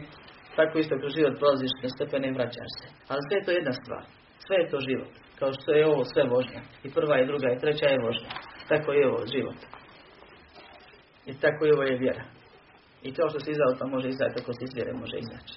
tako 0.56 0.74
isto 0.78 0.94
kroz 1.00 1.12
život 1.18 1.34
prolaziš 1.40 1.72
na 1.82 1.88
stepene 1.96 2.26
i 2.28 2.36
vraćaš 2.36 2.70
se. 2.78 2.86
Ali 3.10 3.20
sve 3.26 3.34
je 3.36 3.44
to 3.46 3.50
jedna 3.58 3.72
stvar. 3.80 4.02
Sve 4.46 4.56
je 4.60 4.70
to 4.72 4.78
život. 4.88 5.12
Kao 5.40 5.52
što 5.52 5.72
je 5.72 5.86
ovo 5.86 6.04
sve 6.04 6.24
vožnja. 6.34 6.60
I 6.84 6.90
prva 6.96 7.20
i 7.20 7.26
druga 7.26 7.48
i 7.52 7.60
treća 7.62 7.86
je 7.86 8.04
vožnja. 8.06 8.30
Tako 8.68 8.92
je 8.92 9.08
ovo 9.08 9.22
život. 9.34 9.60
I 11.26 11.32
tako 11.42 11.64
je 11.64 11.74
ovo 11.74 11.82
je 11.82 11.98
vjera. 11.98 12.24
I 13.02 13.14
kao 13.14 13.28
što 13.30 13.40
se 13.40 13.50
iz 13.50 13.60
auta 13.66 13.86
može 13.86 14.08
izaći, 14.08 14.36
tako 14.36 14.52
se 14.52 14.64
iz 14.64 14.74
vjere 14.74 14.92
može 14.92 15.16
izaći. 15.18 15.54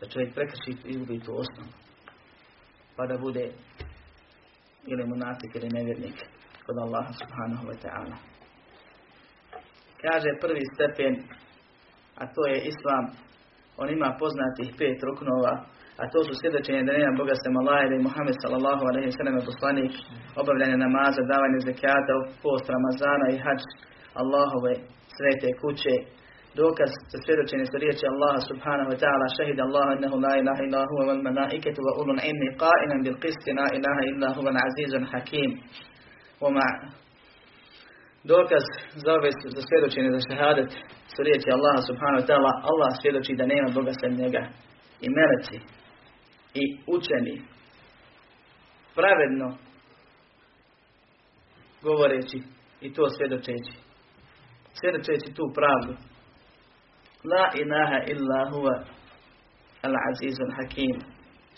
Da 0.00 0.08
čovjek 0.08 0.34
prekrši 0.34 0.70
i 0.70 0.90
izgubi 0.90 1.24
tu 1.24 1.32
osnovu. 1.42 1.72
Pa 2.96 3.06
da 3.06 3.18
bude 3.18 3.44
ili 4.86 5.04
munatik 5.06 5.52
ili 5.54 5.68
nevjernik 5.68 6.18
kod 6.66 6.76
Allaha 6.78 7.12
subhanahu 7.20 7.64
wa 7.70 7.76
ta'ala. 7.84 8.16
Kaže 10.04 10.30
prvi 10.40 10.64
stepen, 10.74 11.14
a 12.16 12.24
to 12.34 12.46
je 12.46 12.64
Islam, 12.72 13.04
on 13.76 13.88
ima 13.90 14.16
poznatih 14.18 14.68
pet 14.78 14.98
ruknova, 15.02 15.64
a 16.02 16.04
to 16.12 16.18
su 16.26 16.32
svjedočenje 16.40 16.82
da 16.86 16.92
nema 16.98 17.18
Boga 17.20 17.34
sem 17.42 17.54
Allah 17.60 17.80
i 17.84 18.04
Muhammed 18.08 18.36
sallallahu 18.42 18.82
alaihi 18.90 19.16
sallam 19.18 19.36
je 19.38 19.48
poslanik, 19.50 19.92
obavljanje 20.42 20.76
namaza, 20.84 21.22
davanje 21.32 21.58
zekata, 21.68 22.14
post 22.44 22.66
Ramazana 22.74 23.26
i 23.30 23.40
hađ 23.44 23.60
Allahove 24.22 24.72
svete 25.16 25.48
kuće, 25.60 25.94
dokaz 26.62 26.90
za 27.12 27.18
svjedočenje 27.24 27.64
su 27.70 27.76
riječi 27.82 28.04
Allaha 28.12 28.40
subhanahu 28.50 28.88
wa 28.92 28.98
ta'ala 29.02 29.26
šahid 29.36 29.58
Allah 29.66 29.86
innahu 29.96 30.16
la 30.26 30.32
ilaha 30.42 30.60
illa 30.66 30.80
huwa 30.90 31.02
wal 31.08 31.22
malaiketu 31.28 31.80
wa 31.86 31.92
ulun 32.00 32.18
ilmi 32.30 32.48
qa'iman 32.64 33.00
bil 33.06 33.18
qisti 33.24 33.50
la 33.60 33.66
ilaha 33.78 34.02
illa 34.10 34.28
huwa 34.36 34.50
azizun 34.68 35.04
hakim. 35.12 35.50
Oma 36.48 36.68
dokaz 38.32 38.64
za 39.04 39.10
ove 39.18 39.30
za 39.56 39.62
svjedočenje 39.68 40.10
za 40.16 40.20
šehadet 40.28 40.70
su 41.14 41.20
riječi 41.26 41.48
Allaha 41.56 41.80
subhanahu 41.88 42.20
wa 42.22 42.26
ta'ala. 42.30 42.52
Allah 42.70 42.90
svjedoči 43.00 43.32
da 43.40 43.44
nema 43.52 43.68
Boga 43.76 43.92
sem 44.00 44.12
njega. 44.22 44.42
I 45.06 45.08
meleci 45.18 45.58
i 46.54 46.78
učeni 46.86 47.42
pravedno 48.94 49.56
govoreći 51.82 52.42
i 52.80 52.92
to 52.92 53.08
svjedočeći 53.08 53.72
svjedočeći 54.80 55.34
tu 55.34 55.44
pravdu 55.54 55.92
La 57.32 57.44
ilaha 57.62 57.98
illa 58.12 58.40
huwa 58.52 58.76
al 59.86 59.94
azizul 60.08 60.52
hakim. 60.56 60.96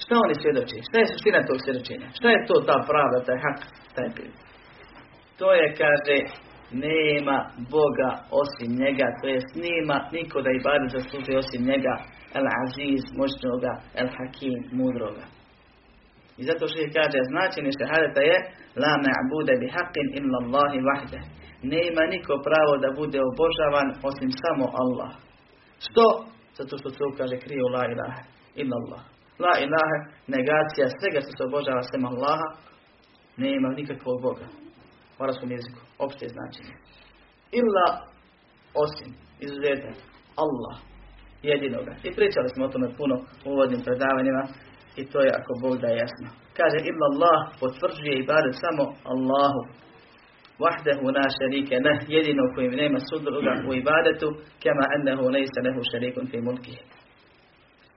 Šta 0.02 0.14
oni 0.24 0.34
svjedoči? 0.42 0.78
Šta 0.88 0.96
je 0.98 1.10
suština 1.12 1.40
tog 1.48 1.58
svjedočenja? 1.64 2.08
Šta 2.18 2.28
je 2.34 2.46
to 2.48 2.56
ta 2.68 2.76
pravda, 2.90 3.18
taj 3.26 3.38
hak, 3.44 3.58
taj 3.94 4.08
pil? 4.14 4.32
To 5.38 5.48
je, 5.58 5.66
kaže, 5.82 6.16
nema 6.86 7.38
Boga 7.74 8.10
osim 8.42 8.70
njega, 8.82 9.06
to 9.20 9.26
jest 9.34 9.50
nema 9.66 9.96
niko 10.16 10.36
da 10.44 10.50
i 10.50 10.62
bade 10.66 10.86
zasluži 10.96 11.32
osim 11.42 11.62
njega, 11.70 11.94
el 12.38 12.46
aziz, 12.62 13.02
moćnoga, 13.18 13.72
el 14.00 14.08
hakim, 14.16 14.58
mudroga. 14.78 15.24
I 16.40 16.42
zato 16.48 16.64
što 16.68 16.78
je 16.80 16.94
kaže, 16.96 17.18
značenje 17.32 17.70
šehadeta 17.78 18.22
je, 18.30 18.36
la 18.82 18.92
ma'bude 19.04 19.54
bi 19.60 19.66
haqqin 19.76 20.06
illa 20.18 20.38
Allahi 20.44 20.78
vahde. 20.88 21.20
Nema 21.74 22.02
niko 22.14 22.34
pravo 22.48 22.72
da 22.84 22.88
bude 23.00 23.18
obožavan 23.30 23.88
osim 24.10 24.30
samo 24.42 24.64
Allah. 24.82 25.12
Što? 25.86 26.06
Zato 26.58 26.74
što 26.78 26.88
se 26.90 26.98
kaže 27.18 27.36
kriju 27.44 27.66
la 27.74 27.82
ilaha 27.92 28.22
illa 28.62 28.76
Allah. 28.82 29.02
La 29.44 29.54
ilaha, 29.66 29.98
negacija 30.36 30.86
svega 30.88 31.20
što 31.24 31.32
se 31.36 31.42
obožava 31.48 31.82
sem 31.82 32.04
Allaha, 32.12 32.48
nema 33.36 33.68
nikakvog 33.68 34.22
Boga. 34.22 34.46
U 35.18 35.22
arabskom 35.24 35.50
jeziku, 35.56 35.80
opšte 36.04 36.24
značenje. 36.34 36.74
Illa 37.60 37.88
osim, 38.84 39.10
izuzetak, 39.44 39.96
Allah, 40.44 40.76
jedinoga. 41.50 41.92
I 42.06 42.14
pričali 42.18 42.48
smo 42.54 42.64
o 42.64 42.72
tome 42.72 42.88
puno 42.98 43.14
u 43.46 43.48
uvodnim 43.54 43.80
predavanjima 43.86 44.42
i 45.00 45.02
to 45.10 45.18
je 45.24 45.30
ako 45.38 45.52
Bog 45.62 45.74
da 45.82 45.88
jasno. 46.02 46.28
Kaže, 46.58 46.78
illa 46.90 47.06
Allah 47.12 47.38
potvrđuje 47.60 48.14
i 48.18 48.26
bade 48.30 48.50
samo 48.64 48.84
Allahu. 49.12 49.62
Wahdehu 50.62 51.06
na 51.18 51.24
šarike 51.36 51.76
ne, 51.86 51.94
jedino 52.16 52.42
kojim 52.54 52.74
nema 52.82 52.98
sudruga 53.10 53.52
u 53.68 53.70
ibadetu, 53.82 54.28
kema 54.62 54.84
ennehu 54.96 55.24
nejse 55.36 55.58
nehu 55.66 55.80
šarikun 55.90 56.26
fi 56.30 56.38
mulki. 56.46 56.76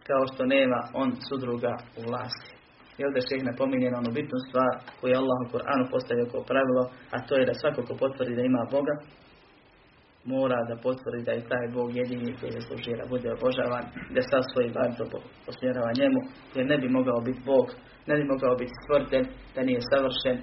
Kao 0.07 0.23
što 0.31 0.41
nema 0.55 0.79
on 1.01 1.09
sudruga 1.27 1.73
u 1.99 2.01
vlasti. 2.07 2.51
I 2.97 3.01
ovdje 3.07 3.21
šeh 3.27 3.41
napominje 3.49 3.87
na 3.91 3.97
onu 4.01 4.11
bitnu 4.17 4.37
stvar 4.47 4.73
koju 4.97 5.11
je 5.11 5.21
Allah 5.21 5.39
u 5.41 5.51
Koranu 5.51 5.85
postavio 5.93 6.31
kao 6.31 6.43
pravilo, 6.51 6.83
a 7.15 7.17
to 7.25 7.33
je 7.35 7.47
da 7.49 7.53
svako 7.53 7.81
ko 7.87 7.93
potvrdi 8.01 8.35
da 8.35 8.43
ima 8.45 8.61
Boga, 8.75 8.95
mora 10.33 10.59
da 10.69 10.75
potvrdi 10.85 11.25
da 11.27 11.31
je 11.31 11.49
taj 11.51 11.65
Bog 11.77 11.89
jedini 11.99 12.37
koji 12.39 12.51
zasluži 12.57 12.99
da 13.01 13.11
bude 13.13 13.29
obožavan, 13.37 13.85
da 14.15 14.21
sav 14.29 14.43
svoj 14.51 14.67
bar 14.77 14.89
posmjerava 15.45 15.91
njemu, 16.01 16.19
jer 16.55 16.65
ne 16.71 16.77
bi 16.81 16.87
mogao 16.97 17.19
biti 17.27 17.41
Bog, 17.51 17.67
ne 18.09 18.13
bi 18.19 18.23
mogao 18.33 18.55
biti 18.61 18.73
stvrtelj, 18.81 19.25
da 19.55 19.61
nije 19.67 19.89
savršen, 19.91 20.37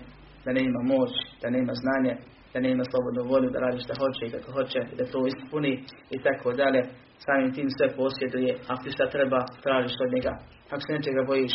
da 0.45 0.51
ne 0.57 0.63
ima 0.69 0.83
moć, 0.93 1.13
da 1.43 1.47
ne 1.53 1.59
ima 1.65 1.75
znanje, 1.83 2.15
da 2.53 2.59
ne 2.61 2.69
ima 2.71 2.85
slobodnu 2.91 3.23
volju, 3.31 3.49
da 3.55 3.59
radi 3.65 3.79
što 3.85 3.93
hoće 4.01 4.23
i 4.27 4.33
kako 4.35 4.51
hoće, 4.57 4.81
da 4.99 5.05
to 5.13 5.19
ispuni 5.33 5.73
i 6.17 6.19
tako 6.27 6.49
dalje. 6.61 6.83
Samim 7.25 7.55
tim 7.57 7.69
sve 7.77 7.87
posjeduje, 8.01 8.53
ako 8.71 8.81
ti 8.83 8.91
šta 8.97 9.05
treba, 9.15 9.39
tražiš 9.65 9.97
od 10.05 10.11
njega. 10.15 10.33
Ako 10.73 10.81
se 10.85 10.93
nečega 10.93 11.23
bojiš, 11.31 11.55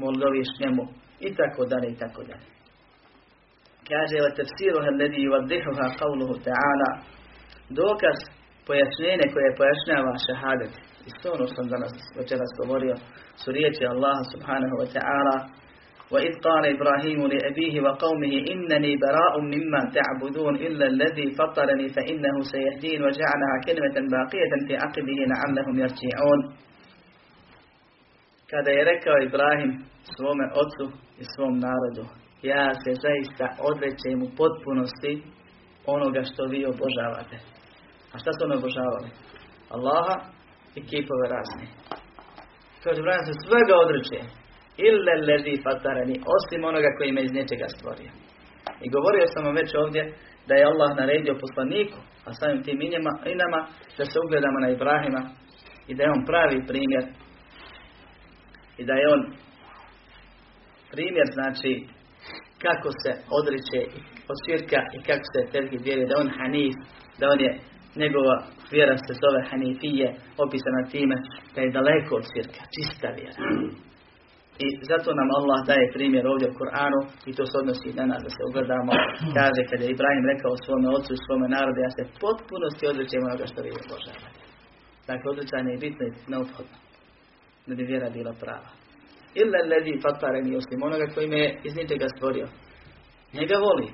moldoviš 0.00 0.50
njemu 0.62 0.84
i 1.26 1.28
tako 1.38 1.62
dalje 1.72 1.88
i 1.90 1.98
tako 2.02 2.20
dalje. 2.30 2.46
Kaže, 3.90 4.16
wa 4.24 4.30
tafsiruha 4.38 4.88
alladhi 4.92 5.20
yuwaddihuha 5.26 5.86
qawluhu 6.00 6.34
ta'ala 6.48 6.90
dokaz 7.80 8.18
pojašnjenje 8.66 9.26
koje 9.34 9.58
pojašnjava 9.60 10.12
šahadet. 10.26 10.72
I 11.08 11.10
to 11.20 11.26
ono 11.36 11.44
što 11.46 11.56
sam 11.56 11.68
danas 11.74 11.94
večeras 12.20 12.50
govorio 12.60 12.94
su 13.42 13.48
riječi 13.56 13.82
Allaha 13.92 14.22
subhanahu 14.32 14.76
wa 14.82 14.88
ta'ala 14.96 15.36
وإذ 16.12 16.32
قال 16.48 16.64
إبراهيم 16.76 17.20
لأبيه 17.32 17.74
وقومه 17.80 18.34
إنني 18.52 18.92
براء 19.04 19.34
مما 19.40 19.80
تعبدون 19.96 20.54
إلا 20.56 20.86
الذي 20.86 21.26
فطرني 21.38 21.88
فإنه 21.88 22.36
سيهدين 22.52 23.00
وجعلها 23.06 23.54
كلمة 23.66 23.96
باقية 24.14 24.52
في 24.66 24.74
عقبه 24.82 25.18
لعلهم 25.30 25.74
يرجعون 25.84 26.40
kada 28.52 28.70
je 28.70 28.84
rekao 28.84 29.16
Ibrahim 29.18 29.70
svome 30.16 30.46
ocu 30.62 30.96
i 31.20 31.24
svom 31.34 31.54
narodu, 31.58 32.04
ja 32.42 32.74
se 32.74 32.90
zaista 33.04 33.46
odrećem 33.68 34.22
u 34.22 34.28
potpunosti 34.36 35.22
onoga 35.86 36.22
što 36.22 36.42
vi 36.44 36.66
obožavate. 36.66 37.36
A 38.12 38.18
šta 38.22 38.30
su 38.32 38.40
oni 38.44 38.56
obožavali? 38.60 39.08
Allaha 39.74 40.16
i 40.78 40.80
kipove 40.90 41.26
razne. 41.36 41.64
Kaže 42.82 42.98
Ibrahim 43.00 43.24
se 43.26 43.34
svega 43.46 43.74
odreće. 43.84 44.18
Ille 44.88 45.14
lezi 45.28 45.54
fatarani, 45.64 46.16
osim 46.36 46.60
onoga 46.70 46.90
koji 46.98 47.10
me 47.12 47.22
iz 47.24 47.32
nečega 47.38 47.66
stvorio. 47.76 48.10
I 48.84 48.86
govorio 48.94 49.26
sam 49.32 49.44
vam 49.46 49.54
već 49.62 49.70
ovdje 49.82 50.02
da 50.48 50.54
je 50.54 50.68
Allah 50.70 50.90
naredio 51.00 51.42
poslaniku, 51.44 51.98
a 52.26 52.28
samim 52.38 52.62
tim 52.62 52.78
i 52.82 53.34
nama, 53.42 53.60
da 53.98 54.04
se 54.04 54.16
ugledamo 54.24 54.58
na 54.64 54.68
Ibrahima 54.70 55.22
i 55.90 55.94
da 55.94 56.02
je 56.02 56.14
on 56.16 56.22
pravi 56.30 56.66
primjer 56.70 57.04
i 58.78 58.84
da 58.84 58.94
je 59.00 59.06
on 59.14 59.22
primjer 60.92 61.26
znači 61.32 61.72
kako 62.64 62.88
se 63.02 63.12
odriče 63.38 63.80
od 64.30 64.36
širka 64.44 64.80
i 64.96 64.98
kako 65.08 65.24
se 65.32 65.50
tevhid 65.52 65.82
vjeri, 65.86 66.10
da 66.10 66.20
on 66.22 66.30
hanif, 66.38 66.74
da 67.18 67.24
on 67.34 67.40
je 67.46 67.52
njegova 68.02 68.36
vjera 68.72 68.96
se 69.04 69.12
zove 69.22 69.40
hanifije, 69.50 70.06
opisana 70.44 70.82
time 70.94 71.16
da 71.54 71.60
je 71.60 71.74
daleko 71.78 72.12
od 72.20 72.24
širka, 72.32 72.62
čista 72.74 73.08
vjera. 73.18 73.40
I 74.64 74.66
zato 74.90 75.08
nam 75.20 75.28
Allah 75.38 75.58
daje 75.70 75.92
primjer 75.96 76.24
ovdje 76.32 76.46
u 76.50 76.56
Koranu 76.60 77.00
i 77.28 77.30
to 77.36 77.42
se 77.50 77.54
odnosi 77.62 77.98
na 77.98 78.04
nas 78.10 78.20
da 78.26 78.30
se 78.36 78.42
ugledamo. 78.48 78.92
Kaže 79.38 79.60
kada 79.70 79.82
je 79.84 79.92
Ibrahim 79.96 80.24
rekao 80.32 80.62
svome 80.64 80.88
ocu 80.96 81.10
i 81.14 81.24
svome 81.24 81.46
narodu, 81.56 81.78
ja 81.80 81.90
se 81.96 82.12
potpunosti 82.24 82.90
odrećem 82.92 83.22
onoga 83.28 83.46
što 83.50 83.58
vi 83.64 83.70
obožavate. 83.82 84.42
Dakle, 85.08 85.26
odrećanje 85.34 85.70
je 85.72 85.82
bitno 85.86 86.02
i 86.06 86.12
neophodno. 86.32 86.76
Da 87.66 87.72
bi 87.78 87.90
vjera 87.92 88.08
bila 88.18 88.32
prava. 88.42 88.70
Illa 89.40 89.60
ledi 89.72 90.02
fatareni 90.04 90.58
osim 90.60 90.78
onoga 90.88 91.06
koji 91.14 91.26
me 91.34 91.42
iz 91.68 91.74
ničega 91.80 92.06
stvorio. 92.14 92.46
Njega 93.38 93.56
voli. 93.66 93.88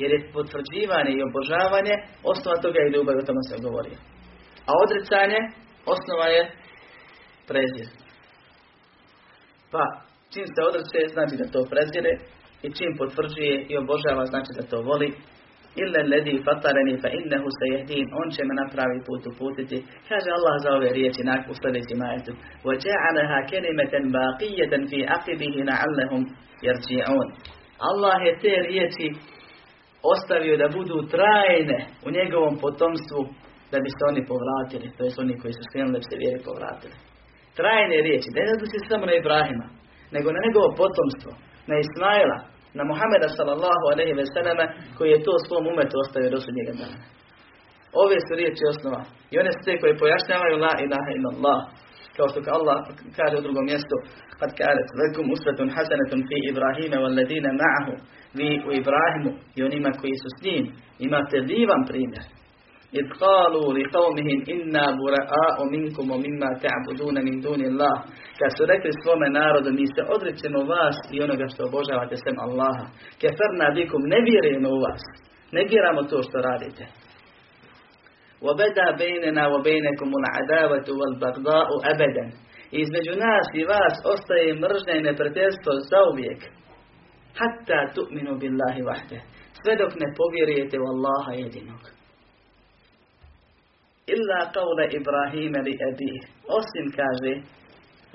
Jer 0.00 0.10
je 0.12 0.32
potvrđivanje 0.32 1.12
i 1.14 1.24
obožavanje 1.28 1.94
osnova 2.32 2.56
toga 2.64 2.78
i 2.82 2.92
ljubav, 2.94 3.16
o 3.18 3.26
tome 3.28 3.42
se 3.48 3.62
govorio. 3.66 3.98
A 4.68 4.70
odricanje, 4.84 5.40
osnova 5.94 6.26
je 6.36 6.42
prezir. 7.48 7.88
Pa, 9.72 9.84
čim 10.32 10.46
se 10.54 10.60
odreće, 10.68 11.00
znači 11.14 11.34
da 11.40 11.46
to 11.54 11.60
prezire 11.72 12.12
i 12.66 12.68
čim 12.76 12.90
potvrđuje 13.00 13.54
i 13.70 13.72
obožava, 13.82 14.24
znači 14.32 14.50
da 14.56 14.62
to 14.70 14.78
voli. 14.90 15.10
Illa 15.82 16.02
ledi 16.12 16.34
fatareni 16.46 16.94
fa 17.02 17.08
innehu 17.18 17.48
se 17.58 17.66
jehdin, 17.74 18.06
on 18.20 18.28
će 18.34 18.42
me 18.48 18.54
na 18.60 18.66
pravi 18.72 18.98
put 19.06 19.22
uputiti. 19.30 19.78
Kaže 20.08 20.28
Allah 20.38 20.54
za 20.64 20.70
ove 20.76 20.88
riječi 20.98 21.22
u 21.50 21.54
sljedećem 21.60 22.00
ajetu. 22.08 22.32
وَجَعَلَهَا 22.66 23.38
كَلِمَةً 23.52 23.94
بَاقِيَّةً 24.16 24.72
فِي 24.90 24.98
عَقِبِهِ 25.12 25.54
لَعَلَّهُمْ 25.70 26.22
يَرْجِعُونَ 26.68 27.28
Allah 27.90 28.16
je 28.26 28.32
te 28.42 28.54
riječi 28.68 29.06
ostavio 30.13 30.55
da 30.61 30.75
budu 30.77 30.95
trajne 31.15 31.79
u 32.05 32.09
njegovom 32.17 32.55
potomstvu 32.63 33.21
da 33.71 33.77
bi 33.83 33.89
se 33.95 34.03
oni 34.11 34.21
povratili, 34.31 34.87
to 34.95 35.01
jest 35.05 35.19
oni 35.23 35.35
koji 35.41 35.53
su 35.57 35.63
skrenuli 35.65 35.95
da 35.95 36.01
bi 36.01 36.09
se 36.11 36.21
vjeri 36.23 36.39
povratili. 36.49 36.95
Trajne 37.59 37.97
riječi, 38.07 38.33
da 38.33 38.39
ne 38.41 38.55
odnosi 38.57 38.89
samo 38.91 39.03
na 39.09 39.15
Ibrahima, 39.21 39.67
nego 40.15 40.27
na 40.31 40.39
njegovo 40.45 40.69
potomstvo, 40.81 41.31
na 41.69 41.75
Ismaila, 41.83 42.37
na 42.77 42.83
Muhameda 42.89 43.29
sallallahu 43.37 43.85
alaihi 43.91 44.17
ve 44.21 44.25
selleme, 44.33 44.65
koji 44.97 45.09
je 45.11 45.23
to 45.25 45.33
svom 45.45 45.63
umetu 45.73 45.95
ostavio 46.03 46.33
do 46.33 46.39
sudnjega 46.45 46.73
dana. 46.81 46.99
Ove 48.03 48.17
su 48.25 48.31
riječi 48.39 48.63
osnova. 48.73 49.01
I 49.31 49.33
one 49.41 49.51
su 49.53 49.61
te 49.65 49.73
koje 49.81 50.01
pojašnjavaju 50.03 50.55
la 50.65 50.73
ilaha 50.85 51.09
illallah 51.17 51.59
Kao 52.16 52.26
što 52.28 52.38
Allah 52.58 52.78
kaže 53.18 53.34
u 53.38 53.44
drugom 53.46 53.64
mjestu, 53.70 53.96
kad 54.40 54.50
kaže, 54.60 54.82
vekum 55.02 55.26
usvetun 55.34 55.68
hasanetun 55.76 56.20
fi 56.28 56.36
Ibrahime 56.50 56.96
wal 57.02 57.14
ladina 57.18 57.50
ma'ahu. 57.62 57.94
Vi 58.38 58.48
u 58.68 58.70
Ibrahimu 58.80 59.32
i 59.56 59.60
onima 59.68 59.90
koji 60.00 60.14
su 60.22 60.28
s 60.36 60.38
njim 60.46 60.64
imate 61.06 61.36
divan 61.50 61.82
primjer. 61.90 62.24
إذ 62.98 63.06
قالوا 63.24 63.68
لقومهم 63.78 64.38
إنا 64.54 64.84
براء 65.00 65.56
منكم 65.74 66.10
ومما 66.10 66.48
تعبدون 66.64 67.24
من 67.24 67.40
دون 67.40 67.60
الله 67.60 67.94
kad 68.40 68.50
su 68.56 68.62
rekli 68.66 68.90
svome 69.02 69.28
narodu 69.30 69.70
mi 69.72 69.86
se 69.86 70.02
odrećemo 70.14 70.60
vas 70.72 70.96
i 71.14 71.22
onoga 71.22 71.46
što 71.52 71.64
obožavate 71.64 72.16
sem 72.16 72.36
Allaha 72.46 72.84
keferna 73.20 73.66
bikum 73.74 74.02
ne 74.12 74.18
vjerujemo 74.28 74.68
u 74.76 74.80
vas 74.86 75.02
ne 75.52 75.62
vjeramo 75.70 76.02
to 76.02 76.22
što 76.22 76.38
radite 76.48 76.84
وبدا 78.46 78.86
بيننا 79.04 79.46
وبينكم 79.52 80.10
العداوة 80.20 80.86
والبغضاء 80.98 81.68
أبدا 81.92 82.26
između 82.72 83.12
nas 83.24 83.46
i 83.54 83.64
vas 83.64 83.96
ostaje 84.12 84.54
mržnja 84.54 84.94
i 84.96 85.02
neprijateljstvo 85.02 85.72
zauvijek 85.92 86.40
hatta 87.38 87.80
tu'minu 87.94 88.32
billahi 88.40 88.82
vahde 88.88 89.18
sve 89.62 89.72
dok 89.76 89.92
ne 90.02 90.08
povjerujete 90.18 90.76
u 90.80 90.86
Allaha 90.92 91.32
jedinog 91.42 91.82
illa 94.14 94.40
qawla 94.56 94.84
Ibrahima 94.98 95.60
li 95.66 95.74
abih. 95.88 96.20
Osim 96.58 96.86
kaže 96.98 97.32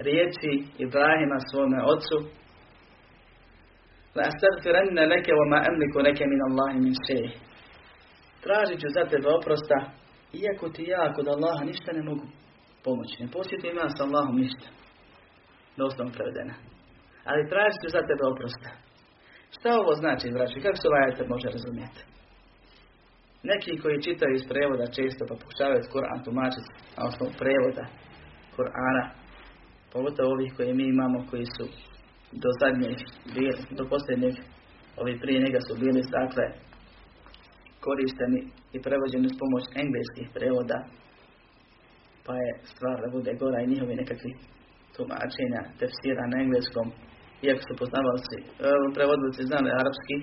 riječi 0.07 0.53
Ibrahima 0.85 1.37
svome 1.49 1.79
ocu 1.93 2.17
la 4.15 4.23
astaghfiranna 4.31 5.03
laka 5.13 5.31
wa 5.39 5.45
ma 5.51 5.59
amliku 5.69 5.97
laka 6.07 6.23
min 6.33 6.41
Allah 6.47 6.69
min 6.85 6.95
shay. 7.05 7.25
Tražit 8.43 8.79
ću 8.81 8.87
za 8.95 9.03
tebe 9.11 9.27
oprosta 9.37 9.77
iako 10.32 10.68
ti 10.74 10.82
ja 10.94 11.12
kod 11.14 11.28
Allaha 11.28 11.64
ništa 11.64 11.92
ne 11.92 12.02
mogu 12.02 12.26
pomoći. 12.84 13.22
Ne 13.22 13.28
posjetim 13.30 13.76
ja 13.76 13.88
sa 13.96 14.04
Allahom 14.04 14.36
ništa. 14.36 14.68
Doslovno 15.76 16.12
prevedena. 16.16 16.54
Ali 17.28 17.48
tražit 17.50 17.80
ću 17.82 17.88
za 17.96 18.02
tebe 18.08 18.24
oprosta. 18.32 18.70
Šta 19.54 19.68
ovo 19.82 19.92
znači, 20.02 20.34
braći? 20.36 20.64
Kako 20.64 20.76
se 20.76 20.88
ovaj 20.88 21.28
može 21.34 21.48
razumjeti? 21.56 22.00
Neki 23.42 23.80
koji 23.82 24.04
čitaju 24.06 24.34
iz 24.34 24.44
prevoda 24.50 24.86
često 24.96 25.22
pa 25.28 25.34
pokušavaju 25.42 25.90
Kur'an 25.94 26.20
tumačiti 26.24 26.70
na 26.96 27.00
osnovu 27.08 27.32
prevoda 27.40 27.84
Kur'ana, 28.56 29.04
pogotovo 29.92 30.28
ovih 30.34 30.52
koje 30.56 30.74
mi 30.74 30.84
imamo 30.88 31.18
koji 31.30 31.46
su 31.56 31.64
do 32.42 32.48
zadnjeg, 32.60 32.98
do 33.78 33.84
posljednjeg, 33.90 34.34
ovi 35.00 35.20
prije 35.22 35.38
njega 35.44 35.60
su 35.66 35.72
bili 35.82 36.02
dakle 36.18 36.44
korišteni 37.84 38.40
i 38.76 38.78
prevođeni 38.86 39.28
s 39.32 39.38
pomoć 39.42 39.64
engleskih 39.82 40.26
prevoda, 40.36 40.78
pa 42.26 42.34
je 42.44 42.50
stvar 42.72 42.96
da 43.02 43.08
bude 43.16 43.32
gora 43.42 43.58
i 43.60 43.70
njihovi 43.72 43.94
nekakvi 44.02 44.32
tumačenja 44.94 45.62
tefsira 45.78 46.24
na 46.32 46.36
engleskom, 46.44 46.86
iako 47.46 47.62
su 47.66 47.72
poznavalci, 47.80 48.38
e, 48.40 48.46
prevodnici 48.96 49.48
znali 49.50 49.68
arapski, 49.70 50.16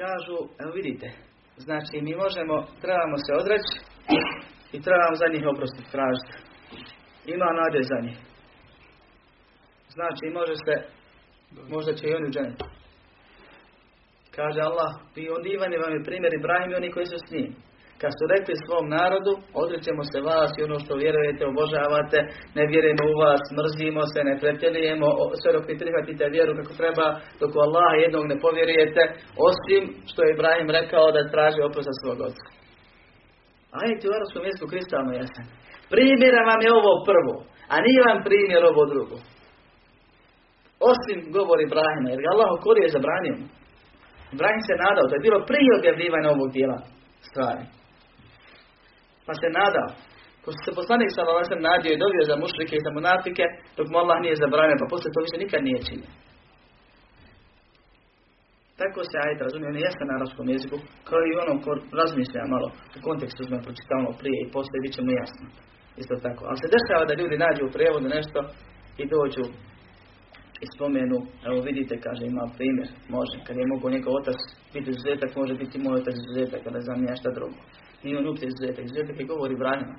kažu, 0.00 0.38
evo 0.62 0.70
vidite, 0.80 1.08
znači 1.66 1.96
mi 2.06 2.12
možemo, 2.24 2.54
trebamo 2.82 3.16
se 3.24 3.32
odreći 3.40 3.74
i 4.76 4.82
trebamo 4.86 5.14
za 5.22 5.26
njih 5.32 5.44
oprostiti 5.52 5.92
tražiti. 5.94 6.34
Ima 7.34 7.48
nade 7.60 7.80
za 7.90 7.98
njih. 8.06 8.18
Znači 9.96 10.24
može 10.38 10.54
se, 10.64 10.74
možda 11.74 11.92
će 11.94 12.04
i 12.08 12.14
oni 12.14 12.26
uđeniti. 12.28 12.64
Kaže 14.40 14.60
Allah, 14.70 14.92
i 15.20 15.22
on 15.34 15.40
divan 15.46 15.72
vam 15.84 15.92
je 15.94 16.06
primjer 16.08 16.32
Ibrahim 16.34 16.70
i 16.70 16.78
oni 16.80 16.88
koji 16.94 17.06
su 17.12 17.18
s 17.20 17.30
njim. 17.34 17.50
Kad 18.00 18.12
su 18.18 18.24
rekli 18.34 18.54
svom 18.64 18.86
narodu, 18.98 19.32
odrećemo 19.62 20.02
se 20.10 20.18
vas 20.28 20.50
i 20.54 20.64
ono 20.68 20.76
što 20.82 20.92
vjerujete, 21.02 21.42
obožavate, 21.52 22.18
ne 22.58 22.64
vjerujemo 22.70 23.04
u 23.08 23.18
vas, 23.22 23.42
mrzimo 23.58 24.02
se, 24.12 24.20
ne 24.28 24.34
pretjerujemo, 24.42 25.06
sve 25.40 25.50
dok 25.56 25.64
ne 25.70 25.80
prihvatite 25.82 26.24
vjeru 26.36 26.52
kako 26.58 26.72
treba, 26.80 27.06
dok 27.40 27.50
u 27.56 27.64
Allaha 27.66 27.94
jednog 28.04 28.24
ne 28.32 28.36
povjerujete, 28.44 29.02
osim 29.50 29.82
što 30.10 30.20
je 30.22 30.32
Ibrahim 30.32 30.68
rekao 30.78 31.06
da 31.14 31.30
traži 31.34 31.60
oprost 31.68 32.00
svog 32.00 32.18
oca. 32.28 32.46
Ajte 33.82 34.04
u 34.06 34.14
arabskom 34.16 34.44
jeziku 34.48 34.66
kristalno 34.72 35.12
jasan. 35.20 35.46
Primjera 35.94 36.40
vam 36.50 36.60
je 36.64 36.70
ovo 36.80 36.92
prvo, 37.10 37.34
a 37.72 37.74
nije 37.86 38.00
vam 38.08 38.20
primjer 38.28 38.62
ovo 38.72 38.82
drugo. 38.92 39.16
Osim 40.92 41.18
govor 41.36 41.58
Ibrahima, 41.60 42.08
jer 42.10 42.20
ga 42.24 42.28
Allah 42.34 42.48
okorio 42.56 42.84
je 42.86 42.96
zabranio. 42.98 43.36
Ibrahim 44.34 44.62
se 44.68 44.74
nadao, 44.84 45.08
to 45.08 45.14
je 45.16 45.26
bilo 45.26 45.38
prije 45.50 45.70
objavljivanja 45.78 46.28
ovog 46.30 46.48
dijela 46.56 46.78
stvari. 47.28 47.64
Pa 49.26 49.32
se 49.40 49.48
nadao. 49.60 49.90
Ko 50.42 50.48
se 50.64 50.78
poslanik 50.80 51.10
sa 51.12 51.22
sam 51.50 51.60
nadio 51.70 51.92
i 51.92 52.02
dobio 52.04 52.24
za 52.30 52.36
mušrike 52.42 52.74
i 52.76 52.84
za 52.86 52.90
munafike, 52.96 53.44
dok 53.76 53.86
mu 53.88 53.96
Allah 54.02 54.18
nije 54.24 54.42
zabranio, 54.42 54.80
pa 54.80 54.86
poslije 54.92 55.14
to 55.14 55.24
više 55.26 55.36
nikad 55.44 55.60
nije 55.68 55.86
činio. 55.88 56.12
Tako 58.80 59.00
se 59.10 59.16
ajet 59.24 59.40
razumije, 59.46 59.68
on 59.70 59.78
je 59.78 59.86
jasno 59.88 60.04
na 60.06 60.14
arabskom 60.18 60.46
jeziku, 60.54 60.76
kao 61.08 61.20
i 61.24 61.38
onom 61.42 61.58
ko 61.64 61.70
razmišlja 62.00 62.52
malo 62.54 62.68
u 62.96 62.98
kontekstu 63.08 63.40
smo 63.44 63.66
pročitavamo 63.66 64.10
prije 64.20 64.38
i 64.40 64.50
poslije 64.56 64.82
bit 64.84 64.92
će 64.96 65.02
mu 65.04 65.12
jasno. 65.22 65.46
Isto 66.00 66.14
tako. 66.26 66.42
Ali 66.48 66.58
se 66.62 66.74
dešava 66.76 67.04
da 67.08 67.18
ljudi 67.20 67.36
nađu 67.44 67.62
u 67.64 67.74
prijevodu 67.76 68.08
nešto 68.16 68.38
i 69.02 69.04
dođu 69.14 69.44
i 70.60 70.66
spomenu, 70.74 71.18
evo 71.46 71.60
vidite, 71.68 72.00
kaže, 72.00 72.26
ima 72.26 72.44
primjer, 72.56 72.88
može, 73.08 73.36
kad 73.46 73.56
je 73.56 73.66
mogu 73.66 73.90
njegov 73.90 74.14
otac 74.14 74.38
biti 74.74 74.90
izuzetak, 74.90 75.36
može 75.36 75.54
biti 75.54 75.78
moj 75.78 76.00
otac 76.00 76.14
izuzetak, 76.16 76.64
kada 76.64 76.80
znam 76.80 77.04
ja 77.04 77.16
šta 77.16 77.30
drugo. 77.30 77.60
Nije 78.02 78.18
on 78.18 78.26
uopće 78.26 78.46
izuzetak, 78.46 78.84
izuzetak 78.84 79.20
je 79.20 79.30
govori 79.32 79.56
branima. 79.56 79.96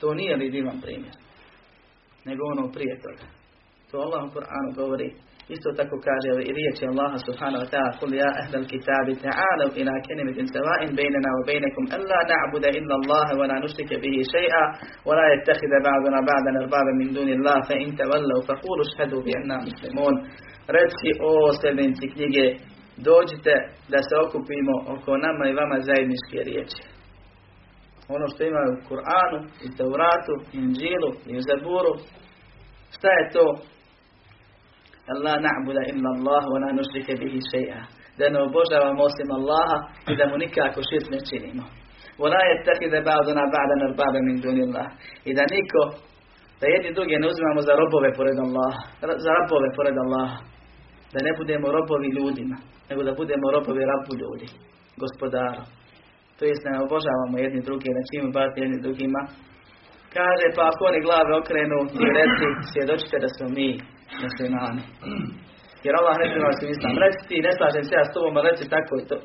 To 0.00 0.14
nije 0.14 0.36
li 0.36 0.50
divan 0.50 0.80
primjer, 0.80 1.14
nego 2.24 2.42
ono 2.44 2.72
prije 2.72 2.94
toga. 3.04 3.26
To 3.90 3.96
Allah 3.98 4.22
u 4.24 4.32
Koranu 4.34 4.70
govori, 4.74 5.14
isto 5.55 5.69
tako 5.79 5.95
kaže 6.07 6.29
i 6.49 6.51
riječi 6.57 6.83
Allaha 6.91 7.17
subhanahu 7.27 7.63
wa 7.63 7.69
ta'ala 7.73 7.91
قل 8.01 8.11
يا 8.23 8.29
أهل 8.41 8.53
الكتاب 8.61 9.05
تعالوا 9.27 9.71
إلى 9.79 9.93
كلمة 10.07 10.37
سواء 10.55 10.81
بيننا 10.99 11.29
وبينكم 11.37 11.83
ألا 11.97 12.19
نعبد 12.31 12.65
إلا 12.79 12.95
الله 12.99 13.27
ولا 13.39 13.55
نشرك 13.63 13.91
به 14.03 14.15
شيئا 14.35 14.63
ولا 15.07 15.25
يتخذ 15.33 15.71
بعضنا 15.89 16.19
بعضا 16.31 16.51
أربابا 16.63 16.91
من 17.01 17.07
دون 17.17 17.29
الله 17.37 17.57
فإن 17.69 17.87
تولوا 18.01 18.41
فقولوا 18.47 18.85
اشهدوا 18.87 19.21
بأننا 19.25 19.57
مسلمون 19.67 20.15
Reci 20.77 21.09
o 21.29 21.31
sljedbenici 21.59 22.05
knjige, 22.13 22.45
dođite 23.07 23.53
da 23.91 23.99
se 24.07 24.15
okupimo 24.25 24.75
oko 24.93 25.11
nama 25.25 25.43
i 25.47 25.57
vama 25.59 25.77
zajedničke 25.87 26.37
riječi. 26.49 26.81
Ono 28.15 28.25
što 28.31 28.41
ima 28.43 28.61
u 28.71 28.75
Kur'anu, 28.89 29.39
i 29.65 29.67
Tauratu, 29.77 30.33
i 30.53 30.57
Inđilu, 30.57 31.11
i 31.29 31.31
u 31.39 31.41
Zaburu, 31.47 31.93
šta 32.95 33.09
je 33.17 33.29
to? 33.35 33.45
Allah 35.12 35.34
na'buda 35.46 35.82
illa 35.92 36.08
Allah 36.16 36.42
wa 36.52 36.58
la 36.62 36.68
nushrike 36.78 37.14
bihi 37.20 37.38
shay'a. 37.52 37.80
Da 38.18 38.30
ne 38.30 38.38
obožavamo 38.46 39.02
osim 39.08 39.30
Allaha 39.38 39.76
i 40.10 40.16
da 40.18 40.24
mu 40.30 40.36
nikako 40.38 40.80
širk 40.88 41.06
ne 41.14 41.18
činimo. 41.28 41.64
Wa 42.20 42.26
la 42.32 42.40
yattakhidha 42.50 43.00
ba'duna 43.08 43.42
ba'dan 43.54 43.80
arbaba 43.88 44.18
min 44.26 44.36
dunillah. 44.44 44.88
I 45.28 45.34
da 45.34 45.44
niko 45.54 45.82
da 46.60 46.66
jedni 46.74 46.90
druge 46.96 47.14
ne 47.18 47.26
uzimamo 47.32 47.60
za 47.68 47.72
robove 47.82 48.10
pored 48.18 48.38
Allaha, 48.46 48.80
za 49.24 49.32
robove 49.40 49.68
pored 49.76 49.96
Allaha. 50.04 50.38
Da 51.12 51.18
ne 51.26 51.30
budemo 51.38 51.66
robovi 51.76 52.08
ljudima, 52.16 52.56
nego 52.88 53.02
da 53.08 53.12
budemo 53.20 53.46
robovi 53.56 53.82
rabu 53.92 54.12
ljudi, 54.22 54.48
gospodara. 55.02 55.62
To 56.38 56.42
jest 56.50 56.62
ne 56.66 56.72
obožavamo 56.84 57.36
jedni 57.44 57.60
druge, 57.68 57.88
ne 57.96 58.02
činimo 58.08 58.30
bati 58.38 58.60
jedni 58.60 58.78
drugima. 58.84 59.20
Kaže, 60.16 60.46
pa 60.56 60.62
ako 60.70 60.82
oni 60.90 61.00
glave 61.06 61.32
okrenu 61.40 61.78
i 62.02 62.04
reci, 62.18 62.46
svjedočite 62.72 63.16
da 63.24 63.28
smo 63.34 63.46
mi 63.56 63.68
muslimani. 64.24 64.82
Jer 65.84 65.94
Allah 66.00 66.16
ne 66.18 66.26
prima 66.32 66.52
se 66.58 66.64
islam. 66.74 66.94
Reci 67.04 67.22
ti, 67.28 67.36
ne 67.46 67.52
slažem 67.58 67.84
se 67.84 67.94
ja 67.98 68.04
s 68.04 68.14
tobom, 68.14 68.34
reci 68.48 68.72
tako 68.74 68.92
i 69.00 69.06
to. 69.10 69.16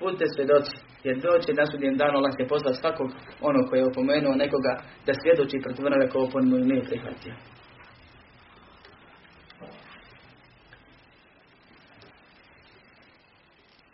Budite 0.00 0.24
svjedoci. 0.34 0.74
Jer 1.06 1.16
doći 1.16 1.52
na 1.52 1.64
sudjen 1.66 1.96
dan 1.96 2.16
Allah 2.16 2.32
će 2.36 2.52
poslati 2.52 2.80
svakog 2.82 3.08
ono 3.48 3.60
koji 3.68 3.78
je 3.80 3.86
opomenuo 3.86 4.34
nekoga 4.44 4.72
da 5.06 5.12
svjedoči 5.14 5.64
protiv 5.64 5.86
onoga 5.86 6.06
ko 6.12 6.18
opomenuo 6.26 6.68
nije 6.70 6.84
prihvatio. 6.90 7.34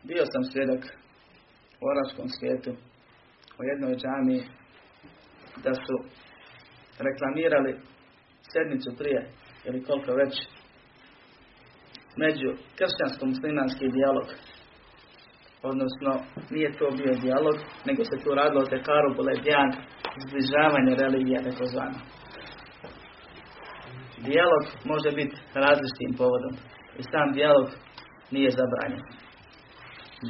Bio 0.02 0.24
sam 0.32 0.42
svjedok 0.44 0.82
u 1.82 1.84
arabskom 1.92 2.28
svijetu 2.36 2.70
u 3.58 3.62
jednoj 3.70 3.94
džami 4.02 4.38
da 5.64 5.72
su 5.74 5.96
reklamirali 7.06 7.72
sedmicu 8.52 8.90
prije 8.98 9.20
ili 9.66 9.84
koliko 9.84 10.12
već 10.12 10.34
među 12.22 12.48
kršćansko-muslimanski 12.78 13.86
dijalog. 13.96 14.28
Odnosno, 15.62 16.12
nije 16.50 16.68
to 16.78 16.86
bio 16.98 17.12
dijalog, 17.22 17.56
nego 17.86 18.04
se 18.04 18.16
tu 18.22 18.30
radilo 18.40 18.60
o 18.62 18.72
tekaru 18.74 19.14
boledjan, 19.16 19.70
zbližavanje 20.24 20.92
religija, 21.02 21.46
tako 21.46 21.64
zvano. 21.72 21.98
Dijalog 24.26 24.64
može 24.92 25.10
biti 25.18 25.36
različitim 25.54 26.12
povodom. 26.20 26.54
I 27.00 27.02
sam 27.10 27.32
dijalog 27.32 27.68
nije 28.30 28.50
zabranjen. 28.50 29.02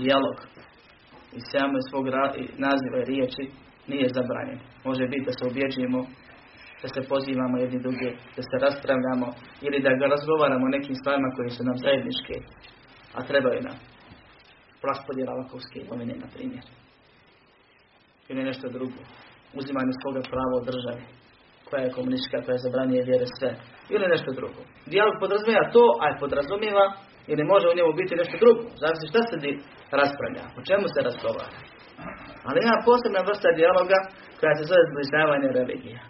Dijalog 0.01 0.37
i 1.37 1.41
samo 1.53 1.77
svog 1.89 2.07
naziva 2.67 2.99
i 3.01 3.09
riječi 3.13 3.45
nije 3.87 4.09
zabranjen. 4.17 4.61
Može 4.85 5.05
biti 5.07 5.27
da 5.29 5.33
se 5.33 5.45
objeđujemo 5.51 6.01
da 6.83 6.89
se 6.95 7.09
pozivamo 7.13 7.57
jedni 7.59 7.79
druge, 7.85 8.09
da 8.37 8.43
se 8.49 8.57
raspravljamo 8.67 9.29
ili 9.67 9.85
da 9.85 9.91
ga 10.01 10.07
razgovaramo 10.15 10.65
o 10.67 10.75
nekim 10.77 10.95
stvarima 11.01 11.29
koje 11.37 11.51
su 11.57 11.63
nam 11.69 11.77
zajedničke, 11.85 12.37
a 13.17 13.19
trebaju 13.31 13.61
nam 13.69 13.77
raspodjela 14.89 15.39
lakovske 15.41 15.79
imovine, 15.81 16.15
na 16.25 16.29
primjer. 16.35 16.65
Ili 18.31 18.43
nešto 18.51 18.67
drugo. 18.77 19.01
Uzimanje 19.61 19.93
svoga 20.03 20.21
prava 20.33 20.55
od 20.61 20.65
države, 20.71 21.03
koja 21.69 21.81
je 21.83 21.97
komunistička, 21.97 22.43
koja 22.45 22.55
je 22.55 22.65
zabranije 22.67 23.09
vjere 23.11 23.27
sve. 23.39 23.51
Ili 23.95 24.13
nešto 24.15 24.31
drugo. 24.39 24.61
Dijalog 24.93 25.15
podrazumijeva 25.23 25.75
to, 25.77 25.85
a 26.03 26.05
je 26.09 26.21
podrazumijeva 26.23 26.87
ili 27.33 27.51
može 27.53 27.67
u 27.69 27.77
njemu 27.79 27.93
biti 28.01 28.21
nešto 28.21 28.37
drugo. 28.43 28.63
Zavisi 28.83 29.11
šta 29.11 29.21
se 29.29 29.37
di 29.45 29.53
raspravlja, 30.01 30.45
o 30.59 30.61
čemu 30.69 30.85
se 30.95 31.01
razgovara. 31.09 31.59
Ali 32.47 32.59
ima 32.61 32.77
posebna 32.89 33.21
vrsta 33.29 33.49
dijaloga 33.59 33.99
koja 34.39 34.53
se 34.55 34.65
zove 34.71 34.83
zbližavanje 34.91 35.49
religija. 35.61 36.01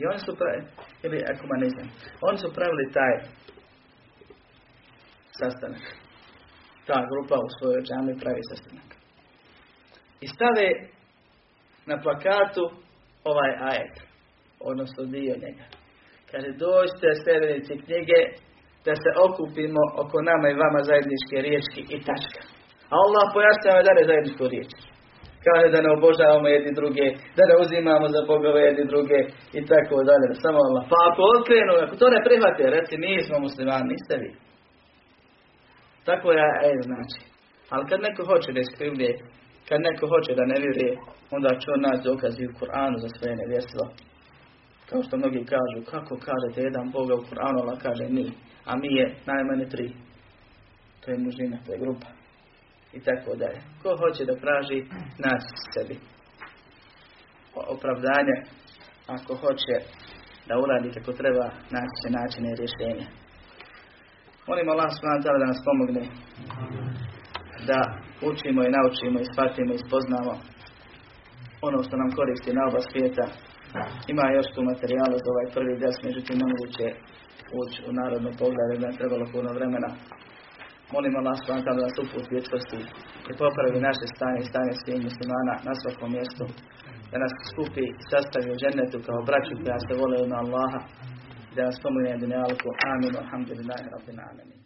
I 0.00 0.06
oni 0.10 0.20
su 0.26 0.32
pravili, 0.40 0.66
ili 1.04 1.18
ekumenizam, 1.32 1.88
oni 2.28 2.38
su 2.42 2.48
pravili 2.56 2.92
taj 2.98 3.14
sastanak. 5.40 5.84
Ta 6.86 6.98
grupa 7.10 7.36
u 7.46 7.48
svojoj 7.56 7.82
džami 7.88 8.20
pravi 8.22 8.42
sastanak. 8.50 8.90
I 10.24 10.26
stave 10.34 10.66
na 11.90 11.96
plakatu 12.02 12.64
ovaj 13.32 13.52
ajet, 13.70 13.94
odnosno 14.70 15.02
dio 15.04 15.34
njega. 15.44 15.66
Kaže, 16.30 16.48
dođite 16.64 17.08
sljedenici 17.22 17.82
knjige 17.84 18.20
da 18.86 18.92
se 19.02 19.10
okupimo 19.26 19.82
oko 20.02 20.16
nama 20.30 20.46
i 20.48 20.60
vama 20.64 20.80
zajedničke 20.88 21.36
riječi 21.46 21.80
i 21.94 21.96
tačka. 22.08 22.42
A 22.92 22.94
Allah 23.04 23.24
da 23.84 24.00
je 24.00 24.10
zajedničku 24.10 24.44
riječ. 24.52 24.72
Kaže 25.46 25.66
da 25.74 25.80
ne 25.84 25.90
obožavamo 25.96 26.48
jedni 26.48 26.72
druge, 26.80 27.06
da 27.36 27.42
ne 27.50 27.54
uzimamo 27.62 28.06
za 28.14 28.20
bogove 28.30 28.60
jedni 28.68 28.84
druge 28.92 29.18
i 29.58 29.60
tako 29.70 29.96
dalje. 30.08 30.26
Samo 30.44 30.58
Allah. 30.66 30.82
Pa 30.92 30.98
ako 31.08 31.20
okrenu, 31.38 31.72
ako 31.84 31.94
to 32.00 32.06
ne 32.14 32.20
prihvate, 32.26 32.64
reci 32.76 32.94
mi 33.04 33.12
smo 33.26 33.36
muslimani, 33.46 33.90
niste 33.92 34.14
vi. 34.22 34.30
Tako 36.08 36.26
je 36.38 36.46
e, 36.70 36.72
znači. 36.88 37.20
Ali 37.72 37.88
kad 37.90 37.98
neko 38.06 38.22
hoće 38.30 38.50
da 38.52 38.60
iskrivlje, 38.60 39.10
kad 39.68 39.78
neko 39.88 40.04
hoće 40.12 40.32
da 40.38 40.44
ne 40.52 40.56
vjeruje, 40.62 40.92
onda 41.36 41.50
će 41.60 41.66
on 41.74 41.80
naći 41.86 42.06
dokazi 42.10 42.42
u 42.46 42.56
Kur'anu 42.58 42.96
za 43.04 43.08
svoje 43.16 43.34
nevjerstvo. 43.40 43.82
Kao 44.88 45.00
što 45.02 45.16
mnogi 45.16 45.42
kažu, 45.54 45.78
kako 45.92 46.14
kažete 46.28 46.58
jedan 46.60 46.86
Boga 46.94 47.14
u 47.16 47.26
Kur'anu, 47.28 47.58
Allah 47.62 47.78
kaže 47.86 48.04
mi, 48.16 48.26
a 48.70 48.72
mi 48.82 48.90
je 48.98 49.06
najmanje 49.30 49.66
tri. 49.72 49.86
To 51.00 51.06
je 51.10 51.18
mužina, 51.24 51.56
to 51.66 51.72
je 51.72 51.82
grupa 51.84 52.19
i 52.92 53.00
tako 53.00 53.30
dalje. 53.36 53.60
Ko 53.82 53.96
hoće 53.96 54.24
da 54.24 54.40
praži, 54.44 54.78
naći 55.24 55.50
sebi 55.74 55.96
opravdanje, 57.74 58.36
ako 59.06 59.32
hoće 59.42 59.76
da 60.48 60.54
uradi 60.64 60.88
kako 60.96 61.12
treba, 61.12 61.46
naći 61.76 61.94
će 62.00 62.08
načine 62.18 62.48
i 62.50 62.58
rješenje. 62.60 63.06
Molim 64.48 64.68
Allah 64.68 64.90
subhanahu 64.92 65.38
da 65.42 65.50
nas 65.52 65.60
pomogne 65.68 66.04
da 67.70 67.80
učimo 68.30 68.60
i 68.62 68.74
naučimo 68.76 69.18
i 69.20 69.30
shvatimo 69.32 69.72
i 69.74 69.84
spoznamo 69.86 70.32
ono 71.68 71.78
što 71.86 71.94
nam 71.96 72.10
koristi 72.18 72.56
na 72.56 72.62
oba 72.68 72.80
svijeta. 72.90 73.26
Ima 74.12 74.24
još 74.36 74.48
tu 74.54 74.60
materijala 74.70 75.16
za 75.24 75.28
ovaj 75.32 75.48
prvi 75.56 75.74
des, 75.82 75.96
međutim 76.06 76.36
nemoguće 76.42 76.86
ući 77.60 77.78
u 77.88 77.92
narodno 78.00 78.30
poglavlje, 78.40 78.86
je 78.86 78.98
trebalo 78.98 79.24
puno 79.34 79.50
vremena. 79.58 79.90
Molim 80.94 81.14
Allah 81.20 81.34
subhanahu 81.38 81.66
da 81.68 81.86
nas 81.86 81.96
uputi 82.02 82.34
i 82.36 82.40
i 83.30 83.32
popravi 83.40 83.78
naše 83.88 84.06
stanje 84.14 84.40
i 84.42 84.50
stanje 84.50 84.74
svih 84.82 84.98
muslimana 85.08 85.54
na 85.66 85.72
svakom 85.80 86.08
mjestu. 86.16 86.44
Da 87.10 87.16
nas 87.24 87.32
skupi 87.50 87.86
sastavi 88.10 88.48
u 88.52 88.58
džennetu 88.60 88.98
kao 89.06 89.20
braću 89.28 89.52
koja 89.62 89.78
se 89.86 89.92
vole 90.00 90.16
na 90.32 90.36
Allaha. 90.44 90.80
Da 91.54 91.60
nas 91.68 91.76
pomogne 91.82 92.20
dunjalku. 92.22 92.68
Amin. 92.92 93.12
Alhamdulillahi 93.22 93.86
rabbil 93.94 94.20
alamin. 94.28 94.60